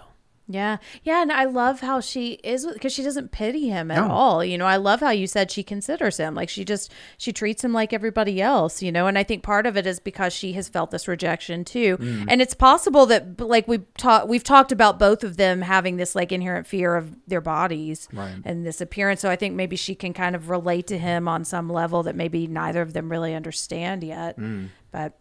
[0.53, 0.79] Yeah.
[1.05, 1.23] Yeah.
[1.23, 4.11] And I love how she is because she doesn't pity him at No.
[4.13, 4.45] all.
[4.45, 6.35] You know, I love how you said she considers him.
[6.35, 9.65] Like she just, she treats him like everybody else, you know, and I think part
[9.65, 11.97] of it is because she has felt this rejection too.
[11.99, 12.25] Mm.
[12.29, 16.17] And it's possible that, like, we talked, we've talked about both of them having this
[16.17, 18.35] like inherent fear of their bodies Right.
[18.45, 19.21] and this appearance.
[19.21, 22.17] So I think maybe she can kind of relate to him on some level that
[22.17, 24.37] maybe neither of them really understand yet.
[24.37, 24.71] Mm.
[24.91, 25.17] But,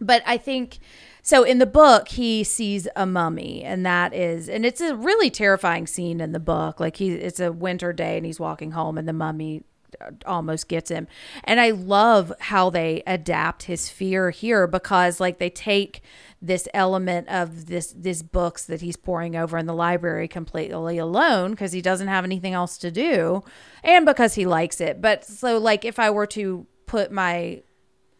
[0.00, 0.78] but I think
[1.26, 5.28] so in the book he sees a mummy and that is and it's a really
[5.28, 6.78] terrifying scene in the book.
[6.78, 9.64] Like he it's a winter day and he's walking home and the mummy
[10.00, 11.08] uh, almost gets him.
[11.42, 16.00] And i love how they adapt his fear here because like they take
[16.40, 21.50] this element of this this books that he's pouring over in the library completely alone
[21.50, 23.42] because he doesn't have anything else to do
[23.82, 25.00] and because he likes it.
[25.02, 27.62] But so like if i were to put my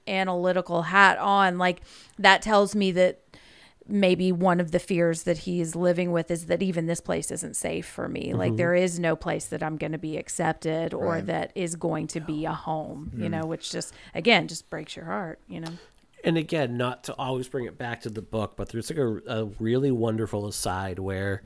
[0.09, 1.81] analytical hat on like
[2.19, 3.21] that tells me that
[3.89, 7.55] maybe one of the fears that he's living with is that even this place isn't
[7.55, 8.35] safe for me.
[8.35, 8.57] Like mm-hmm.
[8.57, 11.27] there is no place that i'm going to be accepted or Right.
[11.27, 13.31] that is going to be a home you mm.
[13.31, 15.71] know which just again just breaks your heart you know?
[16.25, 19.19] And again, not to always bring it back to the book, but there's like a,
[19.29, 21.43] a really wonderful aside where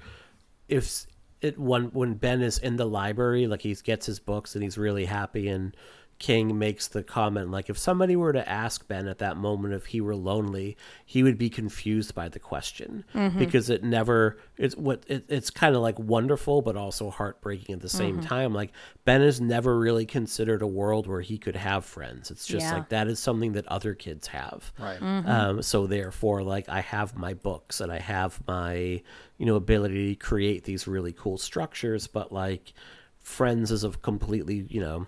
[0.68, 1.06] if
[1.42, 4.78] it when when Ben is in the library, like he gets his books and he's
[4.78, 5.76] really happy, and
[6.20, 9.86] King makes the comment like if somebody were to ask Ben at that moment if
[9.86, 10.76] he were lonely,
[11.06, 13.38] he would be confused by the question mm-hmm.
[13.38, 17.80] because it never it's what it, it's kind of like wonderful but also heartbreaking at
[17.80, 18.26] the same mm-hmm.
[18.26, 18.52] time.
[18.52, 18.72] Like
[19.06, 22.30] Ben has never really considered a world where he could have friends.
[22.30, 22.74] It's just Yeah.
[22.74, 24.74] like that is something that other kids have.
[24.78, 25.00] Right.
[25.00, 25.26] Mm-hmm.
[25.26, 29.02] Um, so therefore, like I have my books and I have my
[29.38, 32.74] you know ability to create these really cool structures, but like
[33.20, 35.06] friends is a completely you know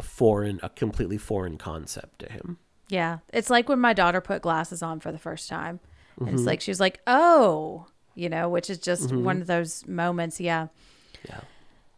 [0.00, 2.58] a foreign a completely foreign concept to him.
[2.88, 5.78] yeah it's like when my daughter put glasses on for the first time
[6.18, 9.86] and it's like she was like oh you know which is just one of those
[9.86, 10.66] moments yeah
[11.28, 11.40] Yeah.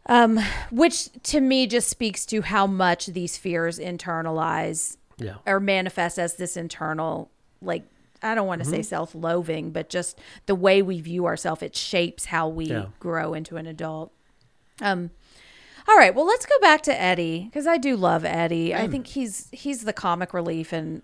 [0.07, 0.39] um
[0.71, 5.37] which to me just speaks to how much these fears internalize Yeah.
[5.45, 7.29] or manifest as this internal
[7.61, 7.83] like
[8.25, 12.23] I don't want to say self-loathing, but just the way we view ourselves, it shapes
[12.25, 12.85] how we Yeah.
[13.01, 14.13] grow into an adult.
[14.81, 15.11] Um
[15.87, 18.73] all right, well let's go back to Eddie because I do love Eddie.
[18.75, 21.01] I think he's he's the comic relief in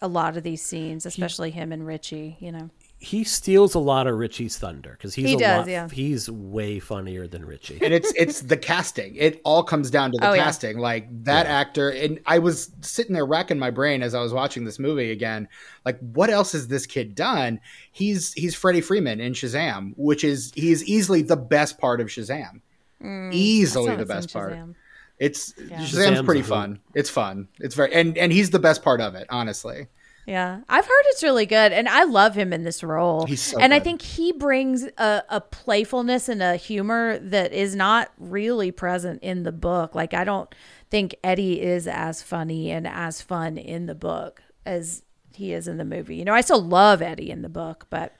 [0.00, 2.70] a lot of these scenes, especially him and Richie, you know.
[2.98, 5.88] He steals a lot of Richie's thunder because he's He a does, lot, yeah.
[5.88, 7.80] he's way funnier than Richie.
[7.82, 9.16] and it's it's the casting.
[9.16, 10.44] It all comes down to the Oh, yeah.
[10.44, 10.78] casting.
[10.78, 14.64] Like that actor, and I was sitting there racking my brain as I was watching
[14.64, 15.48] this movie again.
[15.84, 17.60] Like, what else has this kid done?
[17.90, 22.06] He's he's Freddy Freeman in Shazam, which is he is easily the best part of
[22.06, 22.60] Shazam.
[23.02, 24.52] Mm, easily the best part.
[24.54, 24.74] Shazam.
[25.18, 26.48] It's Shazam's Shazam's pretty hoot.
[26.48, 26.80] fun.
[26.94, 27.48] It's fun.
[27.60, 29.88] It's very and and he's the best part of it, honestly.
[30.24, 33.26] Yeah, I've heard it's really good, and I love him in this role.
[33.26, 37.74] He's so and I think he brings a, a playfulness and a humor that is
[37.74, 39.96] not really present in the book.
[39.96, 40.52] Like I don't
[40.90, 45.02] think Eddie is as funny and as fun in the book as
[45.34, 46.16] he is in the movie.
[46.16, 48.14] You know, I still love Eddie in the book, but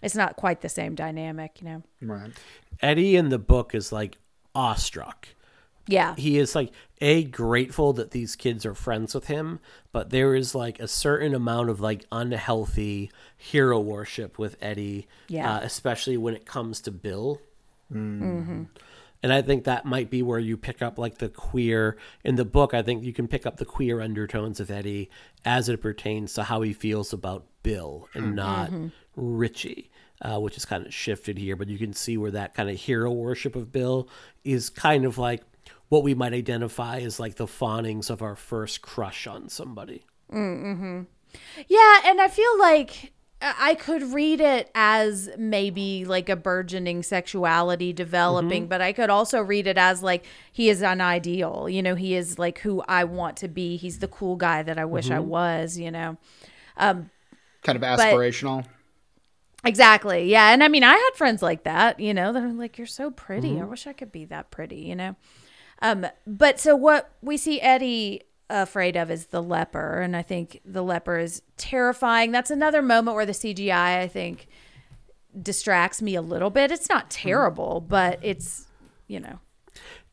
[0.00, 1.60] it's not quite the same dynamic.
[1.60, 2.30] You know, Right.
[2.80, 4.16] Eddie in the book is like
[4.58, 5.28] awestruck.
[5.86, 6.70] yeah, he is like
[7.00, 9.60] a grateful that these kids are friends with him
[9.92, 15.56] but there is like a certain amount of like unhealthy hero worship with eddie Yeah.
[15.56, 17.40] uh, especially when it comes to bill.
[17.92, 18.20] Mm.
[18.20, 18.62] Mm-hmm.
[19.22, 22.44] And i think that might be where you pick up like the queer in the
[22.44, 25.10] book i think you can pick up the queer undertones of eddie
[25.44, 28.34] as it pertains to how he feels about bill and mm-hmm.
[28.34, 28.88] not mm-hmm.
[29.16, 29.90] richie
[30.22, 32.76] uh, which is kind of shifted here but you can see where that kind of
[32.76, 34.08] hero worship of bill
[34.44, 35.42] is kind of like
[35.88, 41.02] what we might identify as like the fawnings of our first crush on somebody mm-hmm.
[41.66, 47.02] Yeah, and I feel like I I could read it as maybe like a burgeoning
[47.02, 48.68] sexuality developing, mm-hmm.
[48.68, 51.68] but I could also read it as like he is an ideal.
[51.68, 53.76] You know, he is like who I want to be.
[53.76, 55.28] He's the cool guy that I wish I mm-hmm.
[55.28, 56.16] was, you know.
[56.76, 57.10] Um,
[57.62, 58.64] kind of aspirational.
[59.64, 60.30] Exactly.
[60.30, 60.52] Yeah.
[60.52, 63.10] And I mean, I had friends like that, you know, that are like, you're so
[63.10, 63.60] pretty.
[63.60, 65.16] I wish I could be that pretty, you know?
[65.82, 70.00] Um, but so what we see Eddie afraid of is the leper.
[70.00, 72.30] And I think the leper is terrifying.
[72.30, 74.46] That's another moment where the CGI, I think,
[75.40, 76.70] distracts me a little bit.
[76.70, 78.66] It's not terrible, but it's,
[79.06, 79.40] you know,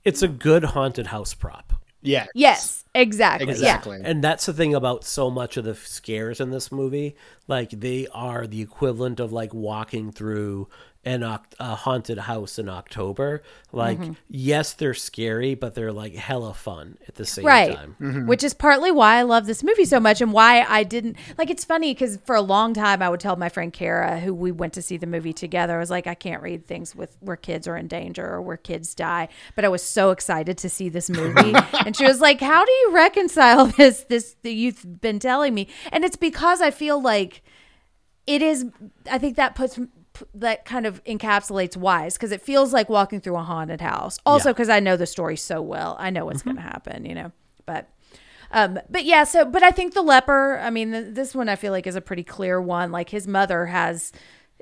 [0.03, 1.73] It's a good haunted house prop.
[2.01, 2.27] Yeah.
[2.35, 3.49] Yes, exactly.
[3.49, 4.01] Exactly.
[4.03, 7.15] And that's the thing about so much of the scares in this movie.
[7.47, 10.67] Like they are the equivalent of like walking through
[11.05, 13.43] an oct- a haunted house in October.
[13.71, 14.13] Like Mm-hmm.
[14.27, 18.25] yes, they're scary, but they're like hella fun at the same right time.
[18.27, 21.49] which is partly why i love this movie so much and why i didn't like
[21.49, 24.51] it's funny because for a long time i would tell my friend kara who we
[24.51, 27.35] went to see the movie together i was like i can't read things with where
[27.35, 30.87] kids are in danger or where kids die but i was so excited to see
[30.89, 31.53] this movie
[31.85, 35.67] and she was like how do you reconcile this this that you've been telling me
[35.91, 37.43] and it's because i feel like
[38.25, 38.65] it is
[39.11, 39.77] i think that puts
[40.33, 44.17] that kind of encapsulates wise because it feels like walking through a haunted house.
[44.25, 44.53] Also Yeah.
[44.53, 45.95] because i know the story so well.
[45.99, 47.31] I know what's going to happen you know?
[47.65, 47.89] But
[48.51, 51.55] um but yeah so but i think the leper i mean th- this one i
[51.55, 52.91] feel like is a pretty clear one.
[52.91, 54.11] Like his mother has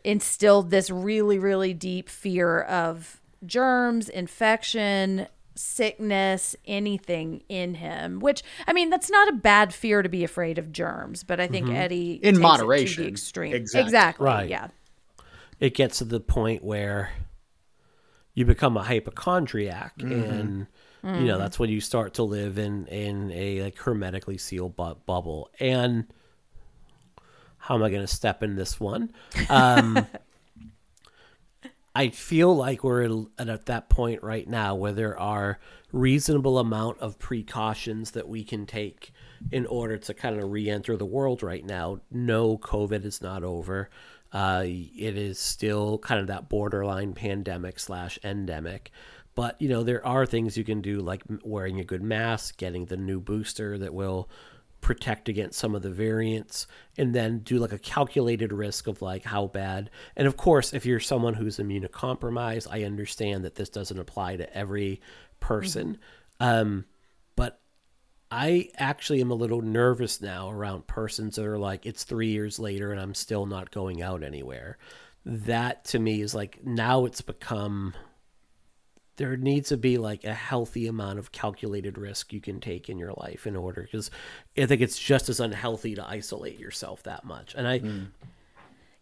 [0.06, 8.74] instilled this really really deep fear of germs infection sickness anything in him which i
[8.74, 12.14] mean that's not a bad fear to be afraid of germs but i think eddie
[12.16, 13.04] In takes it to moderation.
[13.04, 13.54] the extreme.
[13.54, 13.82] Exactly.
[13.88, 14.50] exactly Right.
[14.50, 14.68] yeah
[15.60, 17.12] It gets to the point where
[18.34, 20.68] you become a hypochondriac and
[21.04, 24.96] you know that's when you start to live in in a like hermetically sealed bu-
[25.06, 25.50] bubble.
[25.60, 26.06] And
[27.58, 29.12] how am i going to step in this one?
[29.50, 30.08] Um
[31.96, 33.04] i feel like we're
[33.38, 35.60] at, at that point right now where there are
[35.92, 39.12] reasonable amount of precautions that we can take
[39.52, 42.00] in order to kind of re-enter the world right now.
[42.10, 43.90] No covid is not over
[44.34, 48.92] uh, it is still kind of that borderline pandemic slash endemic.
[49.36, 52.86] But you know there are things you can do like wearing a good mask getting
[52.86, 54.30] the new booster that will
[54.82, 59.24] protect against some of the variants and then do like a calculated risk of like
[59.24, 59.90] how bad.
[60.16, 64.58] And of course if you're someone who's immunocompromised i understand that this doesn't apply to
[64.58, 65.02] every
[65.40, 65.98] person.
[66.40, 66.93] Um, but
[68.34, 72.60] i actually am a little nervous now around persons that are like it's three years
[72.60, 74.78] later and i'm still not going out anywhere
[75.26, 77.94] that to me is like now it's become
[79.16, 82.98] there needs to be like a healthy amount of calculated risk you can take in
[82.98, 84.10] your life in order because
[84.58, 87.54] I think it's just as unhealthy to isolate yourself that much.
[87.54, 88.08] And I, mm.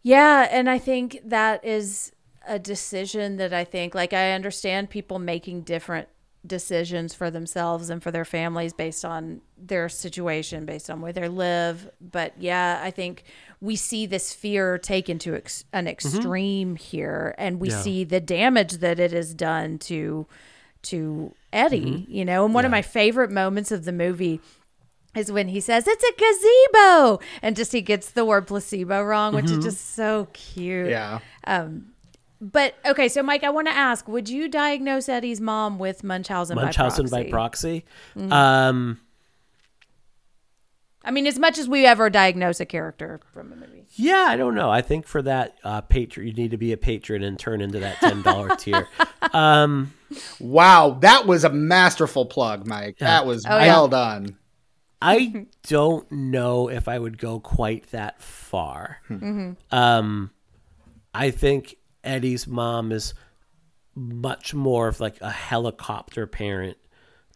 [0.04, 2.12] Yeah, and I think that is
[2.48, 6.08] a decision that I think like I understand people making different
[6.46, 11.28] decisions for themselves and for their families based on their situation, based on where they
[11.28, 13.24] live, but yeah, I think
[13.60, 15.90] we see this fear taken to ex- an mm-hmm.
[15.90, 17.82] extreme here and we Yeah.
[17.82, 20.28] see the damage that it has done to
[20.84, 22.12] to Eddie, mm-hmm.
[22.12, 22.44] you know.
[22.44, 24.42] And one of my favorite moments of the movie
[25.16, 27.20] is when he says it's a gazebo!
[27.44, 29.62] and just he gets the word placebo wrong which is mm-hmm.
[29.62, 30.90] just so cute.
[30.90, 31.20] Yeah.
[31.46, 31.92] Um,
[32.42, 36.56] but okay so mike i want to ask would you diagnose eddie's mom with munchausen,
[36.56, 37.86] Munchausen by by proxy?
[38.16, 38.32] proxy.
[38.34, 39.00] Um,
[41.06, 44.38] i mean as much as we ever diagnose a character from a movie yeah, I
[44.38, 44.70] don't know.
[44.72, 47.80] I think for that uh, patron, you need to be a patron and turn into
[47.80, 48.88] that ten dollar tier.
[49.34, 49.94] Um,
[50.40, 53.00] Wow, that was a masterful plug, Mike.
[53.00, 54.38] That was Oh, well done.
[55.02, 59.02] I don't know if I would go quite that far.
[59.72, 60.32] Um,
[61.14, 63.14] I think Eddie's mom is
[63.96, 66.78] much more of like a helicopter parent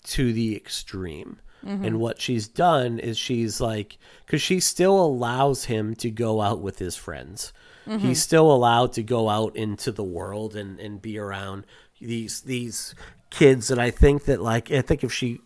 [0.03, 1.39] to the extreme.
[1.65, 1.97] And mm-hmm.
[1.97, 6.77] what she's done is she's like, because she still allows him to go out with
[6.77, 7.53] his friends.
[7.85, 8.13] He's mm-hmm.
[8.13, 11.65] still allowed to go out into the world and, and be around
[11.99, 12.93] these these
[13.31, 13.71] kids.
[13.71, 15.39] And I think that like I think if she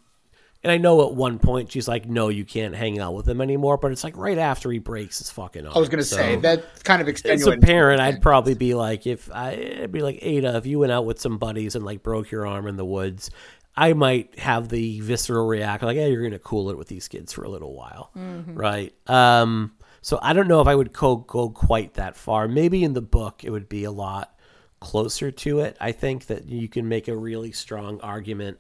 [0.63, 3.39] and I know at one point she's like, "No, you can't hang out with him
[3.41, 5.75] anymore." But it's like right after he breaks his fucking arm.
[5.75, 8.73] I was going to So, say that kind of As a parent, I'd probably be
[8.73, 11.85] like, if I, I'd be like Ada, if you went out with some buddies and
[11.85, 13.31] like broke your arm in the woods,
[13.77, 17.07] I might have the visceral reaction like, "Yeah, you're going to cool it with these
[17.07, 18.11] kids for a little while,
[18.53, 22.47] right?" Um, so I don't know if I would go go quite that far.
[22.49, 24.35] Maybe in the book it would be a lot
[24.81, 25.77] closer to it.
[25.79, 28.59] I think that you can make a really strong argument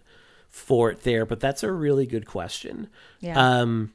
[0.49, 2.89] for it there, but that's a really good question.
[3.21, 3.59] Yeah.
[3.61, 3.93] Um,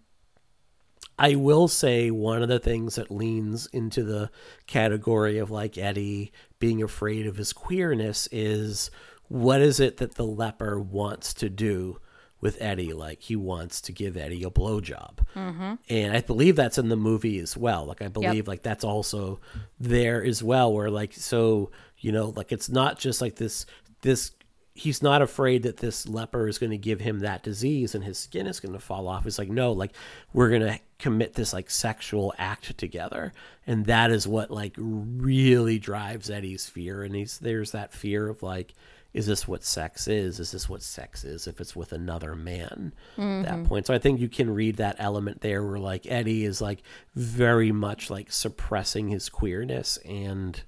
[1.19, 4.31] I will say one of the things that leans into the
[4.67, 8.91] category of like Eddie being afraid of his queerness is
[9.29, 11.99] what is it that the leper wants to do
[12.41, 12.93] with Eddie?
[12.93, 15.75] Like he wants to give Eddie a blowjob, mm-hmm.
[15.89, 17.87] and I believe that's in the movie as well.
[17.87, 19.41] Like I believe like that's also
[19.79, 23.67] there as well, where like so you know like it's not just like this
[24.03, 24.33] this
[24.75, 28.19] he's not afraid that this leper is going to give him that disease and his
[28.19, 29.25] skin is going to fall off.
[29.25, 29.93] It's like, no, like
[30.33, 33.33] we're going to commit this like sexual act together.
[33.69, 37.05] And that is what like really drives eddie's fear.
[37.05, 38.75] And he's there's that fear of like
[39.13, 40.41] is this what sex is?
[40.41, 42.93] Is this what sex is if it's with another man?
[43.17, 43.65] At that mm-hmm.
[43.67, 43.87] point.
[43.87, 46.83] So i think you can read that element there where like eddie is like
[47.15, 50.61] very much like suppressing his queerness and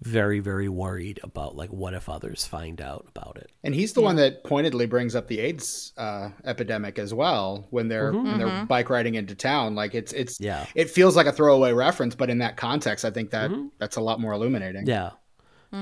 [0.00, 4.02] very very worried about like what if others find out about it And he's the
[4.02, 8.38] one that pointedly brings up the AIDS uh, epidemic as well when they're mm-hmm, when
[8.38, 8.66] they're mm-hmm.
[8.66, 9.74] bike riding into town.
[9.74, 10.66] Like it's it's Yeah.
[10.74, 13.68] it feels like a throwaway reference, but in that context, I think that mm-hmm.
[13.78, 14.86] that's a lot more illuminating.
[14.86, 15.10] Yeah.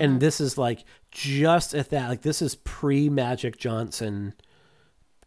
[0.01, 4.34] And this is like just at that, like this is pre Magic Johnson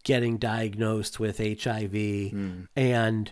[0.04, 2.62] getting diagnosed with HIV hmm.
[2.76, 3.32] and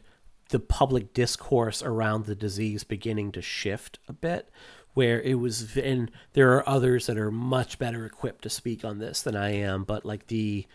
[0.49, 4.49] the public discourse around the disease beginning to shift a bit.
[4.93, 8.99] Where it was, and there are others that are much better equipped to speak on
[8.99, 10.67] this than I am, but like the,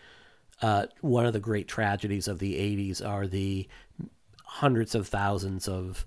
[0.61, 3.67] uh, one of the great tragedies of the 80s are the
[4.43, 6.05] hundreds of thousands of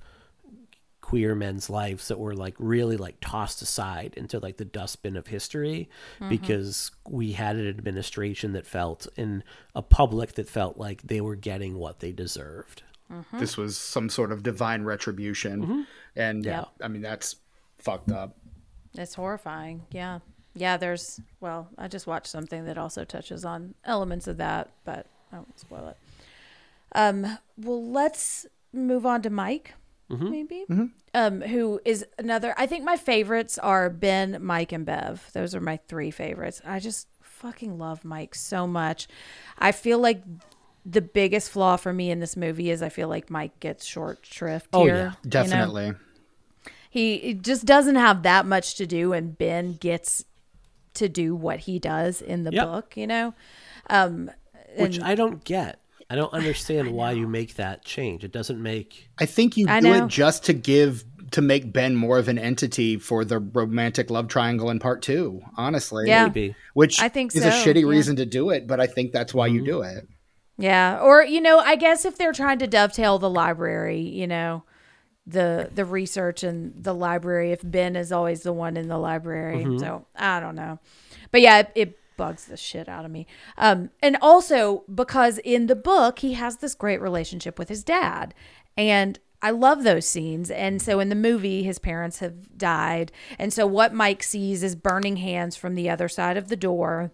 [1.12, 5.26] queer men's lives that were like really like tossed aside into like the dustbin of
[5.26, 6.30] history mm-hmm.
[6.30, 9.44] because we had an administration that felt and
[9.74, 12.82] a public that felt like they were getting what they deserved.
[13.12, 13.38] Mm-hmm.
[13.38, 15.80] This was some sort of divine retribution, mm-hmm.
[16.16, 16.64] and Yeah.
[16.80, 17.36] I mean that's
[17.82, 18.36] fucked up.
[18.94, 19.82] It's horrifying.
[19.90, 20.20] Yeah.
[20.54, 25.06] Yeah, there's well, I just watched something that also touches on elements of that, but
[25.32, 25.96] I won't spoil it.
[26.94, 29.72] Um, well, let's move on to Mike,
[30.10, 30.66] maybe.
[31.14, 35.30] Um, who is another I think my favorites are Ben, Mike, and Bev.
[35.32, 36.60] Those are my three favorites.
[36.66, 39.08] I just fucking love Mike so much.
[39.58, 40.22] I feel like
[40.84, 44.18] the biggest flaw for me in this movie is I feel like Mike gets short
[44.26, 45.14] shrift Oh, here.
[45.24, 45.94] yeah, you know?
[46.92, 47.18] Definitely.
[47.18, 50.24] he he just doesn't have that much to do and ben gets
[50.94, 52.66] to do what he does in the Yep.
[52.66, 53.34] book you know
[53.90, 54.30] um
[54.78, 55.80] Which I don't get.
[56.10, 58.24] I don't understand why you make that change.
[58.24, 60.04] It doesn't make I think you I do know.
[60.04, 64.28] it just to give to make Ben more of an entity for the romantic love
[64.28, 65.40] triangle in part two.
[65.56, 66.24] Honestly, Yeah.
[66.24, 66.54] maybe.
[66.74, 67.86] which I think is a shitty yeah.
[67.88, 70.06] reason to do it, but I think that's why you do it.
[70.58, 74.62] yeah or you know i guess if they're trying to dovetail the library you know
[75.26, 79.78] the the research and the library if ben is always the one in the library.
[79.78, 80.78] So i don't know.
[81.30, 83.26] But yeah it, it bugs the shit out of me.
[83.56, 88.34] Um and also because in the book he has this great relationship with his dad.
[88.76, 90.50] And I love those scenes.
[90.50, 93.10] And so in the movie, his parents have died.
[93.40, 97.12] And so what Mike sees is burning hands from the other side of the door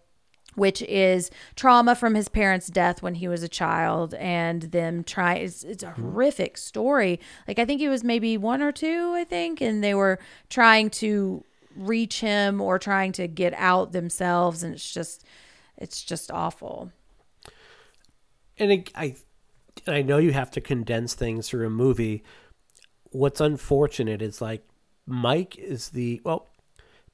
[0.58, 5.36] which is trauma from his parents' death when he was a child, and them try.
[5.36, 7.20] It's, it's a horrific story.
[7.46, 10.18] Like I think he was maybe one or two, I think, and they were
[10.50, 11.44] trying to
[11.76, 15.24] reach him or trying to get out themselves, and it's just,
[15.76, 16.90] it's just awful.
[18.58, 19.16] and it, I
[19.86, 22.22] I know you have to condense things through a movie.
[23.12, 24.66] What's unfortunate is like
[25.06, 26.48] Mike is the well,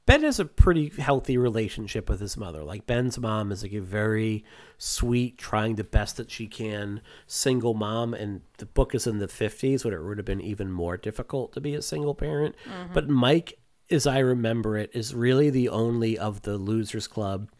[0.07, 2.63] Ben has a pretty healthy relationship with his mother.
[2.63, 4.45] Like Ben's mom is like a very
[4.77, 8.13] sweet, trying the best that she can, single mom.
[8.13, 11.53] And the book is in the fifties, when it would have been even more difficult
[11.55, 12.55] to be a single parent.
[12.69, 12.93] Mm-hmm.
[12.93, 13.59] But Mike,
[13.91, 17.51] as I remember it, is really the only of the Losers Club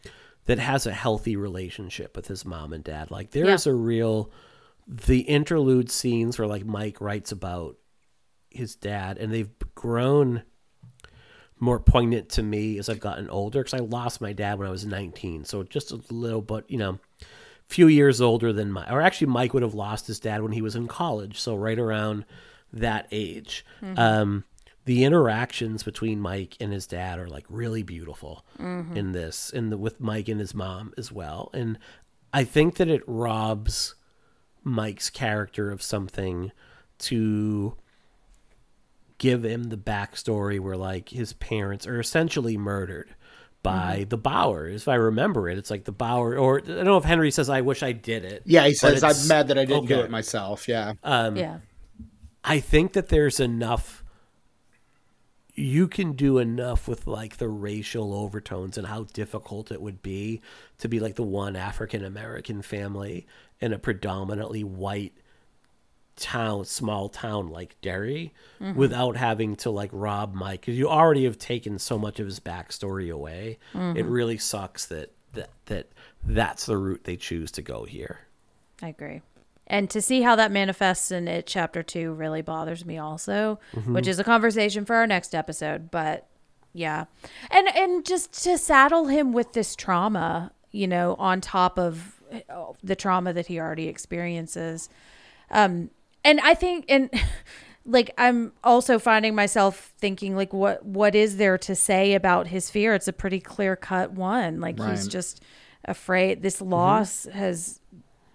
[0.45, 3.09] that has a healthy relationship with his mom and dad.
[3.09, 3.71] Like there is Yeah.
[3.71, 4.31] a real
[4.87, 7.77] the interlude scenes where like Mike writes about
[8.51, 10.43] his dad and they've grown
[11.59, 14.71] more poignant to me as I've gotten older because I lost my dad when I
[14.71, 15.45] was 19.
[15.45, 19.27] So just a little but you know, a few years older than my or actually
[19.27, 21.39] Mike would have lost his dad when he was in college.
[21.39, 22.25] So right around
[22.73, 23.65] that age.
[23.97, 24.43] Um
[24.85, 28.45] the interactions between Mike and his dad are like really beautiful
[28.95, 31.49] in this and the, with Mike and his mom as well.
[31.55, 31.79] And
[32.31, 33.95] I think that it robs
[34.63, 36.51] Mike's character of something
[36.99, 37.75] to
[39.17, 43.15] give him the backstory where like his parents are essentially murdered
[43.63, 44.83] by the Bowers.
[44.83, 47.49] If I remember it, it's like the Bower, or I don't know if Henry says
[47.49, 48.43] I wish I did it.
[48.45, 50.67] Yeah, he says I'm mad that I didn't do it myself.
[50.67, 51.59] Yeah, Um, yeah.
[52.43, 54.03] I think that there's enough
[55.55, 60.41] you can do enough with like the racial overtones and how difficult it would be
[60.77, 63.25] to be like the one African American family
[63.61, 65.13] in a predominantly white
[66.15, 68.33] town, small town like Derry,
[68.75, 72.39] without having to like rob Mike because you already have taken so much of his
[72.39, 73.59] backstory away.
[73.73, 75.87] It really sucks that that that
[76.23, 78.19] that's the route they choose to go here.
[78.81, 79.21] I agree.
[79.67, 84.07] And to see how that manifests in it, chapter two really bothers me also, which
[84.07, 85.89] is a conversation for our next episode.
[85.89, 86.27] But
[86.73, 87.05] yeah,
[87.49, 92.73] and and just to saddle him with this trauma, you know, on top of uh,
[92.83, 94.89] the trauma that he already experiences,
[95.49, 95.89] um,
[96.25, 97.09] and I think and
[97.85, 102.69] like I'm also finding myself thinking like what what is there to say about his
[102.69, 102.93] fear?
[102.93, 104.59] It's a pretty clear cut one.
[104.59, 105.41] Like he's just
[105.85, 106.73] afraid this mm-hmm.
[106.73, 107.79] loss has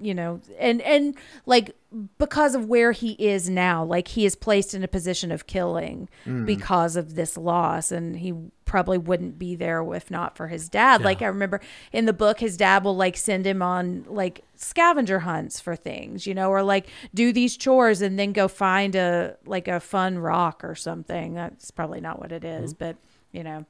[0.01, 1.77] you know and and like
[2.19, 6.09] because of where he is now like he is placed in a position of killing
[6.25, 6.47] mm.
[6.47, 8.33] because of this loss and he
[8.65, 11.03] probably wouldn't be there if not for his dad.
[11.03, 11.61] Like i remember
[11.93, 16.27] in the book his dad will like send him on like scavenger hunts for things
[16.27, 20.19] you know or like do these chores and then go find a like a fun
[20.19, 21.35] rock or something.
[21.35, 22.65] That's probably not what it mm-hmm.
[22.65, 22.97] is, but
[23.33, 23.67] you know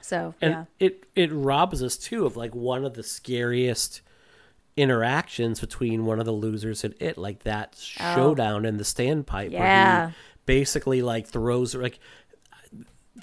[0.00, 0.64] so and yeah.
[0.78, 4.02] it it robs us too of like one of the scariest
[4.76, 9.52] interactions between one of the losers and it like that showdown in the standpipe Oh.
[9.52, 9.98] Yeah.
[10.00, 11.98] where he basically like throws like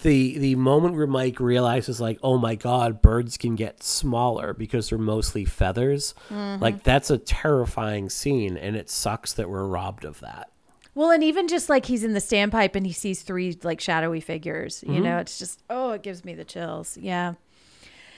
[0.01, 4.89] the the moment where Mike realizes like oh my god birds can get smaller because
[4.89, 6.63] they're mostly feathers Mm-hmm.
[6.63, 10.49] like that's a terrifying scene and it sucks that we're robbed of that
[10.95, 14.19] Well, and even just like he's in the standpipe and he sees three like shadowy
[14.21, 16.97] figures, you know, it's just oh, it gives me the chills.
[16.99, 17.34] Yeah.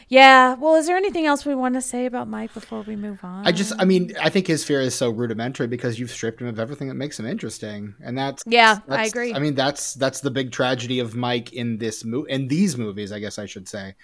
[0.07, 0.53] Yeah.
[0.56, 3.48] Well, is there anything else we want to say about Mike before we move on?
[3.48, 6.48] I just, I mean, I think his fear is so rudimentary because you've stripped him
[6.48, 9.34] of everything that makes him interesting, and that's Yeah, I agree.
[9.34, 13.11] I mean, that's that's the big tragedy of Mike in this mo- in these movies,
[13.11, 13.95] I guess I should say.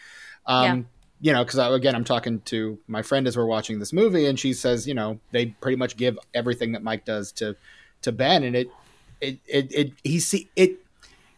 [0.46, 0.84] Um, Yeah.
[1.24, 4.40] You know, because again, I'm talking to my friend as we're watching this movie, and
[4.40, 7.56] she says, you know, they pretty much give everything that Mike does to
[8.02, 8.72] to Ben, and it
[9.22, 10.80] it it, it he see it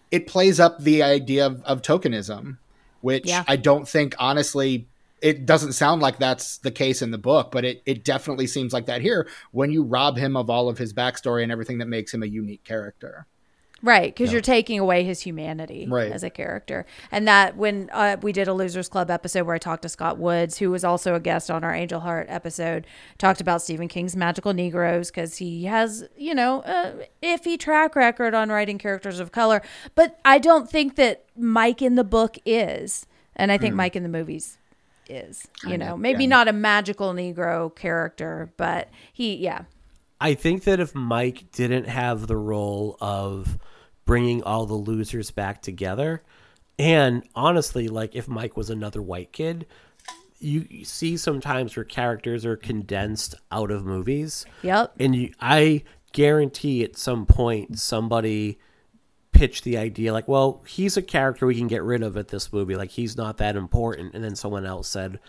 [0.10, 2.60] it plays up the idea of, of tokenism,
[3.04, 3.44] which Yeah.
[3.48, 4.88] I don't think honestly
[5.22, 8.74] it doesn't sound like that's the case in the book, but it, it definitely seems
[8.74, 11.88] like that here when you rob him of all of his backstory and everything that
[11.88, 13.26] makes him a unique character.
[13.84, 16.10] Right, because you're taking away his humanity Right.
[16.10, 16.86] as a character.
[17.12, 20.18] And that when uh, we did a Losers Club episode where I talked to Scott
[20.18, 22.88] Woods, who was also a guest on our Angel Heart episode,
[23.18, 28.34] talked about Stephen King's Magical Negroes because he has, you know, a iffy track record
[28.34, 29.62] on writing characters of color.
[29.96, 33.06] But I don't think that Mike in the book is.
[33.36, 34.60] And I think Mike in the movies
[35.10, 36.30] is, you know, maybe yeah.
[36.30, 39.64] not a magical Negro character, but he, yeah.
[40.22, 43.58] I think that if Mike didn't have the role of
[44.14, 46.22] bringing all the losers back together,
[46.78, 49.66] and honestly, like if Mike was another white kid,
[50.40, 54.94] you you see sometimes where characters are condensed out of movies, Yep.
[55.00, 58.60] and you, I guarantee at some point somebody
[59.32, 62.54] pitched the idea like, well, he's a character we can get rid of at this
[62.54, 65.20] movie, like he's not that important, and then someone else said.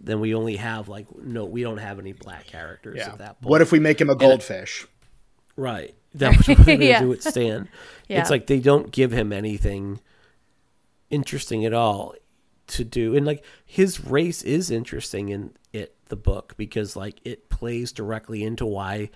[0.00, 3.50] Then we only have like no, we don't have any black characters at that point.
[3.50, 4.86] What if we make him a goldfish?
[5.56, 5.96] Right.
[6.18, 6.92] That's what they're Yeah.
[6.94, 7.68] gonna do with Stan.
[8.08, 8.22] Yeah.
[8.22, 10.00] It's like they don't give him anything
[11.10, 12.14] interesting at all
[12.68, 13.14] to do.
[13.14, 18.42] And like his race is interesting in it the book because like it plays directly
[18.42, 19.10] into why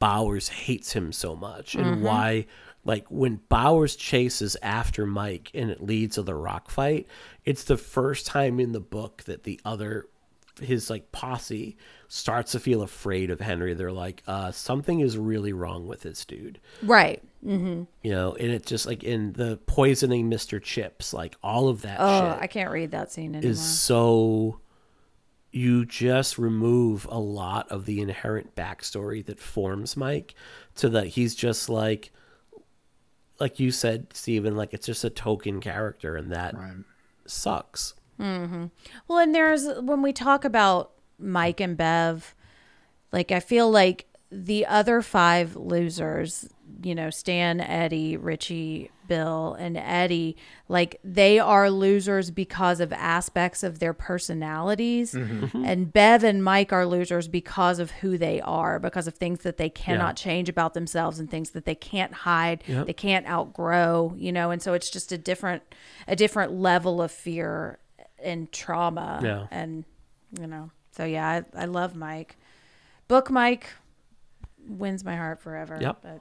[0.00, 2.02] Bowers hates him so much and mm-hmm.
[2.02, 2.46] why
[2.84, 7.06] like when Bowers chases after Mike and it leads to the rock fight,
[7.44, 10.06] it's the first time in the book that the other
[10.60, 11.76] his like posse
[12.14, 13.74] starts to feel afraid of Henry.
[13.74, 16.60] They're like, uh, something is really wrong with this dude.
[16.82, 17.20] Right.
[17.42, 20.62] You know, and it's just like in the poisoning Mr.
[20.62, 23.50] Chips, like all of that Oh, shit I can't read that scene anymore.
[23.50, 24.60] is so
[25.50, 30.34] you just remove a lot of the inherent backstory that forms Mike
[30.76, 32.12] to that he's just like
[33.40, 36.54] like you said, Stephen, like it's just a token character and that
[37.26, 37.94] sucks.
[38.18, 42.34] Well, and there's when we talk about Mike and Bev,
[43.12, 46.48] like I feel like the other five losers,
[46.82, 50.36] you know, Stan, Eddie, Richie, Bill, and Eddie,
[50.66, 55.12] like they are losers because of aspects of their personalities.
[55.12, 55.32] Mm-hmm.
[55.44, 55.44] Mm-hmm.
[55.58, 55.64] Mm-hmm.
[55.64, 59.56] And Bev and Mike are losers because of who they are, because of things that
[59.56, 64.32] they cannot change about themselves and things that they can't hide, they can't outgrow, you
[64.32, 65.62] know, and so it's just a different
[66.08, 67.78] a different level of fear
[68.22, 69.46] and trauma Yeah.
[69.50, 69.84] and
[70.40, 72.36] you know so yeah I, I love mike
[73.08, 73.66] book mike
[74.66, 75.98] wins my heart forever Yep.
[76.02, 76.20] but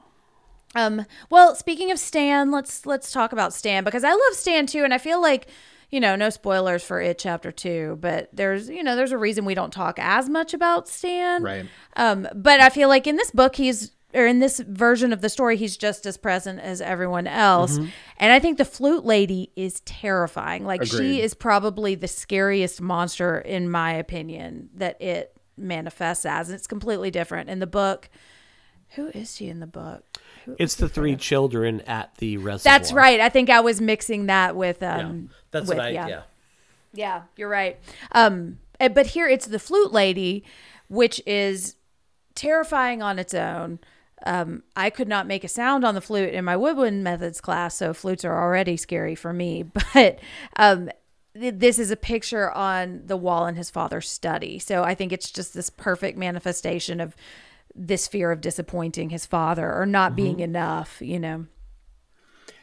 [0.79, 4.83] um well speaking of stan let's let's talk about stan because i love stan too
[4.83, 5.47] and i feel like
[5.91, 9.45] you know no spoilers for it chapter two but there's you know there's a reason
[9.45, 11.65] we don't talk as much about stan Right.
[11.95, 15.29] um, but I feel like in this book, he's or in this version of the
[15.29, 17.77] story, he's just as present as everyone else.
[18.17, 20.65] And I think the flute lady is terrifying.
[20.65, 26.49] Like she is probably the scariest monster, in my opinion, that it manifests as.
[26.49, 28.09] And it's completely different in the book.
[28.95, 30.03] Who is she in the book?
[30.45, 32.77] Who- It's the three children at the reservoir.
[32.79, 33.19] That's right.
[33.19, 34.97] I think I was mixing that with Yeah.
[35.07, 35.29] um.
[35.51, 36.07] That's with- what I yeah.
[36.07, 36.21] yeah.
[36.95, 37.79] Yeah, you're right.
[38.11, 40.43] Um, eh, but here it's the flute lady,
[40.89, 41.75] which is
[42.35, 43.79] terrifying on its own.
[44.25, 47.75] Um, I could not make a sound on the flute in my woodwind methods class,
[47.75, 49.65] so flutes are already scary for me.
[49.93, 50.19] But
[50.55, 50.89] um,
[51.39, 54.59] th- this is a picture on the wall in his father's study.
[54.59, 57.15] So I think it's just this perfect manifestation of
[57.75, 61.45] this fear of disappointing his father or not being enough, you know.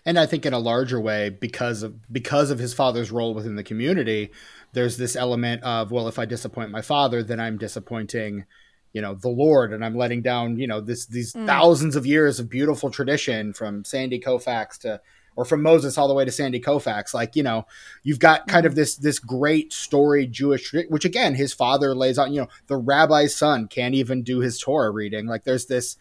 [0.04, 3.56] and I think in a larger way because of because of his father's role within
[3.56, 4.30] the community,
[4.72, 8.44] there's this element of well, if I disappoint my father, then I'm disappointing,
[8.92, 11.46] you know, the Lord, and I'm letting down, you know, this these mm.
[11.46, 15.00] thousands of years of beautiful tradition from Sandy Koufax to
[15.36, 17.14] or from Moses all the way to Sandy Koufax.
[17.14, 17.66] Like, you know,
[18.02, 18.76] you've got kind of mm.
[18.76, 22.30] this this great story Jewish, which again, his father lays out.
[22.30, 25.26] You know, the rabbi's son can't even do his Torah reading.
[25.26, 25.96] Like, there's this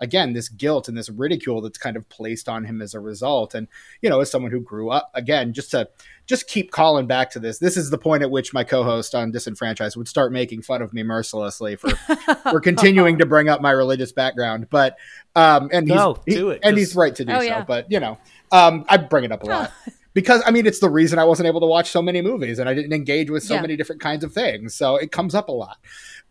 [0.00, 3.54] again this guilt and this ridicule that's kind of placed on him as a result
[3.54, 3.68] and
[4.02, 5.88] you know as someone who grew up again just to
[6.26, 9.30] just keep calling back to this this is the point at which my co-host on
[9.30, 11.90] disenfranchised would start making fun of me mercilessly for
[12.50, 14.96] for continuing to bring up my religious background but
[15.36, 17.44] um and he's No, he- do it, and 'cause- he's right to do Oh, so
[17.44, 17.64] yeah.
[17.64, 18.18] but you know
[18.50, 19.72] um i bring it up a lot
[20.14, 22.68] because I mean, it's the reason I wasn't able to watch so many movies and
[22.68, 23.62] I didn't engage with so Yeah.
[23.62, 24.72] many different kinds of things.
[24.72, 25.78] So it comes up a lot.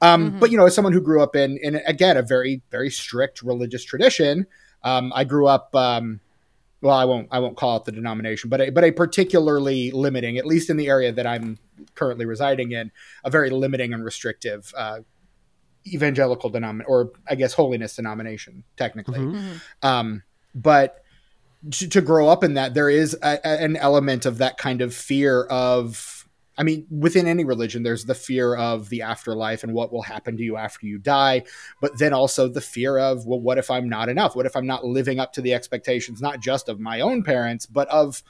[0.03, 2.89] Um, But you know, as someone who grew up in, in again, a very, very
[2.89, 4.45] strict religious tradition,
[4.83, 5.73] um, I grew up.
[5.75, 6.19] Um,
[6.81, 7.29] well, I won't.
[7.31, 10.75] I won't call it the denomination, but a, but a particularly limiting, at least in
[10.77, 11.57] the area that I'm
[11.95, 12.91] currently residing in,
[13.23, 14.99] a very limiting and restrictive uh,
[15.87, 19.19] evangelical denomination, or I guess holiness denomination, technically.
[19.81, 20.23] Um,
[20.53, 21.03] but
[21.71, 24.81] to, to grow up in that, there is a, a- an element of that kind
[24.81, 26.12] of fear of.
[26.57, 30.37] I mean, within any religion, there's the fear of the afterlife and what will happen
[30.37, 31.43] to you after you die,
[31.81, 34.35] but then also the fear of, well, what if I'm not enough?
[34.35, 37.65] What if I'm not living up to the expectations, not just of my own parents,
[37.65, 38.21] but of,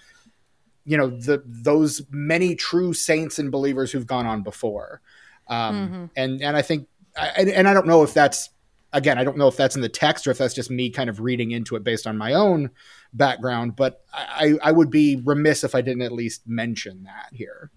[0.86, 5.02] you know, the those many true saints and believers who've gone on before.
[5.48, 8.50] Um, And and I think, and I don't know if that's
[8.94, 11.10] again, I don't know if that's in the text or if that's just me kind
[11.10, 12.70] of reading into it based on my own
[13.12, 17.72] background, but I, I would be remiss if I didn't at least mention that here.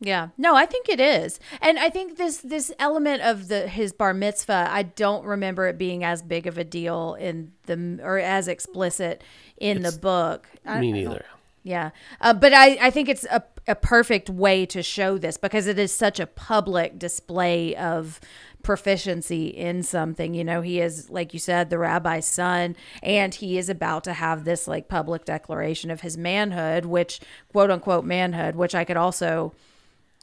[0.00, 0.28] Yeah.
[0.38, 1.38] No, I think it is.
[1.60, 5.76] And I think this this element of the his bar mitzvah, I don't remember it
[5.76, 9.22] being as big of a deal in the or as explicit
[9.58, 10.48] in the book.
[10.64, 11.24] I- Me neither.
[11.62, 11.90] Yeah.
[12.22, 15.78] Uh, but I, I think it's a, a perfect way to show this because it
[15.78, 18.18] is such a public display of
[18.62, 20.32] proficiency in something.
[20.32, 24.14] You know, he is, like you said, the rabbi's son, and he is about to
[24.14, 27.20] have this like public declaration of his manhood, which
[27.52, 29.52] quote unquote manhood, which I could also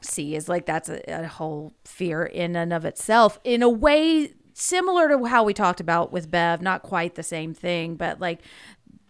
[0.02, 4.32] see is like that's a, a whole fear in and of itself in a way
[4.54, 8.42] similar to how we talked about with Bev, not quite the same thing, but like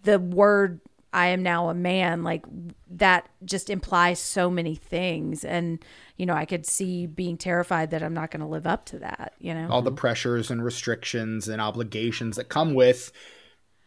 [0.04, 0.82] the word
[1.14, 2.46] I am now a man, like
[2.92, 5.46] that just implies so many things.
[5.46, 5.84] And,
[6.18, 9.00] you know, I could see being terrified that I'm not going to live up to
[9.00, 9.68] that, you know?
[9.70, 13.12] all the pressures and restrictions and obligations that come with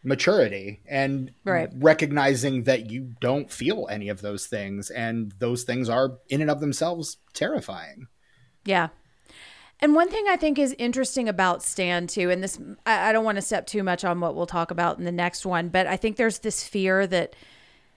[0.03, 1.69] maturity and Right.
[1.75, 6.49] recognizing that you don't feel any of those things and those things are in and
[6.49, 8.07] of themselves terrifying
[8.65, 8.89] Yeah.
[9.83, 13.25] And one thing I think is interesting about Stan too, and this I, I don't
[13.25, 15.87] want to step too much on what we'll talk about in the next one, but
[15.87, 17.35] I think there's this fear that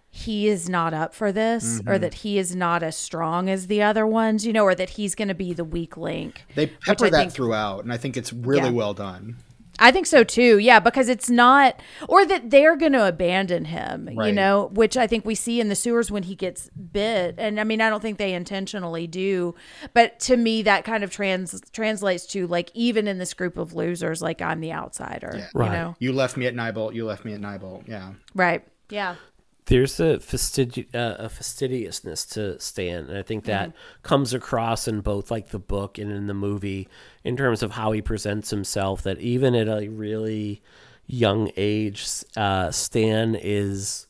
[0.09, 2.01] he is not up for this or mm-hmm.
[2.03, 5.15] that he is not as strong as the other ones, you know, or that he's
[5.15, 6.45] going to be the weak link.
[6.55, 8.71] they pepper that think- throughout and i think it's really Yeah.
[8.71, 9.37] well done
[9.79, 10.59] I think so too.
[10.59, 15.07] Yeah, because it's not, or that they're going to abandon him, you know, which I
[15.07, 17.35] think we see in the sewers when he gets bit.
[17.39, 19.55] And I mean, I don't think they intentionally do,
[19.93, 23.75] but to me, that kind of trans translates to like even in this group of
[23.75, 25.73] losers, like I'm the outsider, you Right.
[25.73, 27.89] know, you left me at Neibolt, you left me at Neibolt.
[27.89, 28.65] yeah right?
[28.91, 29.17] Yeah,
[29.67, 33.73] there's a, fastidi- uh, a fastidiousness to Stan, and I think that
[34.03, 36.89] comes across in both like the book and in the movie
[37.23, 39.03] in terms of how he presents himself.
[39.03, 40.63] That even at a really
[41.07, 44.07] young age, uh, Stan is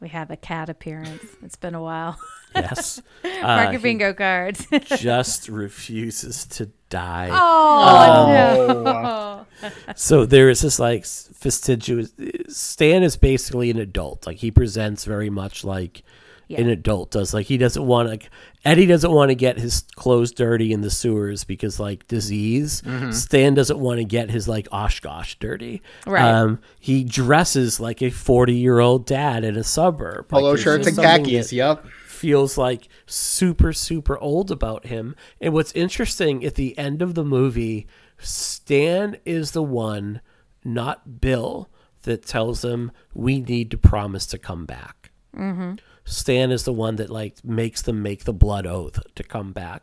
[0.00, 1.24] we have a cat appearance.
[1.42, 2.18] It's been a while.
[2.54, 4.66] yes, Mark uh, your bingo cards.
[4.98, 7.28] just refuses to die.
[7.32, 9.46] oh, no!
[9.94, 12.12] So there is this like fastidious.
[12.48, 14.26] Stan is basically an adult.
[14.26, 16.02] Like he presents very much like
[16.48, 17.34] an adult does.
[17.34, 18.28] Like he doesn't want to.
[18.64, 22.82] Eddie doesn't want to get his clothes dirty in the sewers because like disease.
[23.10, 25.82] Stan doesn't want to get his like Oshkosh dirty.
[26.06, 26.22] Right.
[26.22, 30.28] Um, he dresses like a forty year old dad in a suburb.
[30.28, 31.86] Polo there's shirts and khakis that- yep
[32.20, 35.16] feels like super super old about him.
[35.40, 37.86] And what's interesting at the end of the movie
[38.18, 40.20] stan is the one
[40.62, 41.70] not bill
[42.02, 45.10] that tells him we need to promise to come back.
[45.34, 45.76] Mm-hmm.
[46.04, 49.82] Stan is the one that like makes them make the blood oath to come back.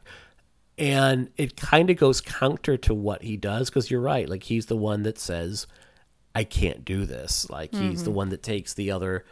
[0.78, 4.30] And it kind of goes counter to what he does because you're right.
[4.30, 5.66] Like he's the one that says,
[6.36, 8.18] "I can't do this." Like he's the mm-hmm.
[8.18, 9.26] one that takes the other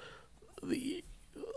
[0.64, 1.04] the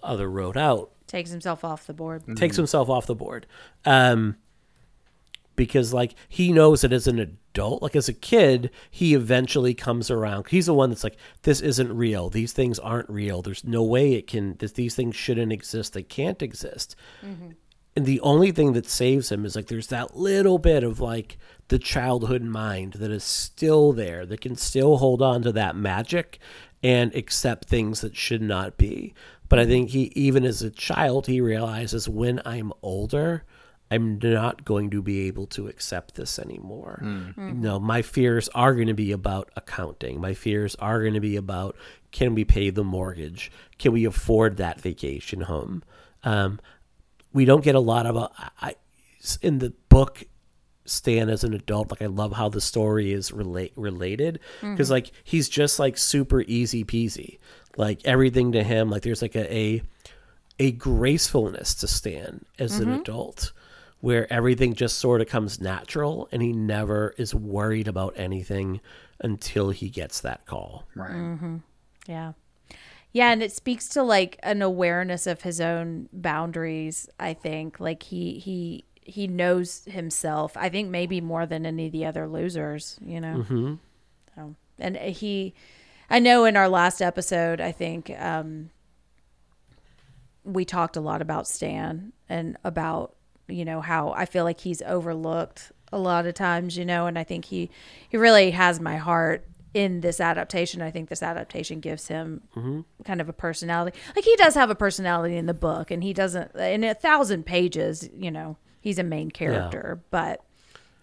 [0.03, 2.37] other road out Takes himself off the board.
[2.37, 3.47] takes himself off the board.
[3.85, 4.37] Um
[5.57, 10.09] because like he knows that as an adult like as a kid he eventually comes
[10.11, 10.47] around.
[10.49, 12.31] He's the one that's like this isn't real.
[12.31, 13.43] These things aren't real.
[13.43, 15.95] There's no way it can this, these things shouldn't exist.
[15.95, 16.95] They can't exist.
[17.97, 21.37] And the only thing that saves him is like there's that little bit of like
[21.67, 26.39] the childhood mind that is still there that can still hold on to that magic
[26.83, 29.13] and accept things that should not be
[29.49, 33.45] but i think he even as a child he realizes when i'm older
[33.91, 37.01] i'm not going to be able to accept this anymore.
[37.37, 40.21] No my fears are going to be about accounting.
[40.21, 41.75] My fears are going to be about
[42.13, 43.51] can we pay the mortgage?
[43.79, 45.83] Can we afford that vacation home?
[46.23, 46.61] Um,
[47.33, 48.29] we don't get a lot of uh,
[48.61, 48.75] I,
[49.41, 50.25] in the book
[50.89, 51.91] Stan as an adult.
[51.91, 54.93] Like I love how the story is relate related because mm-hmm.
[54.93, 57.39] like he's just like super easy peasy.
[57.77, 59.83] Like everything to him, like there's like a a,
[60.59, 63.01] a gracefulness to Stan as an mm-hmm.
[63.01, 63.53] adult
[64.01, 68.81] where everything just sort of comes natural and he never is worried about anything
[69.21, 70.87] until he gets that call.
[70.95, 71.11] Right.
[71.11, 71.57] Mm-hmm.
[72.07, 72.33] Yeah.
[73.13, 77.81] Yeah, and it speaks to like an awareness of his own boundaries, I think.
[77.81, 80.57] Like he he he knows himself.
[80.57, 83.39] I think maybe more than any of the other losers, you know.
[83.39, 83.75] Mm-hmm.
[84.35, 85.55] So, and he
[86.11, 88.71] I know in our last episode, I think um
[90.45, 93.15] we talked a lot about Stan and about
[93.49, 97.19] you know how I feel like he's overlooked a lot of times, you know, and
[97.19, 97.71] I think he
[98.09, 100.83] he really has my heart in this adaptation.
[100.83, 102.43] I think this adaptation gives him
[103.05, 103.99] kind of a personality.
[104.17, 107.45] Like he does have a personality in the book, and he doesn't in a thousand
[107.45, 108.09] pages.
[108.15, 108.57] You know,
[108.89, 110.43] he's a main character, but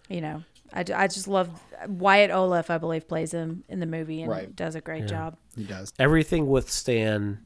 [0.08, 0.42] you know,
[0.72, 1.48] I, I just love
[1.86, 2.68] Wyatt Oleff.
[2.68, 4.56] I believe plays him in the movie and Right.
[4.56, 5.36] does a great job.
[5.54, 5.92] He does.
[5.96, 7.38] everything with Stan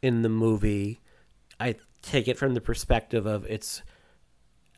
[0.00, 1.00] in the movie,
[1.60, 3.82] I take it from the perspective of it's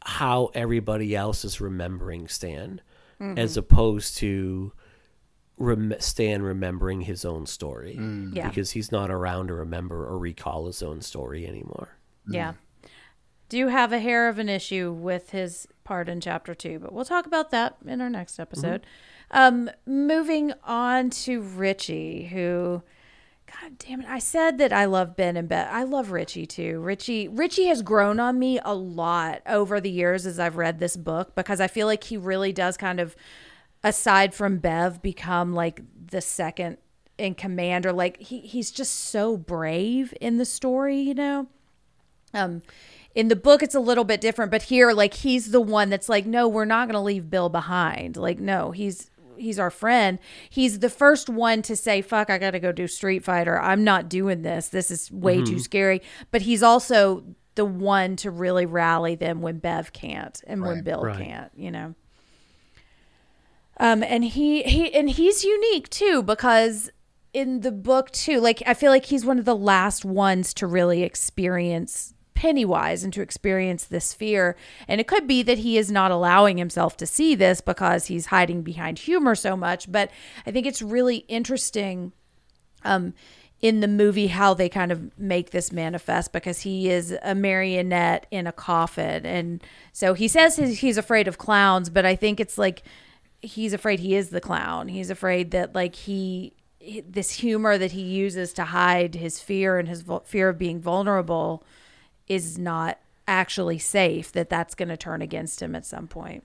[0.05, 2.81] how everybody else is remembering Stan,
[3.21, 3.39] mm-hmm.
[3.39, 4.73] as opposed to
[5.59, 8.35] rem- Stan remembering his own story, mm.
[8.35, 8.49] Yeah.
[8.49, 11.97] because he's not around to remember or recall his own story anymore.
[12.29, 12.53] Yeah.
[12.53, 12.57] Mm.
[13.51, 17.05] Do have a hair of an issue with his part in chapter two, but we'll
[17.05, 18.87] talk about that in our next episode.
[19.33, 22.83] Um, moving on to Richie, who,
[23.47, 25.67] God damn it, I said that I love Ben and Bev.
[25.69, 26.79] I love Richie too.
[26.79, 30.97] Richie, Richie has grown on me a lot over the years as I've read this
[30.97, 33.17] book because I feel like he really does kind of,
[33.83, 36.77] aside from Bev, become like the second
[37.19, 41.49] in command, or like he he's just so brave in the story, you know
[42.35, 42.63] um
[43.15, 46.09] in the book it's a little bit different but here like he's the one that's
[46.09, 48.17] like no we're not going to leave bill behind.
[48.17, 50.19] Like no he's he's our friend.
[50.49, 53.61] He's the first one to say fuck i gotta go do street fighter.
[53.61, 54.69] I'm not doing this.
[54.69, 56.03] This is way too scary.
[56.31, 57.25] But he's also
[57.57, 61.17] the one to really rally them when bev can't and when bill right.
[61.17, 61.95] can't you know?
[63.79, 66.91] Um and he he and he's unique too because
[67.33, 70.67] in the book too like i feel like he's one of the last ones to
[70.67, 74.57] really experience pennywise and to experience this fear.
[74.89, 78.27] And it could be that he is not allowing himself to see this because he's
[78.27, 80.11] hiding behind humor so much but
[80.47, 82.13] i think it's really interesting
[82.85, 83.13] um
[83.61, 88.25] in the movie how they kind of make this manifest because he is a marionette
[88.31, 89.27] in a coffin.
[89.27, 89.63] And
[89.93, 92.83] so he says he's, afraid of clowns but i think it's like
[93.43, 94.89] he's afraid he is the clown.
[94.89, 96.55] He's afraid that like he
[97.07, 101.63] this humor that he uses to hide his fear and his fear of being vulnerable
[102.31, 102.99] is not
[103.29, 106.45] actually safe that that's going to turn against him at some point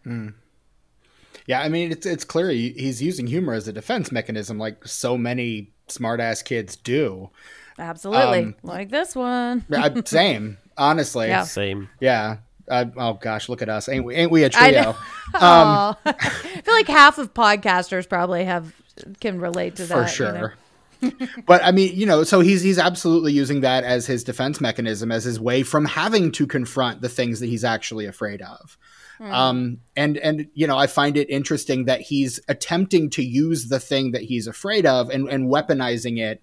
[1.47, 5.17] Yeah, I mean it's it's clear he's using humor as a defense mechanism, like so
[5.17, 7.29] many smartass kids do.
[7.77, 11.27] absolutely Um, like this one I- Same, honestly.
[11.27, 11.43] Yeah.
[11.43, 11.89] Same.
[11.99, 12.37] Yeah.
[12.67, 13.87] Uh, oh gosh, look at us!
[13.87, 14.15] Ain't we?
[14.15, 14.81] Ain't we a I trio?
[14.81, 14.95] know.
[15.35, 15.99] Aw.
[16.05, 16.13] I
[16.63, 18.73] feel like half of podcasters probably have
[19.19, 20.31] can relate to that for you sure.
[20.33, 20.49] know?
[21.47, 25.11] But I mean, you know, so he's he's absolutely using that as his defense mechanism,
[25.11, 28.77] as his way from having to confront the things that he's actually afraid of.
[29.21, 33.79] Um, and and you know, I find it interesting that he's attempting to use the
[33.79, 36.41] thing that he's afraid of and and weaponizing it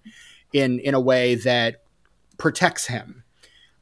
[0.53, 1.83] in in a way that
[2.37, 3.23] protects him.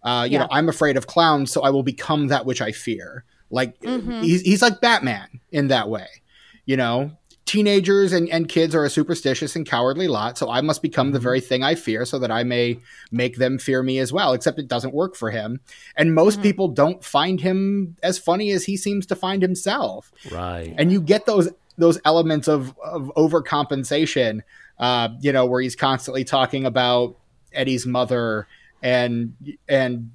[0.03, 0.39] Uh, you Yeah.
[0.39, 3.23] know, I'm afraid of clowns, so I will become that which I fear.
[3.49, 3.75] Like
[4.21, 6.07] he's he's like Batman in that way.
[6.65, 7.11] You know,
[7.51, 11.19] teenagers and, and kids are a superstitious and cowardly lot, so I must become the
[11.19, 12.79] very thing I fear so that I may
[13.11, 15.59] make them fear me as well, except it doesn't work for him.
[15.97, 20.13] And most people don't find him as funny as he seems to find himself.
[20.31, 20.73] Right.
[20.77, 24.43] And you get those those elements of, of overcompensation,
[24.79, 27.17] uh, you know, where he's constantly talking about
[27.51, 28.47] Eddie's mother
[28.81, 29.35] and
[29.67, 30.11] and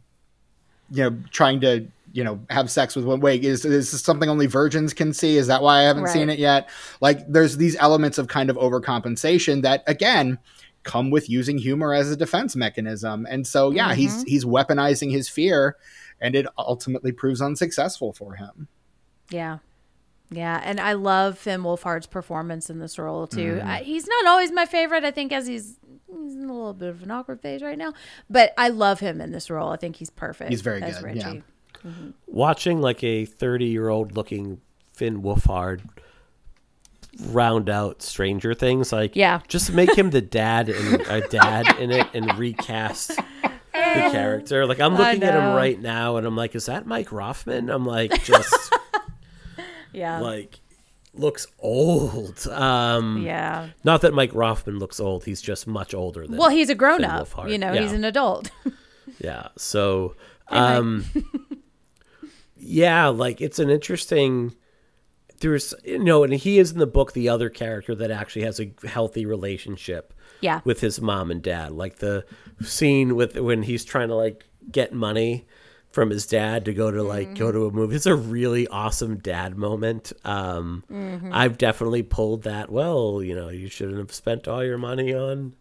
[0.90, 4.28] you know trying to you know have sex with one wait is, is this something
[4.28, 6.12] only virgins can see is that why i haven't Right.
[6.12, 6.68] seen it yet
[7.00, 10.38] like there's these elements of kind of overcompensation that again
[10.82, 15.28] come with using humor as a defense mechanism and so yeah he's he's weaponizing his
[15.28, 15.76] fear
[16.20, 18.66] and it ultimately proves unsuccessful for him
[19.30, 19.58] Yeah.
[20.28, 23.58] Yeah, and I love Finn Wolfhard's performance in this role too.
[23.60, 23.68] Mm-hmm.
[23.68, 25.04] I, he's not always my favorite.
[25.04, 25.78] I think as he's
[26.08, 27.92] he's in a little bit of an awkward phase right now,
[28.28, 29.70] but I love him in this role.
[29.70, 30.50] I think he's perfect.
[30.50, 31.18] He's very good, Richie.
[31.20, 31.40] yeah.
[32.26, 34.60] Watching like a 30 year old looking
[34.92, 35.80] Finn Wolfhard
[37.30, 39.40] round out Stranger Things, like Yeah.
[39.48, 43.22] just make him the dad and a dad in it and recast the
[44.12, 44.66] character.
[44.66, 47.70] Like I'm looking at him right now and I'm like, is that Mike Rothman?
[47.70, 48.54] I'm like, just
[49.92, 50.20] Yeah.
[50.20, 50.60] like
[51.14, 52.46] looks old.
[52.48, 53.68] Um, yeah.
[53.84, 55.24] Not that Mike Rothman looks old.
[55.24, 56.36] He's just much older than.
[56.36, 57.28] Well, he's a grown up.
[57.30, 57.50] Wolfhard.
[57.50, 57.80] You know, Yeah.
[57.82, 58.50] he's an adult.
[59.20, 59.48] Yeah.
[59.56, 60.14] So,
[60.48, 61.04] um,
[62.66, 64.54] yeah, like it's an interesting.
[65.40, 68.58] There's, you know, and he is in the book the other character that actually has
[68.58, 70.62] a healthy relationship yeah.
[70.64, 71.72] with his mom and dad.
[71.72, 72.24] Like the
[72.62, 75.46] scene with when he's trying to like get money
[75.90, 77.96] from his dad to go to like go to a movie.
[77.96, 80.12] It's a really awesome dad moment.
[80.24, 80.84] Um,
[81.32, 82.70] I've definitely pulled that.
[82.70, 85.54] Well, you know, you shouldn't have spent all your money on,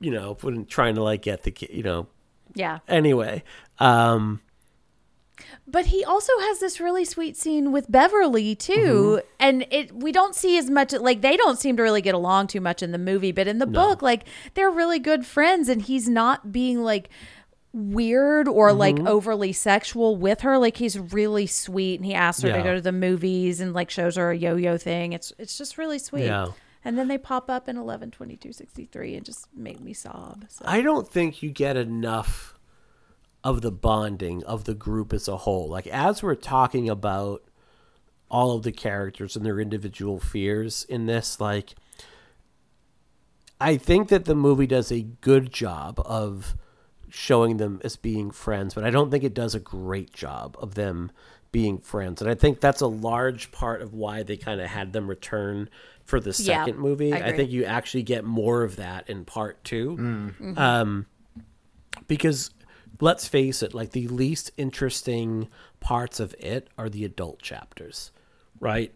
[0.00, 0.36] you know,
[0.68, 2.06] trying to like get the kid, you know,
[2.54, 2.78] Yeah.
[2.88, 3.42] anyway
[3.78, 4.40] um
[5.66, 8.72] But he also has this really sweet scene with Beverly too,
[9.22, 9.26] Mm-hmm.
[9.40, 12.48] and it we don't see as much like they don't seem to really get along
[12.48, 14.24] too much in the movie, but in the book like
[14.54, 17.08] they're really good friends and he's not being like
[17.72, 19.06] weird or like Mm-hmm.
[19.08, 22.80] overly sexual with her like he's really sweet and he asks her to go to
[22.82, 26.48] the movies and like shows her a yo-yo thing it's it's just really sweet Yeah.
[26.84, 30.64] and then they pop up in 11 22 63 and just make me sob so.
[30.68, 32.58] i don't think you get enough
[33.44, 35.68] of the bonding of the group as a whole.
[35.68, 37.42] Like as we're talking about
[38.30, 41.74] all of the characters and their individual fears in this like
[43.60, 46.56] i think that the movie does a good job of
[47.10, 50.74] showing them as being friends but i don't think it does a great job of
[50.76, 51.12] them
[51.52, 52.22] being friends.
[52.22, 55.68] And i think that's a large part of why they kind of had them return
[56.06, 57.12] for the Yeah, second movie.
[57.12, 61.04] I I, think you actually get more of that in part 2 um
[62.08, 62.50] because
[63.02, 65.48] let's face it like the least interesting
[65.80, 68.12] parts of it are the adult chapters
[68.60, 68.94] right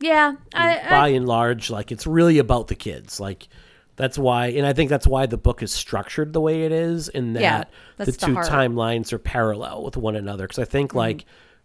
[0.00, 3.48] yeah I, I by and large like it's really about the kids like
[3.96, 7.08] that's why and i think that's why the book is structured the way it is
[7.08, 7.64] in that Yeah,
[8.04, 8.48] the two heart.
[8.48, 10.98] timelines are parallel with one another because i think Mm-hmm.
[10.98, 11.24] like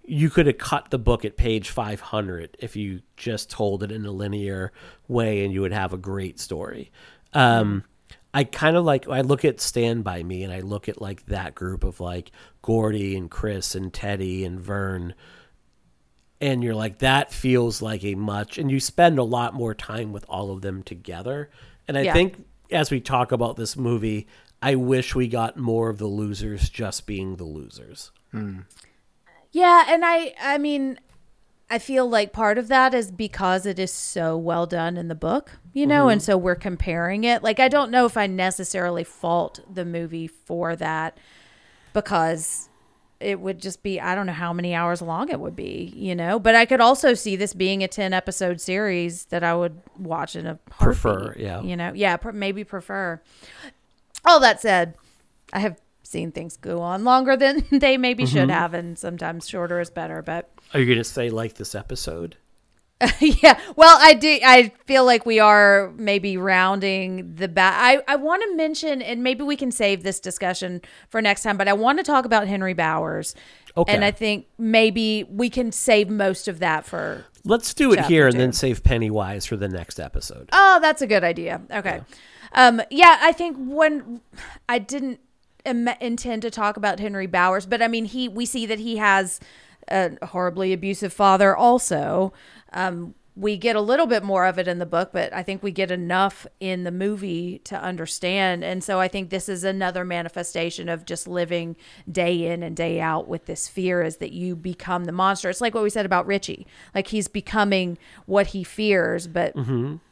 [0.09, 4.05] you could have cut the book at page 500 if you just told it in
[4.05, 4.71] a linear
[5.07, 6.91] way and you would have a great story
[7.33, 7.83] um
[8.37, 11.25] I kind of like I look at Stand by Me and I look at like
[11.25, 12.31] that group of like
[12.61, 15.15] Gordie and Chris and Teddy and Vern.
[16.39, 20.11] And you're like that feels like a much and you spend a lot more time
[20.13, 21.49] with all of them together.
[21.87, 22.13] And i Yeah.
[22.13, 24.27] think as we talk about this movie
[24.61, 28.11] i wish we got more of the losers just being the losers.
[28.31, 28.59] Hmm.
[29.51, 30.99] Yeah, and I I mean
[31.69, 35.15] I feel like part of that is because it is so well done in the
[35.15, 36.11] book, you know, mm-hmm.
[36.11, 37.43] and so we're comparing it.
[37.43, 41.17] Like I don't know if I necessarily fault the movie for that
[41.93, 42.69] because
[43.19, 46.15] it would just be I don't know how many hours long it would be, you
[46.15, 46.39] know.
[46.39, 50.37] But I could also see this being a 10 episode series that I would watch
[50.37, 51.61] in a Prefer, yeah.
[51.61, 51.91] You know.
[51.93, 53.21] Yeah, pr- maybe prefer.
[54.23, 54.95] All that said,
[55.51, 58.51] I have seen things go on longer than they maybe should mm-hmm.
[58.51, 62.37] have and sometimes shorter is better, but are you going to say like this episode
[63.19, 63.59] yeah.
[63.75, 64.39] Well, I do.
[64.43, 67.75] I feel like we are maybe rounding the back.
[67.77, 71.57] I, I want to mention, and maybe we can save this discussion for next time,
[71.57, 73.35] but I want to talk about Henry Bowers.
[73.75, 73.93] Okay.
[73.93, 77.25] And I think maybe we can save most of that for.
[77.43, 78.39] let's do it here and two.
[78.39, 81.61] then save pennywise for the next episode Oh, that's a good idea.
[81.71, 82.01] Okay.
[82.53, 84.21] Um, yeah, I think when
[84.67, 85.19] I didn't
[85.65, 88.97] Im- intend to talk about Henry Bowers, but I mean, he we see that he
[88.97, 89.39] has
[89.87, 92.33] a horribly abusive father also.
[92.73, 95.61] Um, we get a little bit more of it in the book, but I think
[95.61, 98.63] we get enough in the movie to understand.
[98.63, 101.75] And so I think this is another manifestation of just living
[102.11, 105.51] day in and day out with this fear is that you become the monster.
[105.51, 106.65] It's like what we said about Richie.
[106.95, 109.55] Like he's becoming what he fears, but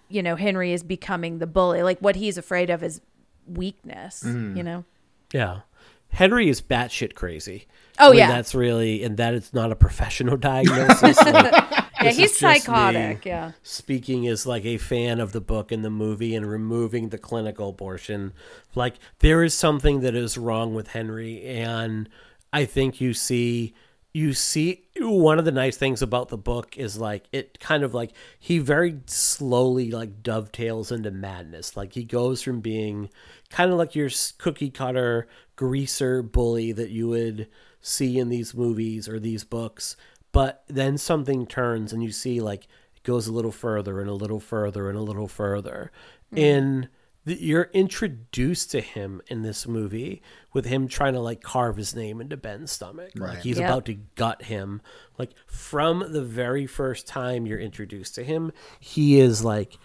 [0.08, 1.82] you know, Henry is becoming the bully.
[1.82, 3.02] Like what he's afraid of is
[3.48, 4.24] weakness,
[4.56, 4.86] you know?
[5.34, 5.62] Yeah.
[6.10, 7.66] Henry is batshit crazy.
[8.00, 8.28] Oh, yeah.
[8.28, 11.18] That's really, and that is not a professional diagnosis.
[11.18, 13.26] Like, Yeah, he's psychotic.
[13.26, 13.54] Yeah.
[13.64, 17.74] Speaking as like a fan of the book and the movie and removing the clinical
[17.74, 18.34] portion.
[18.76, 21.44] Like, there is something that is wrong with Henry.
[21.44, 22.10] And
[22.54, 23.74] I think you see.
[24.14, 27.94] You see, one of the nice things about the book is like it kind of
[27.94, 31.76] like he very slowly like dovetails into madness.
[31.76, 33.10] Like he goes from being
[33.50, 35.28] kind of like your cookie cutter
[35.58, 37.50] greaser bully that you would
[37.86, 39.96] see in these movies or these books,
[40.32, 42.64] but then something turns and you see like
[42.96, 45.92] it goes a little further and a little further and a little further.
[46.32, 46.38] Hmm.
[46.40, 46.90] And
[47.26, 50.22] the, you're introduced to him in this movie
[50.54, 53.12] with him trying to like carve his name into Ben's stomach.
[53.16, 53.70] Like he's Yep.
[53.70, 54.82] about to gut him.
[55.18, 59.78] Like from the very first time you're introduced to him, he is like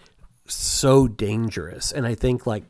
[0.47, 1.91] so dangerous.
[1.91, 2.63] And I think like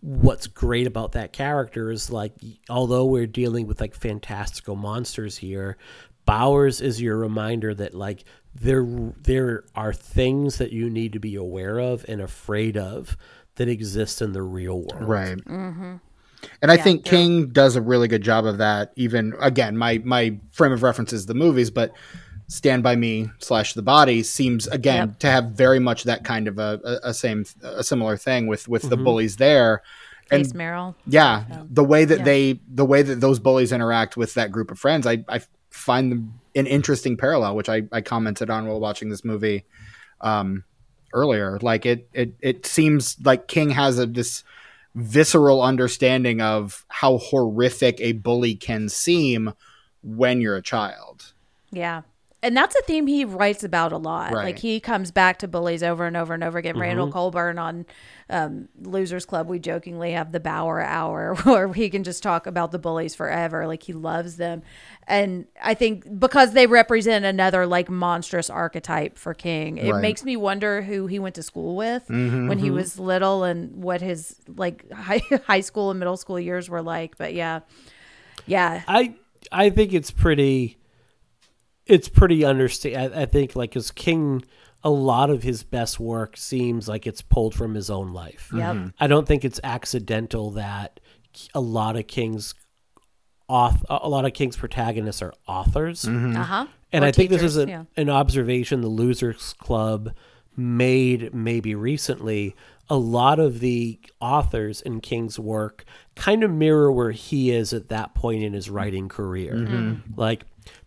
[0.00, 2.32] what's great about that character is like
[2.68, 5.76] although we're dealing with like fantastical monsters here
[6.24, 8.84] bowers is your reminder that like there
[9.22, 13.16] there are things that you need to be aware of and afraid of
[13.56, 15.38] that exist in the real world Right.
[15.38, 15.96] Mm-hmm.
[16.62, 18.92] And I think King does a really good job of that.
[18.96, 21.92] Even again, my my frame of reference is the movies, but
[22.48, 25.18] Stand by Me slash The Body seems again Yep.
[25.20, 28.68] to have very much that kind of a, a, a same a similar thing with
[28.68, 28.90] with Mm-hmm.
[28.90, 29.82] the bullies there.
[30.32, 30.96] Ace Merrill.
[31.06, 32.24] Yeah, the way that Yeah.
[32.24, 35.40] they the way that those bullies interact with that group of friends, I I
[35.70, 39.64] find them an interesting parallel, which I I commented on while watching this movie
[40.20, 40.64] um
[41.12, 41.58] earlier.
[41.62, 44.42] Like it it it seems like King has a this
[44.94, 49.52] visceral understanding of how horrific a bully can seem
[50.02, 51.32] when you're a child.
[51.70, 52.02] Yeah.
[52.46, 54.32] And that's a theme he writes about a lot.
[54.32, 54.44] Right.
[54.44, 56.78] Like he comes back to bullies over and over and over again.
[56.78, 57.12] Randall mm-hmm.
[57.12, 57.86] Colburn on
[58.30, 62.70] um, Losers Club, we jokingly have the Bauer Hour where he can just talk about
[62.70, 63.66] the bullies forever.
[63.66, 64.62] Like he loves them.
[65.08, 70.00] And I think because they represent another like monstrous archetype for King, it Right.
[70.00, 72.76] makes me wonder who he went to school with mm-hmm, when he mm-hmm.
[72.76, 77.18] was little and what his like high, high school and middle school years were like.
[77.18, 77.60] But yeah.
[78.46, 78.84] Yeah.
[78.86, 79.14] I
[79.50, 80.78] I think it's pretty
[81.86, 84.44] it's pretty understand I, I think like his king
[84.84, 88.50] a lot of his best work seems like it's pulled from his own life.
[88.54, 88.76] Yep.
[88.76, 88.88] Mm-hmm.
[89.00, 91.00] I don't think it's accidental that
[91.54, 92.54] a lot of King's
[93.50, 96.06] auth- a lot of King's protagonists are authors.
[96.06, 96.66] Uh huh.
[96.92, 97.84] And I think this is a, yeah.
[97.96, 100.14] an observation the Losers Club
[100.56, 102.54] made maybe recently.
[102.88, 105.84] A lot of the authors in King's work
[106.14, 109.54] kind of mirror where he is at that point in his writing career.
[109.54, 110.12] Mm-hmm.
[110.14, 110.44] Like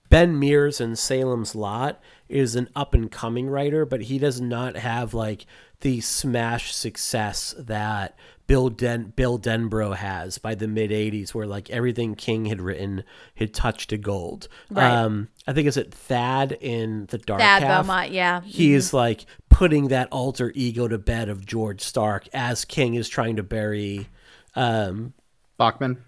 [0.09, 4.75] Ben Mears in Salem's Lot is an up and coming writer, but he does not
[4.75, 5.45] have like
[5.81, 8.17] the smash success that
[8.47, 13.03] Bill Den Bill Denbrough has by the mid '80s, where like everything King had written
[13.35, 14.47] had touched to gold.
[14.71, 14.91] Right.
[14.91, 17.85] Um, I think is it Thad in the Dark Thad Half?
[17.85, 18.41] Beaumont, yeah.
[18.41, 23.07] He is like putting that alter ego to bed of George Stark as King is
[23.07, 24.09] trying to bury
[24.55, 25.13] um,
[25.57, 26.03] Bachman.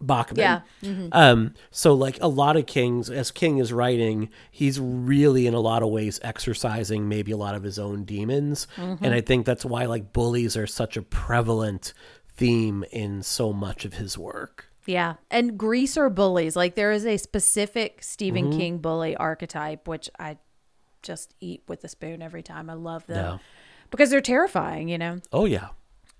[0.00, 0.38] Bachman.
[0.38, 0.60] Yeah.
[1.12, 5.60] Um, so like a lot of kings, as King is writing, he's really in a
[5.60, 9.64] lot of ways exercising maybe a lot of his own demons, and I think that's
[9.64, 11.92] why like bullies are such a prevalent
[12.36, 14.70] theme in so much of his work.
[14.86, 15.14] Yeah.
[15.30, 16.56] And greaser bullies.
[16.56, 18.58] Like there is a specific Stephen Mm-hmm.
[18.58, 20.38] King bully archetype, which I
[21.02, 22.70] just eat with a spoon every time.
[22.70, 23.16] I love them.
[23.16, 23.38] Yeah.
[23.90, 25.18] Because they're terrifying, you know?
[25.32, 25.68] Oh yeah.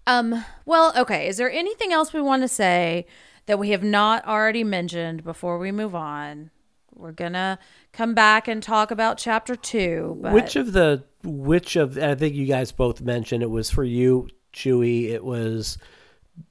[0.06, 1.28] Um, well, okay.
[1.28, 3.06] Is there anything else we want to say
[3.48, 6.50] that we have not already mentioned before we move on?
[6.94, 7.58] We're gonna
[7.92, 10.18] come back and talk about chapter two.
[10.20, 13.84] But Which of the which of I think you guys both mentioned it was for
[13.84, 15.08] you, Chewy.
[15.08, 15.78] It was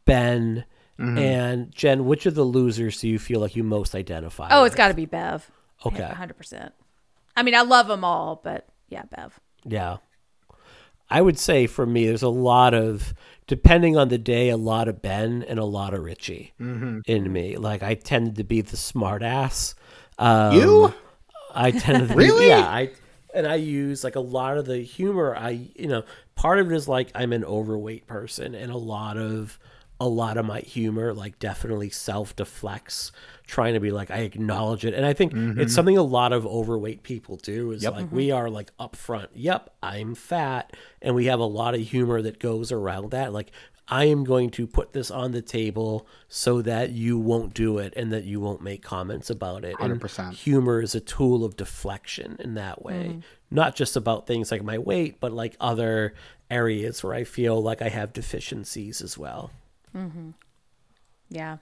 [0.06, 0.66] Ben
[1.00, 1.18] mm-hmm.
[1.18, 2.06] and Jen.
[2.06, 4.50] Which of the losers do you feel like you most identify?
[4.52, 4.74] oh, with?
[4.74, 5.50] it's got to be Bev.
[5.86, 6.04] Okay.
[6.04, 6.74] hundred percent.
[7.36, 9.40] I mean, I love them all, but yeah, Bev.
[9.64, 9.98] Yeah.
[11.10, 13.14] I would say for me, there's a lot of,
[13.48, 16.54] depending on the day, a lot of Ben and a lot of Richie
[17.06, 17.56] in me.
[17.58, 19.74] Like I tended to be the smart ass.
[20.20, 20.94] Um, You?
[21.56, 22.46] I tended to Really?
[22.46, 22.60] be, yeah.
[22.68, 22.92] I
[23.34, 25.36] and I use like a lot of the humor.
[25.36, 26.04] I you know
[26.36, 29.58] part of it is like I'm an overweight person, and a lot of
[30.00, 33.12] a lot of my humor like definitely self deflects
[33.48, 35.68] trying to be like I acknowledge it and I think it's mm-hmm.
[35.70, 38.16] something a lot of overweight people do is like mm-hmm.
[38.16, 42.40] we are like upfront yep I'm fat and we have a lot of humor that
[42.40, 43.52] goes around that like
[43.90, 47.94] I am going to put this on the table so that you won't do it
[47.96, 49.78] and that you won't make comments about it.
[49.78, 50.34] 100%.
[50.34, 53.06] humor is a tool of deflection in that way.
[53.12, 53.20] Mm-hmm.
[53.50, 56.16] Not just about things like my weight, but like other
[56.52, 59.52] areas where I feel like I have deficiencies as well.
[59.96, 60.32] Mm-hmm.
[61.30, 61.58] Yeah.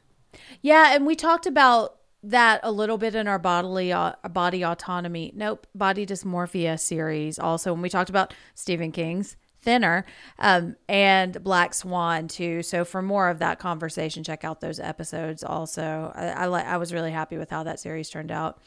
[0.62, 5.32] Yeah, and we talked about that a little bit in our bodily uh, body autonomy.
[5.36, 10.06] Nope, body dysmorphia series also when we talked about Stephen King's Thinner
[10.40, 12.64] um, and Black Swan too.
[12.64, 15.44] So for more of that conversation, check out those episodes.
[15.44, 18.60] Also, I I, I was really happy with how that series turned out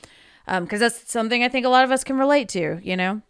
[0.47, 2.81] because that's something I think a lot of us can relate to.
[2.83, 3.23] You know.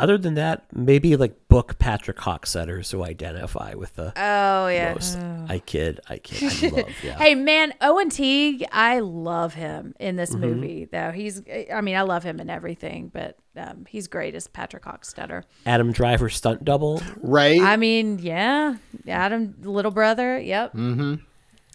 [0.00, 4.92] Other than that, maybe like book Patrick Hockstetters who identify with the Oh yeah.
[4.94, 5.18] most.
[5.48, 7.18] I kid, I kid, I love, yeah.
[7.18, 11.10] Hey man, Owen Teague, I love him in this movie though.
[11.10, 15.42] He's I mean, I love him in everything, but um, he's great as Patrick Hockstetter.
[15.66, 17.02] Adam Driver stunt double.
[17.16, 17.60] Right?
[17.60, 18.76] I mean, yeah,
[19.08, 20.72] Adam little brother, yep.
[20.72, 21.16] Mm-hmm.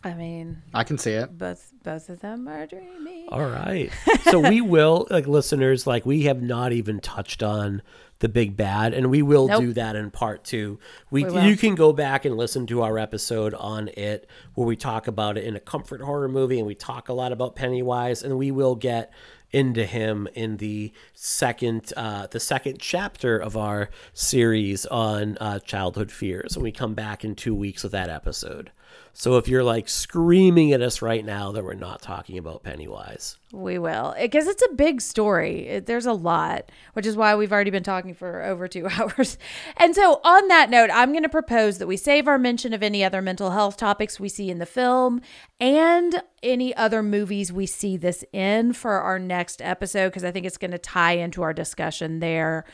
[0.06, 1.36] I mean, I can see it.
[1.38, 3.28] both both of them are dreamy.
[3.30, 3.92] All right.
[4.32, 7.82] So we will, like listeners, like we have not even touched on
[8.20, 9.62] the big bad, and we will Nope.
[9.62, 10.80] do that in part two.
[11.12, 14.76] We, We you can go back and listen to our episode on it where we
[14.76, 18.24] talk about it in a comfort horror movie, and we talk a lot about Pennywise,
[18.24, 19.12] and we will get
[19.52, 26.12] into him in the second uh the second chapter of our series on uh childhood
[26.12, 28.72] fears and we come back in two weeks with that episode
[29.18, 33.38] so if you're like screaming at us right now that we're not talking about pennywise
[33.54, 35.68] We will, because it's a big story.
[35.68, 39.38] It, there's a lot, which is why we've already been talking for over two hours.
[39.78, 42.84] And so, on that note, I'm going to propose that we save our mention of
[42.84, 45.22] any other mental health topics we see in the film
[45.62, 50.46] and any other movies we see this in for our next episode, because I think
[50.46, 52.66] it's going to tie into our discussion there.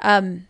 [0.00, 0.46] Um,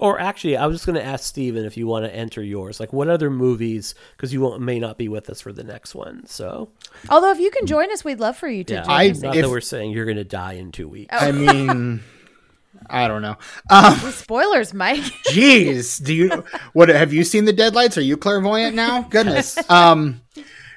[0.00, 2.80] Or actually, I was just going to ask Steven if you want to enter yours.
[2.80, 3.94] Like, what other movies?
[4.16, 6.26] Because you won't, may not be with us for the next one.
[6.26, 6.70] So,
[7.10, 9.20] Although, if you can join us, we'd love for you to yeah, join I- us.
[9.20, 11.14] not if- that we're saying you're going to die in two weeks.
[11.16, 12.00] I mean,
[12.88, 13.36] I don't know.
[13.68, 15.00] Um, Spoilers, Mike.
[15.30, 17.98] Jeez, do you what have you seen the deadlights?
[17.98, 19.02] Are you clairvoyant now?
[19.02, 19.58] Goodness.
[19.70, 20.22] Um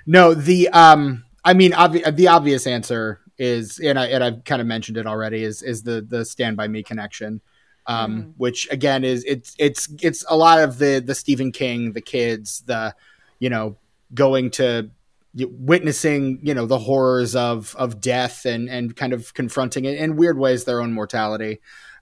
[0.06, 4.60] no, the um I mean obvi- the obvious answer is and I and I've kind
[4.62, 7.40] of mentioned it already is is the the stand by me connection.
[7.86, 12.02] Um which again is it's it's it's a lot of the the Stephen King, the
[12.02, 12.96] kids, the
[13.40, 13.76] you know,
[14.14, 14.90] going to
[15.36, 20.16] witnessing you know the horrors of of death and and kind of confronting it in
[20.16, 21.60] weird ways their own mortality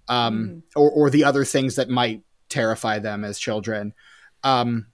[0.09, 3.93] um or or the other things that might terrify them as children.
[4.43, 4.87] Um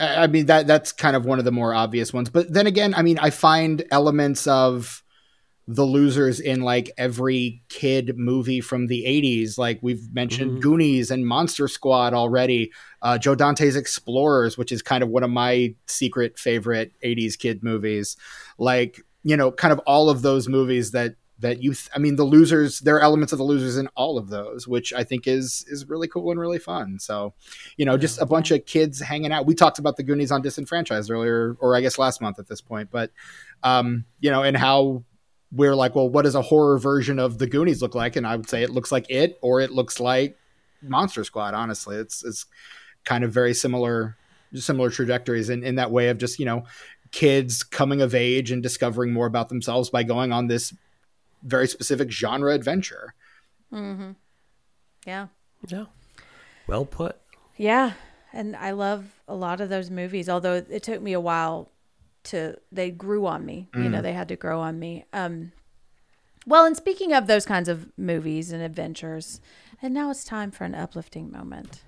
[0.00, 2.28] I I mean that that's kind of one of the more obvious ones.
[2.28, 5.02] But then again, I mean, I find elements of
[5.70, 9.58] the losers in like every kid movie from the 80s.
[9.58, 12.72] Like we've mentioned Goonies and Monster Squad already.
[13.02, 17.62] Uh, Joe Dante's Explorers, which is kind of one of my secret favorite 80s kid
[17.62, 18.16] movies.
[18.56, 22.16] Like, you know, kind of all of those movies that that you th- I mean
[22.16, 25.28] the losers there are elements of the losers in all of those which I think
[25.28, 26.98] is is really cool and really fun.
[26.98, 27.34] So,
[27.76, 29.46] you know, just a bunch of kids hanging out.
[29.46, 32.62] We talked about the Goonies on Disenfranchised earlier or I guess last month at this
[32.62, 33.12] point, but
[33.62, 35.04] um, you know, and how
[35.50, 38.16] we're like, well, what does a horror version of the Goonies look like?
[38.16, 40.36] And I would say it looks like it or it looks like
[40.82, 41.96] Monster Squad, honestly.
[41.96, 42.46] It's it's
[43.04, 44.16] kind of very similar
[44.54, 46.64] similar trajectories in, in that way of just, you know,
[47.12, 50.74] kids coming of age and discovering more about themselves by going on this
[51.42, 53.14] very specific genre adventure.
[53.72, 54.12] Mm-hmm.
[55.06, 55.28] Yeah.
[55.66, 55.84] Yeah.
[56.66, 57.16] Well put.
[57.56, 57.94] Yeah,
[58.32, 60.28] and I love a lot of those movies.
[60.28, 61.72] Although it took me a while
[62.28, 63.68] to, they grew on me.
[63.74, 65.04] You know, they had to grow on me.
[65.12, 65.52] Um,
[66.46, 69.40] well, and speaking of those kinds of movies and adventures,
[69.82, 71.82] and now it's time for an uplifting moment.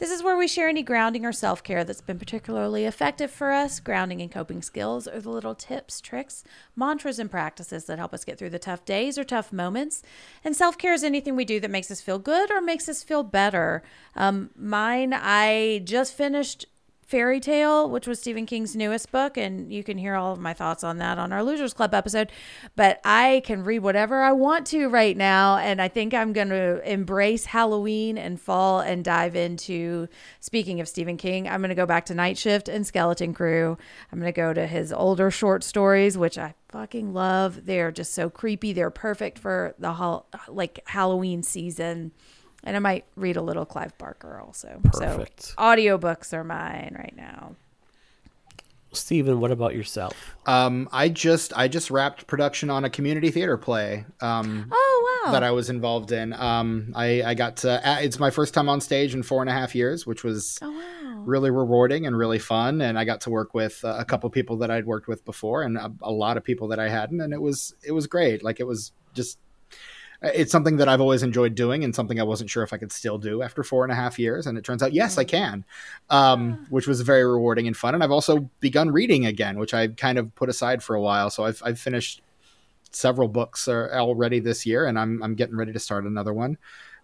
[0.00, 3.52] This is where we share any grounding or self care that's been particularly effective for
[3.52, 6.42] us, grounding and coping skills, are the little tips, tricks,
[6.74, 10.02] mantras, and practices that help us get through the tough days or tough moments.
[10.42, 13.02] And self care is anything we do that makes us feel good or makes us
[13.02, 13.82] feel better.
[14.16, 16.64] Um, mine, I just finished
[17.10, 20.54] Fairy Tale, which was Stephen King's newest book, and you can hear all of my
[20.54, 22.30] thoughts on that on our Losers Club episode.
[22.76, 26.50] But I can read whatever I want to right now, and I think I'm going
[26.50, 30.06] to embrace Halloween and fall and dive into.
[30.38, 33.76] Speaking of Stephen King, I'm going to go back to Night Shift and Skeleton Crew.
[34.12, 37.66] I'm going to go to his older short stories, which I fucking love.
[37.66, 38.72] They're just so creepy.
[38.72, 42.12] They're perfect for the hol- like Halloween season.
[42.62, 44.80] And I might read a little Clive Barker also.
[44.82, 45.42] Perfect.
[45.42, 47.54] So audiobooks are mine right now.
[48.92, 50.36] Steven, what about yourself?
[50.46, 54.04] Um, I just I just wrapped production on a community theater play.
[54.20, 55.32] Um, Oh wow.
[55.32, 56.32] that I was involved in.
[56.32, 59.52] Um, I, I got to, it's my first time on stage in four and a
[59.52, 61.22] half years, which was oh wow.
[61.24, 62.80] really rewarding and really fun.
[62.80, 65.62] And I got to work with uh, a couple people that I'd worked with before
[65.62, 67.20] and a, a lot of people that I hadn't.
[67.20, 68.42] And it was, it was great.
[68.42, 69.38] Like it was just,
[70.22, 72.92] it's something that I've always enjoyed doing and something I wasn't sure if I could
[72.92, 74.46] still do after four and a half years.
[74.46, 75.64] And it turns out, yes, I can,
[76.10, 77.94] um, which was very rewarding and fun.
[77.94, 81.30] And I've also begun reading again, which I kind of put aside for a while.
[81.30, 82.20] So I've, I've finished
[82.90, 86.58] several books already this year, and I'm I'm getting ready to start another one.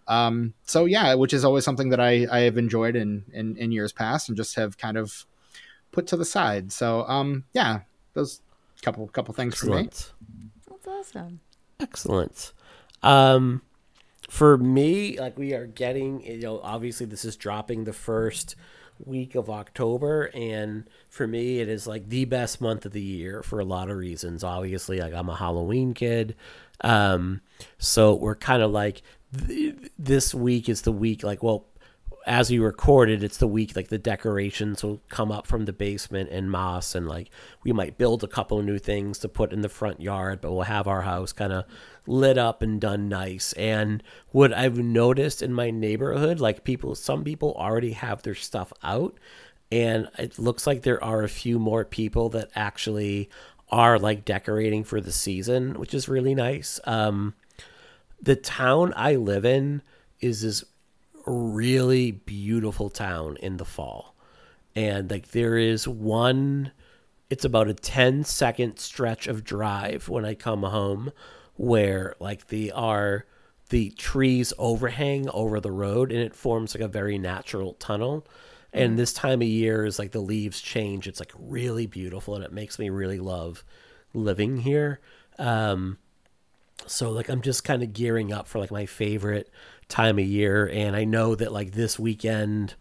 [0.09, 3.72] Um, so yeah, which is always something that I I have enjoyed in in, in
[3.72, 5.26] years past, and just have kind of
[5.93, 6.72] put to the side.
[6.72, 7.80] So um, yeah,
[8.14, 8.40] those
[8.82, 9.84] couple couple things for me.
[10.68, 11.40] That's awesome.
[11.80, 12.52] Excellent.
[13.06, 13.62] Um,
[14.28, 18.56] for me, like we are getting, you know, obviously this is dropping the first
[19.04, 23.42] week of October, and for me, it is like the best month of the year
[23.42, 24.42] for a lot of reasons.
[24.42, 26.34] Obviously, like I'm a Halloween kid,
[26.80, 27.40] um,
[27.78, 29.02] so we're kind of like
[29.46, 31.66] th- this week is the week, like well.
[32.28, 36.28] As we recorded, it's the week like the decorations will come up from the basement
[36.30, 37.30] and moss, and like
[37.62, 40.62] we might build a couple new things to put in the front yard, but we'll
[40.62, 41.66] have our house kind of
[42.04, 43.52] lit up and done nice.
[43.52, 48.72] And what I've noticed in my neighborhood, like people, some people already have their stuff
[48.82, 49.16] out,
[49.70, 53.30] and it looks like there are a few more people that actually
[53.68, 56.80] are like decorating for the season, which is really nice.
[56.84, 57.34] Um,
[58.20, 59.82] the town I live in
[60.20, 60.64] is this
[61.26, 64.14] really beautiful town in the fall.
[64.74, 66.72] And like there is one
[67.28, 71.10] it's about a 10 second stretch of drive when I come home
[71.56, 73.26] where like the are
[73.70, 78.24] the trees overhang over the road and it forms like a very natural tunnel.
[78.72, 81.08] And this time of year is like the leaves change.
[81.08, 83.64] It's like really beautiful and it makes me really love
[84.12, 85.00] living here.
[85.38, 85.98] Um,
[86.86, 89.50] so like I'm just kind of gearing up for like my favorite
[89.88, 92.74] time of year and I know that like this weekend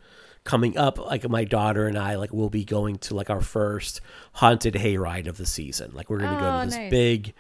[0.44, 4.02] coming up like my daughter and I like will be going to like our first
[4.34, 5.92] haunted hayride of the season.
[5.94, 6.92] Like we're going to go Oh, to this nice.
[6.92, 7.34] big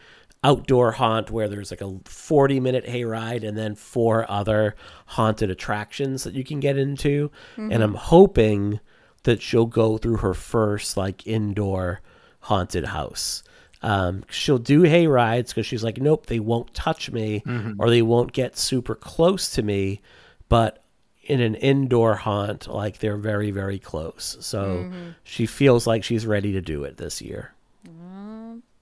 [0.43, 4.75] outdoor haunt where there's like a 40 minute hayride and then four other
[5.07, 7.81] haunted attractions that you can get into and mm-hmm.
[7.81, 8.79] I'm hoping
[9.23, 12.01] that she'll go through her first like indoor
[12.41, 13.43] haunted house.
[13.81, 17.43] Um, she'll do hay rides because she's like, nope, they won't touch me
[17.77, 20.01] or they won't get super close to me.
[20.49, 20.81] But
[21.23, 24.37] in an indoor haunt, like they're very, very close.
[24.41, 24.91] So
[25.23, 27.53] she feels like she's ready to do it this year.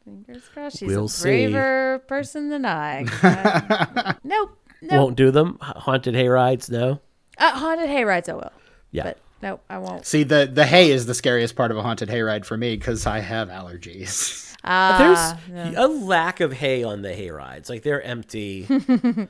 [0.05, 0.77] Fingers crossed.
[0.79, 1.47] She's We'll a see.
[1.47, 3.05] braver person than I.
[3.05, 4.57] 'cause I- nope.
[4.81, 4.91] Nope.
[4.91, 5.57] Won't do them.
[5.61, 6.99] Haunted hay rides, no.
[7.37, 8.51] Uh, haunted hayrides, I will.
[8.91, 9.03] Yeah.
[9.03, 10.05] But nope, I won't.
[10.05, 13.05] See the the hay is the scariest part of a haunted hayride for me because
[13.07, 14.52] I have allergies.
[14.63, 17.69] Ah, there's a lack of hay on the hay rides.
[17.69, 18.67] Like they're empty.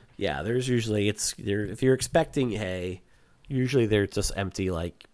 [0.16, 3.02] yeah, there's usually it's there if you're expecting hay,
[3.48, 5.04] usually they're just empty like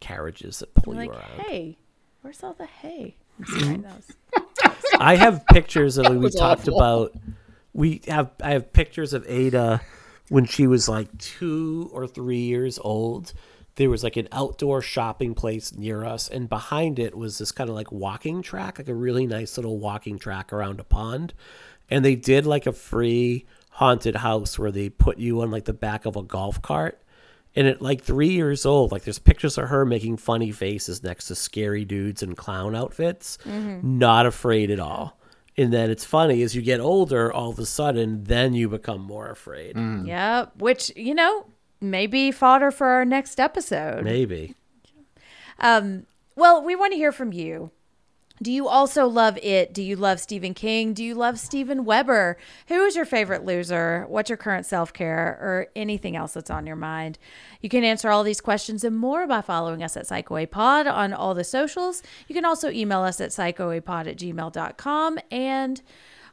[0.00, 1.40] carriages that pull like, you around.
[1.40, 1.78] hey,
[2.22, 3.16] where's all the hay?
[4.98, 6.76] I have pictures of we talked awful.
[6.76, 7.14] about.
[7.72, 9.80] We have I have pictures of Ada
[10.28, 13.32] when she was like two or three years old.
[13.80, 17.70] There was like an outdoor shopping place near us, and behind it was this kind
[17.70, 21.32] of like walking track, like a really nice little walking track around a pond.
[21.88, 25.72] And they did like a free haunted house where they put you on like the
[25.72, 27.02] back of a golf cart.
[27.56, 31.28] And at like three years old, like there's pictures of her making funny faces next
[31.28, 33.98] to scary dudes in clown outfits, mm-hmm.
[33.98, 35.18] not afraid at all.
[35.56, 39.00] And then it's funny as you get older, all of a sudden, then you become
[39.00, 39.74] more afraid.
[39.74, 40.06] Mm.
[40.06, 40.56] Yep.
[40.58, 41.46] Which, you know,
[41.80, 44.04] maybe fodder for our next episode.
[44.04, 44.54] Maybe.
[45.58, 47.70] Um, well, we want to hear from you.
[48.42, 49.74] Do you also love it?
[49.74, 50.94] Do you love Stephen King?
[50.94, 52.38] Do you love Steven Weber?
[52.68, 54.06] Who is your favorite loser?
[54.08, 57.18] What's your current self care or anything else that's on your mind?
[57.60, 61.34] You can answer all these questions and more by following us at PsychoApod on all
[61.34, 62.02] the socials.
[62.28, 65.18] You can also email us at psychoapod at gmail.com.
[65.30, 65.82] And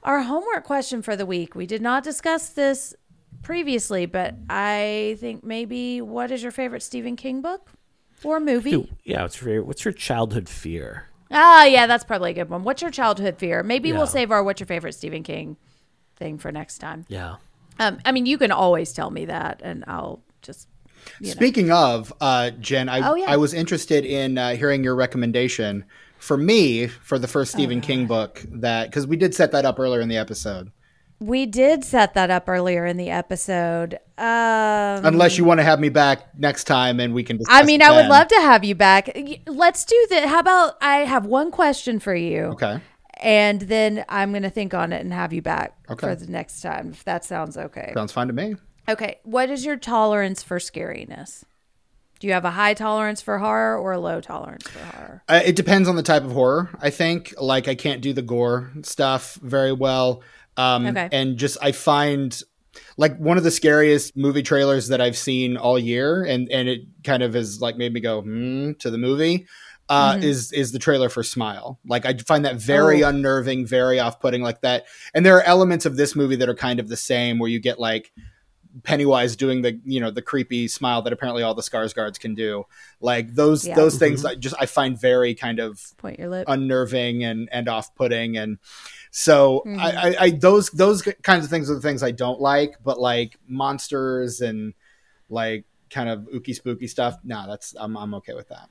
[0.01, 2.95] our homework question for the week we did not discuss this
[3.47, 7.71] previously, but I think maybe what is your favorite Stephen King book
[8.21, 8.71] or movie?
[8.71, 11.05] Dude, yeah, what's your, what's your childhood fear?
[11.31, 12.63] Ah, yeah, that's probably a good one.
[12.63, 13.63] What's your childhood fear?
[13.63, 13.95] Maybe Yeah.
[13.99, 15.55] we'll save our what's your favorite Stephen King
[16.17, 17.05] thing for next time.
[17.07, 17.37] Yeah.
[17.79, 20.67] Um, I mean, you can always tell me that, and I'll just.
[21.21, 21.31] You know.
[21.33, 23.31] Speaking of uh, Jen, I Oh, yeah.
[23.31, 25.85] I was interested in uh, hearing your recommendation
[26.17, 29.79] for me for the first Stephen King book that because we did set that up
[29.79, 30.69] earlier in the episode.
[31.19, 33.95] We did set that up earlier in the episode.
[34.19, 37.64] Um, Unless you want to have me back next time and we can discuss I
[37.64, 39.18] mean, I would love to have you back.
[39.48, 40.27] Let's do that.
[40.27, 42.44] How about I have one question for you?
[42.53, 42.80] Okay.
[43.19, 46.07] And then I'm going to think on it and have you back Okay.
[46.07, 47.91] for the next time, if that sounds okay.
[47.95, 48.56] Sounds fine to me.
[48.88, 49.19] Okay.
[49.23, 51.44] What is your tolerance for scariness?
[52.19, 55.23] Do you have a high tolerance for horror or a low tolerance for horror?
[55.27, 56.69] Uh, it depends on the type of horror.
[56.80, 60.22] I think like I can't do the gore stuff very well.
[60.57, 61.07] Um, Okay.
[61.11, 62.41] And just I find
[62.97, 66.81] like one of the scariest movie trailers that I've seen all year, and and it
[67.03, 69.47] kind of has like made me go hmm to the movie.
[69.89, 70.23] Uh, Mhm.
[70.23, 71.79] Is is the trailer for Smile?
[71.88, 73.09] Like I find that very Oh.
[73.09, 74.85] unnerving, very off putting, like that.
[75.13, 77.59] And there are elements of this movie that are kind of the same, where you
[77.59, 78.11] get like
[78.84, 82.65] Pennywise doing the you know the creepy smile that apparently all the Skarsgårds can do.
[83.01, 83.75] Like those Yeah.
[83.75, 86.45] those things, I just I find very kind of Point your lip.
[86.47, 88.59] unnerving and and off putting and
[89.19, 89.80] so Mhm.
[89.80, 92.99] I, I I those those kinds of things are the things I don't like but
[92.99, 94.76] like monsters and
[95.27, 98.69] like kind of ooky spooky stuff no that's I'm I'm okay with that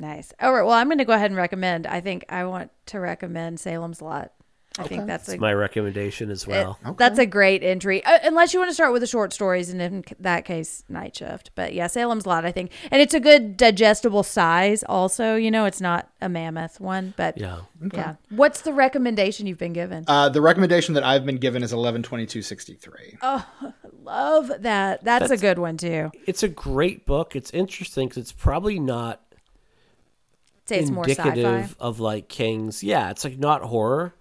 [0.00, 0.32] Nice.
[0.40, 0.62] All right.
[0.62, 1.86] Well, I'm going to go ahead and recommend.
[1.86, 4.32] I think I want to recommend Salem's Lot.
[4.80, 6.78] I think that's a my recommendation as well.
[6.84, 6.94] Okay.
[6.98, 9.80] That's a great entry, uh, unless you want to start with the short stories, and
[9.80, 11.50] in that case, Night Shift.
[11.54, 14.82] But yeah, Salem's Lot, I think, and it's a good digestible size.
[14.88, 17.60] Also, you know, it's not a mammoth one, but yeah.
[17.92, 18.14] yeah.
[18.30, 20.04] What's the recommendation you've been given?
[20.08, 23.46] uh, the recommendation that I've been given is 112263 Oh,
[24.02, 25.04] Love that.
[25.04, 26.10] That's, a good one too.
[26.26, 27.36] It's a great book.
[27.36, 29.20] It's interesting because it's probably not
[30.66, 31.28] Say it's more sci-fi.
[31.28, 32.82] indicative of like King's.
[32.82, 34.14] Yeah, it's like not horror.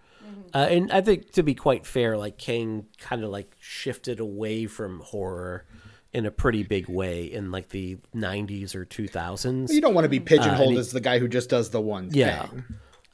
[0.53, 4.65] Uh, and I think to be quite fair, like King kind of like shifted away
[4.65, 5.65] from horror
[6.11, 9.69] in a pretty big way in like the 90s or 2000s.
[9.71, 11.79] you don't want to be pigeonholed Uh, and as the guy who just does the
[11.81, 12.47] one Yeah.
[12.47, 12.63] thing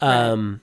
[0.01, 0.61] Um,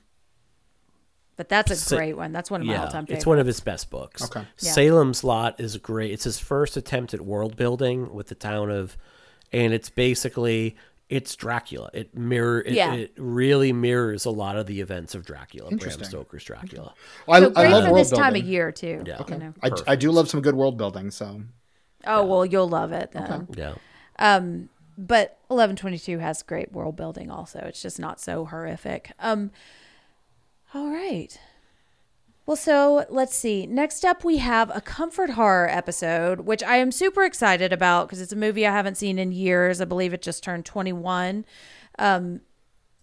[1.37, 2.33] But that's a Sa- great one.
[2.33, 3.21] That's one of my yeah, all-time favorites.
[3.23, 4.23] it's one of his best books.
[4.25, 4.47] Okay.
[4.61, 4.73] Yeah.
[4.73, 6.13] Salem's Lot is great.
[6.13, 8.97] It's his first attempt at world building with the town of,
[9.53, 10.77] and it's basically
[11.13, 11.91] it's Dracula.
[11.93, 12.63] It mirror.
[12.63, 12.95] It, Yeah.
[12.95, 15.71] it really mirrors a lot of the events of Dracula.
[15.71, 16.95] Bram Stoker's Dracula.
[17.29, 19.03] I, so I great love for world this time of year too.
[19.07, 19.23] Yeah.
[19.29, 19.55] you know.
[19.63, 21.43] I, I do love some good world building so
[22.07, 23.47] Oh well, you'll love it then.
[23.55, 23.75] Yeah.
[24.19, 27.31] Um, but eleven twenty two has great world building.
[27.31, 29.13] Also, it's just not so horrific.
[29.19, 29.51] Um,
[30.75, 31.39] all right.
[32.45, 33.67] Well, so let's see.
[33.67, 38.21] Next up, we have a comfort horror episode, which I am super excited about because
[38.21, 39.81] it's a movie I haven't seen in years.
[39.81, 41.45] I believe it just turned 21.
[42.01, 42.41] Um,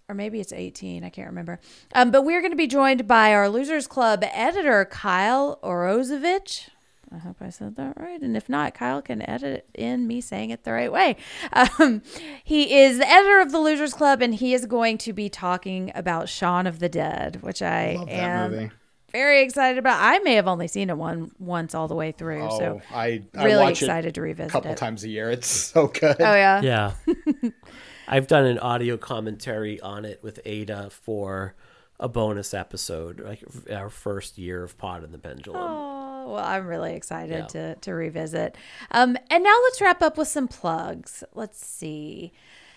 [0.10, 1.06] or maybe it's 18.
[1.06, 1.60] I can't remember.
[1.96, 6.68] Um, but we're going to be joined by our Losers Club editor, Kyle Orozovich.
[7.12, 8.22] I hope I said that right.
[8.22, 11.16] And if not, Kyle can edit in me saying it the right way.
[11.54, 12.02] Um,
[12.44, 15.92] he is the editor of the Losers Club, and he is going to be talking
[15.96, 18.72] about Shaun of the Dead, which I love that am movie
[19.12, 20.00] very excited about.
[20.02, 23.24] I may have only seen it one once all the way through, oh so I,
[23.36, 24.78] I really watch excited to revisit it a couple it.
[24.78, 26.62] times a year it's so good Oh yeah.
[26.62, 26.94] Yeah.
[28.08, 31.54] I've done an audio commentary on it with Ada for
[32.00, 35.62] a bonus episode, like our first year of Pod and the Pendulum.
[35.62, 37.46] Oh, well, I'm really excited Yeah.
[37.48, 38.56] to to revisit.
[38.92, 41.24] Um, and now let's wrap up with some plugs.
[41.36, 42.32] Let's see.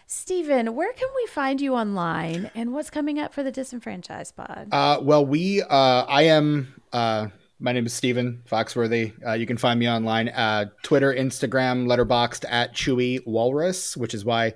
[0.07, 4.69] Stephen, where can we find you online and what's coming up for the Disenfranchised Pod?
[4.70, 7.29] Uh, well, we, uh, I am, uh,
[7.61, 9.12] my name is Stephen Foxworthy.
[9.27, 14.24] Uh, you can find me online, uh, Twitter, Instagram, Letterboxd at Chewy Walrus, which is
[14.24, 14.53] why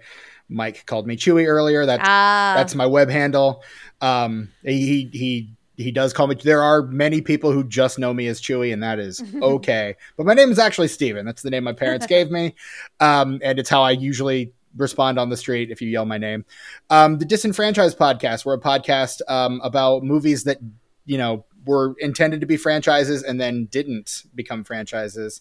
[0.48, 1.86] Mike called me Chewy earlier.
[1.86, 3.62] That's, Ah, that's my web handle.
[4.00, 6.34] Um, he, he, he does call me.
[6.36, 9.94] There are many people who just know me as Chewy, and that is okay.
[10.16, 11.24] but my name is actually Steven.
[11.26, 12.54] That's the name my parents gave me.
[13.00, 16.44] Um, and it's how I usually respond on the street if you yell my name.
[16.90, 18.44] Um, the Disenfranchised podcast.
[18.44, 20.58] We're a podcast um, about movies that
[21.04, 25.40] you know were intended to be franchises and then didn't become franchises.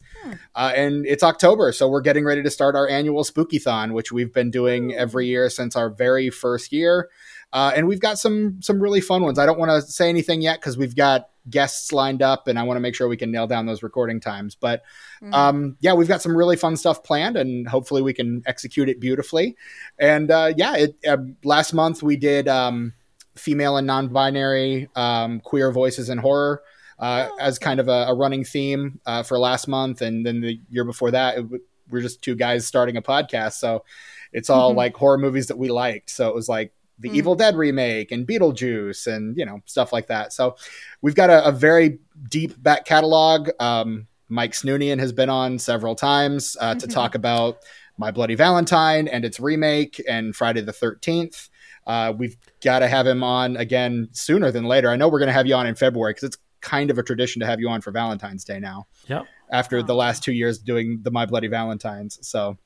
[0.56, 4.34] Uh, and it's October, so we're getting ready to start our annual Spookython, which we've
[4.34, 7.10] been doing every year since our very first year.
[7.56, 9.40] Uh, and we've got some some really fun ones.
[9.40, 12.64] I don't want to say anything yet because we've got guests lined up, and I
[12.64, 14.56] want to make sure we can nail down those recording times.
[14.56, 14.84] But
[15.32, 19.00] um, yeah, we've got some really fun stuff planned, and hopefully we can execute it
[19.00, 19.56] beautifully.
[19.98, 22.94] And uh, yeah, it, uh, last month we did um,
[23.36, 26.62] female and non-binary um, queer voices in horror.
[26.98, 30.60] Uh, as kind of a, a running theme uh, for last month, and then the
[30.70, 33.84] year before that, it, w- we're just two guys starting a podcast, so
[34.32, 34.78] it's all Mhm.
[34.78, 36.10] like horror movies that we liked.
[36.10, 37.16] So it was like the Mm.
[37.16, 40.34] Evil Dead remake and Beetlejuice and you know stuff like that.
[40.34, 40.56] So
[41.02, 42.00] we've got a, a very
[42.30, 43.50] deep back catalog.
[43.60, 46.94] Um, Mike Snoonian has been on several times uh, to Mhm.
[46.94, 47.58] talk about
[47.98, 51.50] My Bloody Valentine and its remake and Friday the Thirteenth.
[51.86, 54.90] Uh, we've got to have him on again sooner than later.
[54.90, 57.04] I know we're going to have you on in February because it's kind of a
[57.04, 59.26] tradition to have you on for Valentine's Day now Yep.
[59.52, 62.18] after the last two years doing the My Bloody Valentines.
[62.28, 62.58] So,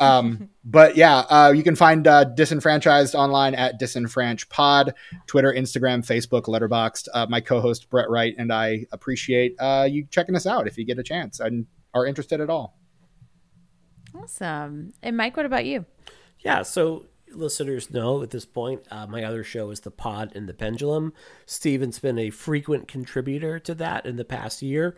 [0.00, 4.94] um, but yeah, uh, you can find uh, Disenfranchised online at Disenfranch Pod,
[5.26, 7.08] Twitter, Instagram, Facebook, Letterboxd.
[7.12, 10.84] Uh, my co-host Brett Wright and I appreciate uh, you checking us out if you
[10.84, 12.78] get a chance and are interested at all.
[14.14, 14.92] Awesome.
[15.02, 15.84] And Mike, what about you?
[16.40, 20.48] Yeah, so listeners know at this point, uh, my other show is The Pod and
[20.48, 21.12] the Pendulum.
[21.46, 24.96] Steven's been a frequent contributor to that in the past year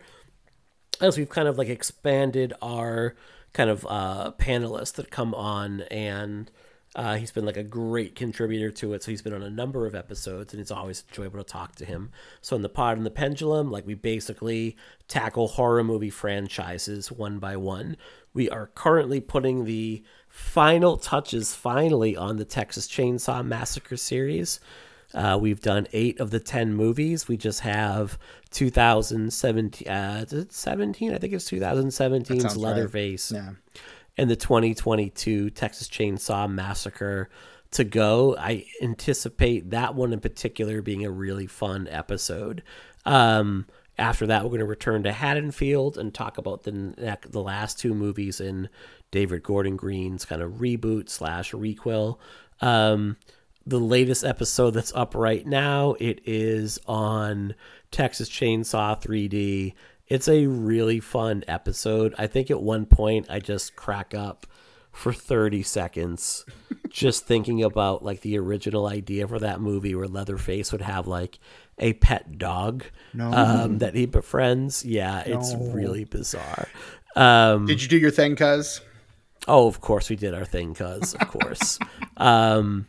[1.01, 3.15] as we've kind of like expanded our
[3.53, 6.51] kind of uh, panelists that come on and
[6.95, 9.03] uh, he's been like a great contributor to it.
[9.03, 11.85] So he's been on a number of episodes, and it's always enjoyable to talk to
[11.85, 12.11] him.
[12.41, 17.39] So in the Pod and the Pendulum, like we basically tackle horror movie franchises one
[17.39, 17.97] by one.
[18.33, 24.59] We are currently putting the final touches finally on the Texas Chainsaw Massacre series.
[25.13, 27.27] Uh, we've done eight of the ten movies.
[27.27, 28.17] We just have
[28.51, 29.87] 2017.
[29.87, 31.13] Uh, 17?
[31.13, 32.57] I think it's 2017's sounds right.
[32.57, 33.51] Leatherface Yeah.
[34.17, 37.29] and the 2022 Texas Chainsaw Massacre
[37.71, 38.35] to go.
[38.37, 42.63] I anticipate that one in particular being a really fun episode.
[43.05, 43.65] Um,
[43.97, 47.93] after that, we're going to return to Haddonfield and talk about the the last two
[47.93, 48.69] movies in
[49.11, 52.17] David Gordon Green's kind of reboot slash requel.
[52.61, 53.17] Um,
[53.65, 57.55] the latest episode that's up right now, it is on
[57.91, 59.73] Texas Chainsaw 3D.
[60.07, 62.13] It's a really fun episode.
[62.17, 64.45] I think at one point I just crack up
[64.91, 66.45] for 30 seconds
[66.89, 71.39] just thinking about like the original idea for that movie where Leatherface would have like
[71.79, 72.83] a pet dog
[73.19, 74.85] um, that he befriends.
[74.85, 76.67] Yeah, it's really bizarre.
[77.15, 78.81] Um, Did you do your thing, cuz?
[79.47, 81.79] Oh, of course we did our thing, cuz of course.
[82.17, 82.87] um,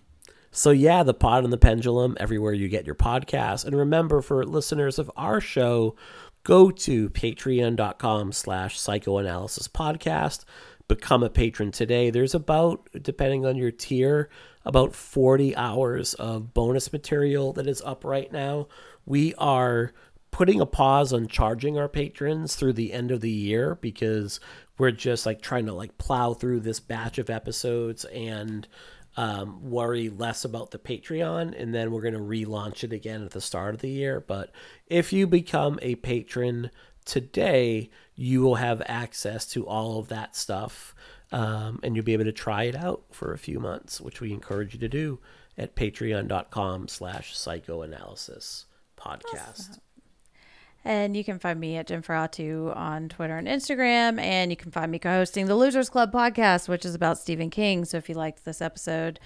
[0.55, 3.65] so yeah, the pod and the pendulum everywhere you get your podcast.
[3.65, 5.97] And remember, for listeners of our show,
[6.45, 10.45] go to patreon.com slash psychoanalysis podcast.
[10.87, 12.11] Become a patron today.
[12.11, 14.29] There's about, depending on your tier,
[14.65, 18.69] about 40 hours of bonus material that is up right now.
[19.05, 19.93] We are
[20.31, 24.39] putting a pause on charging our patrons through the end of the year because
[24.79, 28.69] we're just like trying to like plow through this batch of episodes and
[29.17, 33.31] um, worry less about the Patreon, and then we're going to relaunch it again at
[33.31, 34.21] the start of the year.
[34.21, 34.51] But
[34.87, 36.71] if you become a patron
[37.05, 40.95] today, you will have access to all of that stuff,
[41.33, 44.33] um, and you'll be able to try it out for a few months, which we
[44.33, 45.21] encourage you to do
[45.57, 49.79] at patreon.com slash psychoanalysis podcast.
[50.85, 54.21] And you can find me at Jennifer on Twitter and Instagram.
[54.21, 57.49] And you can find me co hosting the Losers Club podcast, which is about Stephen
[57.51, 57.85] King.
[57.85, 59.19] So if you liked this episode,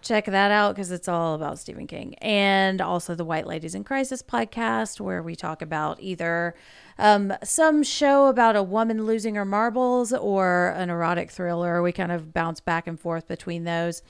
[0.00, 2.14] check that out because it's all about Stephen King.
[2.16, 6.54] And also the White Ladies in Crisis podcast, where we talk about either
[6.98, 11.82] um, some show about a woman losing her marbles or an erotic thriller.
[11.82, 14.02] We kind of bounce back and forth between those.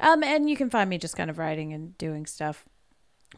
[0.00, 2.66] Um, and you can find me just kind of writing and doing stuff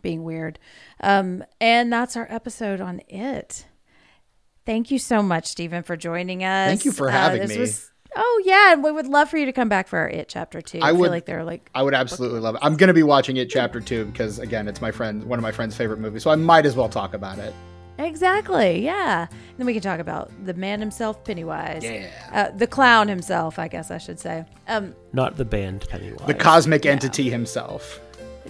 [0.02, 0.58] being weird.
[1.00, 3.66] Um, and that's our episode on it.
[4.66, 6.68] Thank you so much, Stephen, for joining us.
[6.68, 7.66] Thank you for having me.
[8.16, 10.62] oh yeah, and we would love for you to come back for our It chapter
[10.62, 10.78] two.
[10.80, 12.60] I I, would- feel like they're like I would absolutely love it.
[12.62, 15.42] I'm going to be watching it chapter two because, again, it's my friend, one of
[15.42, 16.22] my friend's favorite movies.
[16.22, 17.52] So I might as well talk about it.
[17.98, 19.26] exactly yeah.
[19.56, 21.84] then we can talk about the man himself, Pennywise.
[21.84, 22.08] Yeah.
[22.32, 24.44] uh, the clown himself, I guess I should say.
[24.66, 26.26] Um, Not the band Pennywise.
[26.26, 28.00] The cosmic entity himself.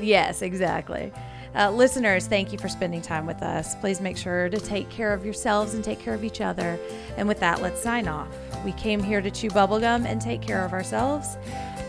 [0.00, 1.12] Yes, exactly.
[1.54, 3.76] Uh, listeners, thank you for spending time with us.
[3.76, 6.78] Please make sure to take care of yourselves and take care of each other.
[7.16, 8.28] And with that, let's sign off.
[8.64, 11.36] We came here to chew bubblegum and take care of ourselves.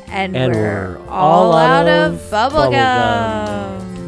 [0.08, 2.74] And, And we're, we're all all out out of bubblegum.
[2.74, 4.05] bubblegum.